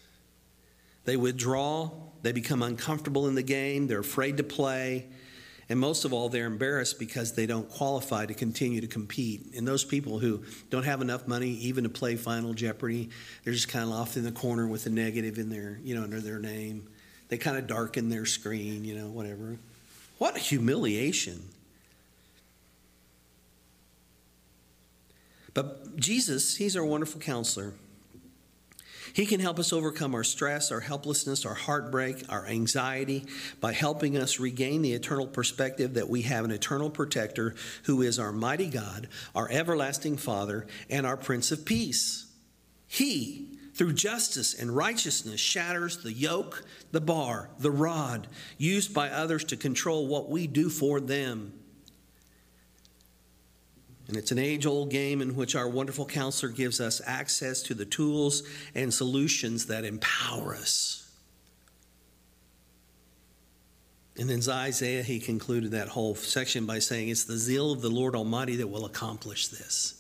They 1.05 1.17
withdraw, 1.17 1.93
they 2.23 2.33
become 2.33 2.63
uncomfortable 2.63 3.29
in 3.29 3.37
the 3.37 3.45
game, 3.45 3.87
they're 3.87 4.01
afraid 4.01 4.39
to 4.39 4.43
play, 4.43 5.07
and 5.69 5.79
most 5.79 6.05
of 6.05 6.13
all, 6.13 6.29
they're 6.29 6.47
embarrassed 6.47 6.99
because 6.99 7.33
they 7.33 7.47
don't 7.47 7.69
qualify 7.71 8.27
to 8.27 8.35
continue 8.35 8.81
to 8.81 8.89
compete. 8.89 9.55
And 9.57 9.69
those 9.69 9.85
people 9.85 10.19
who 10.19 10.43
don't 10.69 10.83
have 10.83 11.01
enough 11.01 11.29
money 11.29 11.51
even 11.51 11.85
to 11.85 11.91
play 11.91 12.17
Final 12.17 12.55
Jeopardy, 12.55 13.11
they're 13.45 13.53
just 13.53 13.69
kind 13.69 13.89
of 13.89 13.95
off 13.95 14.17
in 14.17 14.25
the 14.25 14.33
corner 14.33 14.67
with 14.67 14.87
a 14.87 14.91
negative 14.91 15.39
in 15.39 15.49
their, 15.49 15.79
you 15.85 15.95
know, 15.95 16.03
under 16.03 16.21
their 16.21 16.41
name. 16.41 16.89
They 17.31 17.39
kind 17.39 17.57
of 17.57 17.67
darken 17.67 18.11
their 18.11 18.27
screen, 18.27 18.85
you 18.85 18.97
know, 18.97 19.07
whatever. 19.07 19.57
What 20.19 20.37
humiliation. 20.37 21.41
But 25.55 25.97
Jesus, 25.97 26.57
He's 26.57 26.77
our 26.77 26.85
wonderful 26.85 27.21
counselor. 27.21 27.73
He 29.13 29.27
can 29.27 29.41
help 29.41 29.59
us 29.59 29.73
overcome 29.73 30.15
our 30.15 30.25
stress, 30.25 30.71
our 30.71 30.81
helplessness, 30.81 31.45
our 31.45 31.55
heartbreak, 31.55 32.25
our 32.29 32.47
anxiety 32.47 33.27
by 33.61 33.73
helping 33.73 34.17
us 34.17 34.39
regain 34.39 34.83
the 34.83 34.93
eternal 34.93 35.27
perspective 35.27 35.95
that 35.95 36.09
we 36.09 36.23
have 36.23 36.45
an 36.45 36.51
eternal 36.51 36.91
protector 36.91 37.55
who 37.85 38.03
is 38.03 38.19
our 38.19 38.33
mighty 38.33 38.69
God, 38.69 39.09
our 39.35 39.51
everlasting 39.51 40.17
Father, 40.17 40.67
and 40.89 41.07
our 41.07 41.17
Prince 41.17 41.51
of 41.51 41.65
Peace. 41.65 42.27
He, 42.87 43.59
through 43.81 43.95
justice 43.95 44.53
and 44.53 44.77
righteousness, 44.77 45.41
shatters 45.41 46.03
the 46.03 46.13
yoke, 46.13 46.67
the 46.93 47.01
bar, 47.01 47.49
the 47.59 47.71
rod 47.71 48.27
used 48.59 48.93
by 48.93 49.09
others 49.09 49.43
to 49.43 49.57
control 49.57 50.07
what 50.07 50.29
we 50.29 50.47
do 50.47 50.69
for 50.69 51.01
them. 51.01 51.51
And 54.07 54.19
it's 54.19 54.33
an 54.33 54.39
age 54.39 54.67
old 54.67 54.91
game 54.91 55.23
in 55.23 55.35
which 55.35 55.57
our 55.57 55.67
wonderful 55.67 56.05
counselor 56.05 56.53
gives 56.53 56.79
us 56.79 57.01
access 57.07 57.63
to 57.63 57.75
the 57.75 57.87
tools 57.87 58.43
and 58.75 58.93
solutions 58.93 59.65
that 59.69 59.87
empower 59.87 60.55
us. 60.55 61.11
And 64.19 64.29
then 64.29 64.43
Isaiah, 64.47 65.03
he 65.03 65.21
concluded 65.21 65.71
that 65.71 65.89
whole 65.89 66.15
section 66.17 66.67
by 66.67 66.81
saying, 66.81 67.09
It's 67.09 67.25
the 67.25 67.39
zeal 67.39 67.73
of 67.73 67.81
the 67.81 67.89
Lord 67.89 68.15
Almighty 68.15 68.57
that 68.57 68.69
will 68.69 68.85
accomplish 68.85 69.49
this. 69.49 70.00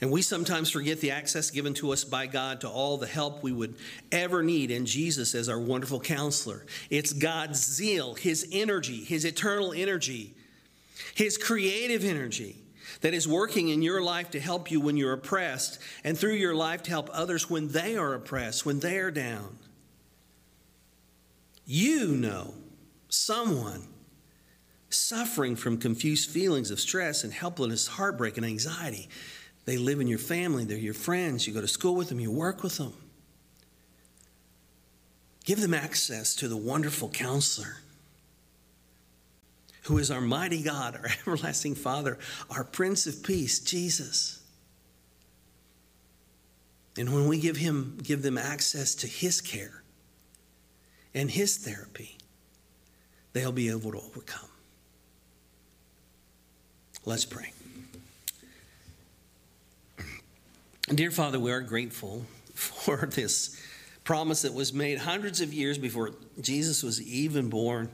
And 0.00 0.10
we 0.10 0.22
sometimes 0.22 0.70
forget 0.70 1.00
the 1.00 1.10
access 1.10 1.50
given 1.50 1.74
to 1.74 1.92
us 1.92 2.04
by 2.04 2.26
God 2.26 2.60
to 2.62 2.68
all 2.68 2.96
the 2.96 3.06
help 3.06 3.42
we 3.42 3.52
would 3.52 3.76
ever 4.12 4.42
need 4.42 4.70
in 4.70 4.86
Jesus 4.86 5.34
as 5.34 5.48
our 5.48 5.60
wonderful 5.60 6.00
counselor. 6.00 6.64
It's 6.90 7.12
God's 7.12 7.64
zeal, 7.64 8.14
His 8.14 8.48
energy, 8.52 9.04
His 9.04 9.24
eternal 9.24 9.72
energy 9.72 10.34
his 11.14 11.36
creative 11.36 12.04
energy 12.04 12.56
that 13.00 13.14
is 13.14 13.26
working 13.26 13.68
in 13.68 13.82
your 13.82 14.02
life 14.02 14.30
to 14.30 14.40
help 14.40 14.70
you 14.70 14.80
when 14.80 14.96
you're 14.96 15.12
oppressed, 15.12 15.78
and 16.04 16.18
through 16.18 16.34
your 16.34 16.54
life 16.54 16.82
to 16.82 16.90
help 16.90 17.08
others 17.12 17.48
when 17.48 17.68
they 17.68 17.96
are 17.96 18.14
oppressed, 18.14 18.66
when 18.66 18.80
they 18.80 18.98
are 18.98 19.10
down. 19.10 19.58
You 21.64 22.08
know 22.08 22.54
someone 23.08 23.86
suffering 24.88 25.56
from 25.56 25.78
confused 25.78 26.30
feelings 26.30 26.70
of 26.70 26.80
stress 26.80 27.22
and 27.22 27.32
helplessness, 27.32 27.86
heartbreak, 27.86 28.36
and 28.36 28.44
anxiety. 28.44 29.08
They 29.70 29.76
live 29.76 30.00
in 30.00 30.08
your 30.08 30.18
family, 30.18 30.64
they're 30.64 30.76
your 30.76 30.94
friends, 30.94 31.46
you 31.46 31.54
go 31.54 31.60
to 31.60 31.68
school 31.68 31.94
with 31.94 32.08
them, 32.08 32.18
you 32.18 32.32
work 32.32 32.64
with 32.64 32.78
them. 32.78 32.92
Give 35.44 35.60
them 35.60 35.74
access 35.74 36.34
to 36.34 36.48
the 36.48 36.56
wonderful 36.56 37.08
counselor 37.08 37.76
who 39.82 39.98
is 39.98 40.10
our 40.10 40.20
mighty 40.20 40.60
God, 40.60 40.96
our 40.96 41.06
everlasting 41.20 41.76
Father, 41.76 42.18
our 42.50 42.64
Prince 42.64 43.06
of 43.06 43.22
Peace, 43.22 43.60
Jesus. 43.60 44.42
And 46.98 47.14
when 47.14 47.28
we 47.28 47.38
give 47.38 47.56
him 47.56 47.96
give 48.02 48.22
them 48.22 48.38
access 48.38 48.96
to 48.96 49.06
his 49.06 49.40
care 49.40 49.84
and 51.14 51.30
his 51.30 51.58
therapy, 51.58 52.18
they'll 53.34 53.52
be 53.52 53.68
able 53.68 53.92
to 53.92 53.98
overcome. 53.98 54.48
Let's 57.04 57.24
pray. 57.24 57.52
Dear 60.92 61.12
Father, 61.12 61.38
we 61.38 61.52
are 61.52 61.60
grateful 61.60 62.26
for 62.54 62.96
this 63.06 63.56
promise 64.02 64.42
that 64.42 64.52
was 64.52 64.72
made 64.72 64.98
hundreds 64.98 65.40
of 65.40 65.54
years 65.54 65.78
before 65.78 66.10
Jesus 66.40 66.82
was 66.82 67.00
even 67.00 67.48
born 67.48 67.88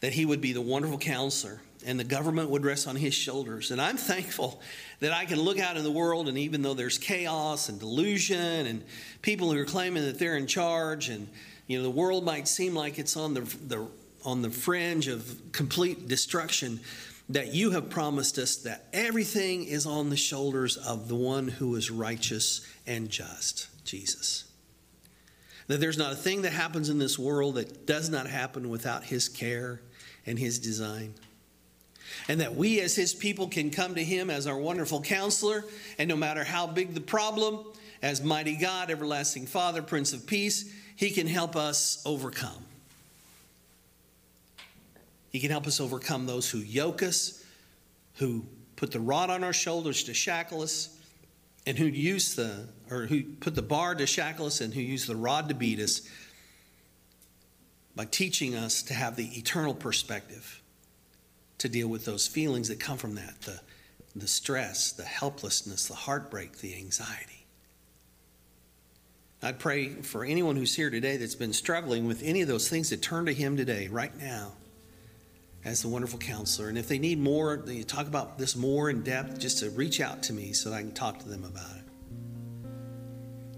that 0.00 0.14
he 0.14 0.24
would 0.24 0.40
be 0.40 0.54
the 0.54 0.62
wonderful 0.62 0.96
counselor 0.96 1.60
and 1.84 2.00
the 2.00 2.04
government 2.04 2.48
would 2.48 2.64
rest 2.64 2.88
on 2.88 2.96
his 2.96 3.12
shoulders. 3.12 3.70
And 3.70 3.82
I'm 3.82 3.98
thankful 3.98 4.62
that 5.00 5.12
I 5.12 5.26
can 5.26 5.38
look 5.38 5.58
out 5.58 5.76
in 5.76 5.84
the 5.84 5.90
world, 5.90 6.26
and 6.26 6.38
even 6.38 6.62
though 6.62 6.72
there's 6.72 6.96
chaos 6.96 7.68
and 7.68 7.78
delusion 7.78 8.66
and 8.66 8.82
people 9.20 9.52
who 9.52 9.58
are 9.58 9.66
claiming 9.66 10.04
that 10.04 10.18
they're 10.18 10.38
in 10.38 10.46
charge, 10.46 11.10
and 11.10 11.28
you 11.66 11.76
know 11.76 11.82
the 11.82 11.90
world 11.90 12.24
might 12.24 12.48
seem 12.48 12.74
like 12.74 12.98
it's 12.98 13.14
on 13.14 13.34
the, 13.34 13.42
the 13.68 13.86
on 14.24 14.40
the 14.40 14.50
fringe 14.50 15.06
of 15.06 15.38
complete 15.52 16.08
destruction, 16.08 16.80
that 17.28 17.54
you 17.54 17.72
have 17.72 17.90
promised 17.90 18.38
us 18.38 18.56
that 18.56 18.86
everything 18.92 19.64
is 19.64 19.84
on 19.84 20.10
the 20.10 20.16
shoulders 20.16 20.76
of 20.76 21.08
the 21.08 21.16
one 21.16 21.48
who 21.48 21.74
is 21.74 21.90
righteous 21.90 22.60
and 22.86 23.10
just, 23.10 23.68
Jesus. 23.84 24.44
That 25.66 25.80
there's 25.80 25.98
not 25.98 26.12
a 26.12 26.16
thing 26.16 26.42
that 26.42 26.52
happens 26.52 26.88
in 26.88 26.98
this 26.98 27.18
world 27.18 27.56
that 27.56 27.86
does 27.86 28.08
not 28.08 28.28
happen 28.28 28.68
without 28.68 29.04
His 29.04 29.28
care 29.28 29.80
and 30.24 30.38
His 30.38 30.60
design. 30.60 31.14
And 32.28 32.40
that 32.40 32.54
we, 32.54 32.80
as 32.80 32.94
His 32.94 33.12
people, 33.12 33.48
can 33.48 33.70
come 33.70 33.96
to 33.96 34.04
Him 34.04 34.30
as 34.30 34.46
our 34.46 34.56
wonderful 34.56 35.02
counselor, 35.02 35.64
and 35.98 36.08
no 36.08 36.16
matter 36.16 36.44
how 36.44 36.68
big 36.68 36.94
the 36.94 37.00
problem, 37.00 37.66
as 38.02 38.22
mighty 38.22 38.56
God, 38.56 38.90
everlasting 38.90 39.46
Father, 39.46 39.82
Prince 39.82 40.12
of 40.12 40.26
Peace, 40.26 40.72
He 40.94 41.10
can 41.10 41.26
help 41.26 41.56
us 41.56 42.00
overcome. 42.06 42.64
He 45.36 45.40
can 45.40 45.50
help 45.50 45.66
us 45.66 45.82
overcome 45.82 46.24
those 46.24 46.48
who 46.48 46.60
yoke 46.60 47.02
us, 47.02 47.44
who 48.14 48.46
put 48.74 48.90
the 48.90 49.00
rod 49.00 49.28
on 49.28 49.44
our 49.44 49.52
shoulders 49.52 50.04
to 50.04 50.14
shackle 50.14 50.62
us, 50.62 50.98
and 51.66 51.76
who 51.76 51.84
use 51.84 52.36
the 52.36 52.66
or 52.90 53.04
who 53.04 53.22
put 53.22 53.54
the 53.54 53.60
bar 53.60 53.94
to 53.96 54.06
shackle 54.06 54.46
us 54.46 54.62
and 54.62 54.72
who 54.72 54.80
use 54.80 55.04
the 55.04 55.14
rod 55.14 55.50
to 55.50 55.54
beat 55.54 55.78
us 55.78 56.08
by 57.94 58.06
teaching 58.06 58.54
us 58.54 58.82
to 58.84 58.94
have 58.94 59.16
the 59.16 59.26
eternal 59.36 59.74
perspective 59.74 60.62
to 61.58 61.68
deal 61.68 61.88
with 61.88 62.06
those 62.06 62.26
feelings 62.26 62.68
that 62.68 62.80
come 62.80 62.96
from 62.96 63.16
that 63.16 63.42
the, 63.42 63.60
the 64.18 64.28
stress, 64.28 64.90
the 64.90 65.04
helplessness, 65.04 65.86
the 65.86 65.94
heartbreak, 65.94 66.60
the 66.60 66.74
anxiety. 66.74 67.44
I 69.42 69.52
pray 69.52 69.90
for 69.90 70.24
anyone 70.24 70.56
who's 70.56 70.74
here 70.74 70.88
today 70.88 71.18
that's 71.18 71.34
been 71.34 71.52
struggling 71.52 72.06
with 72.06 72.22
any 72.22 72.40
of 72.40 72.48
those 72.48 72.70
things 72.70 72.88
to 72.88 72.96
turn 72.96 73.26
to 73.26 73.34
Him 73.34 73.58
today, 73.58 73.88
right 73.88 74.18
now, 74.18 74.52
as 75.66 75.82
the 75.82 75.88
wonderful 75.88 76.18
counselor. 76.18 76.70
And 76.70 76.78
if 76.78 76.88
they 76.88 76.98
need 76.98 77.18
more, 77.18 77.58
they 77.58 77.82
talk 77.82 78.06
about 78.06 78.38
this 78.38 78.56
more 78.56 78.88
in 78.88 79.02
depth, 79.02 79.38
just 79.38 79.58
to 79.58 79.68
reach 79.68 80.00
out 80.00 80.22
to 80.24 80.32
me 80.32 80.54
so 80.54 80.70
that 80.70 80.76
I 80.76 80.80
can 80.80 80.92
talk 80.94 81.18
to 81.18 81.28
them 81.28 81.44
about 81.44 81.76
it 81.76 81.82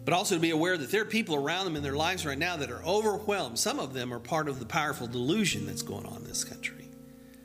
but 0.09 0.15
also 0.15 0.37
to 0.37 0.41
be 0.41 0.49
aware 0.49 0.79
that 0.79 0.91
there 0.91 1.03
are 1.03 1.05
people 1.05 1.35
around 1.35 1.67
them 1.67 1.77
in 1.77 1.83
their 1.83 1.95
lives 1.95 2.25
right 2.25 2.39
now 2.39 2.57
that 2.57 2.71
are 2.71 2.83
overwhelmed. 2.83 3.59
Some 3.59 3.79
of 3.79 3.93
them 3.93 4.11
are 4.11 4.19
part 4.19 4.49
of 4.49 4.59
the 4.59 4.65
powerful 4.65 5.07
delusion 5.07 5.67
that's 5.67 5.83
going 5.83 6.07
on 6.07 6.17
in 6.17 6.25
this 6.25 6.45
country, 6.45 6.89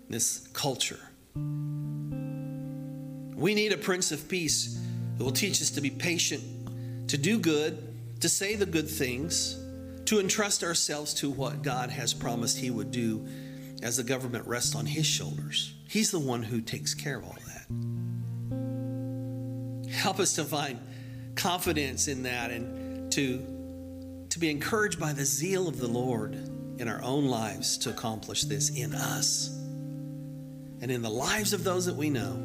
this 0.09 0.47
culture. 0.53 1.01
We 3.35 3.53
need 3.53 3.73
a 3.73 3.77
Prince 3.77 4.13
of 4.13 4.29
Peace 4.29 4.81
who 5.17 5.25
will 5.25 5.33
teach 5.33 5.61
us 5.61 5.71
to 5.71 5.81
be 5.81 5.89
patient, 5.89 7.09
to 7.09 7.17
do 7.17 7.37
good, 7.37 8.21
to 8.21 8.29
say 8.29 8.55
the 8.55 8.65
good 8.65 8.89
things, 8.89 9.61
to 10.05 10.21
entrust 10.21 10.63
ourselves 10.63 11.13
to 11.15 11.29
what 11.29 11.63
God 11.63 11.89
has 11.89 12.13
promised 12.13 12.59
He 12.59 12.71
would 12.71 12.91
do 12.91 13.27
as 13.83 13.97
the 13.97 14.03
government 14.03 14.47
rests 14.47 14.73
on 14.75 14.85
His 14.85 15.05
shoulders. 15.05 15.73
He's 15.87 16.09
the 16.09 16.19
one 16.19 16.41
who 16.41 16.61
takes 16.61 16.93
care 16.93 17.17
of 17.17 17.25
all 17.25 17.35
that. 17.47 17.67
Help 19.91 20.19
us 20.19 20.33
to 20.35 20.45
find 20.45 20.79
confidence 21.35 22.07
in 22.07 22.23
that 22.23 22.49
and 22.49 23.11
to, 23.11 24.25
to 24.29 24.39
be 24.39 24.49
encouraged 24.49 24.99
by 24.99 25.11
the 25.13 25.25
zeal 25.25 25.67
of 25.67 25.79
the 25.79 25.87
Lord 25.87 26.33
in 26.79 26.87
our 26.87 27.03
own 27.03 27.25
lives 27.25 27.77
to 27.79 27.89
accomplish 27.89 28.43
this 28.43 28.69
in 28.69 28.95
us 28.95 29.49
and 30.81 30.89
in 30.89 31.01
the 31.01 31.09
lives 31.09 31.53
of 31.53 31.63
those 31.63 31.85
that 31.85 31.95
we 31.95 32.09
know. 32.09 32.39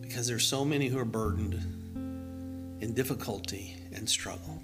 Because 0.00 0.26
there 0.26 0.36
are 0.36 0.40
so 0.40 0.64
many 0.64 0.88
who 0.88 0.98
are 0.98 1.04
burdened 1.04 1.54
in 2.80 2.94
difficulty 2.94 3.76
and 3.92 4.08
struggle. 4.08 4.62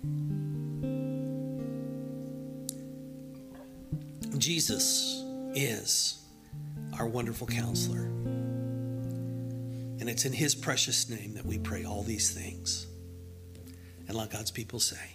Jesus 4.38 5.22
is 5.54 6.22
our 6.98 7.06
wonderful 7.06 7.46
counselor. 7.46 8.04
And 10.00 10.08
it's 10.08 10.24
in 10.24 10.32
His 10.32 10.54
precious 10.54 11.08
name 11.08 11.34
that 11.34 11.46
we 11.46 11.58
pray 11.58 11.84
all 11.84 12.02
these 12.02 12.32
things. 12.32 12.86
And 14.06 14.16
let 14.16 14.30
God's 14.30 14.50
people 14.50 14.80
say, 14.80 15.13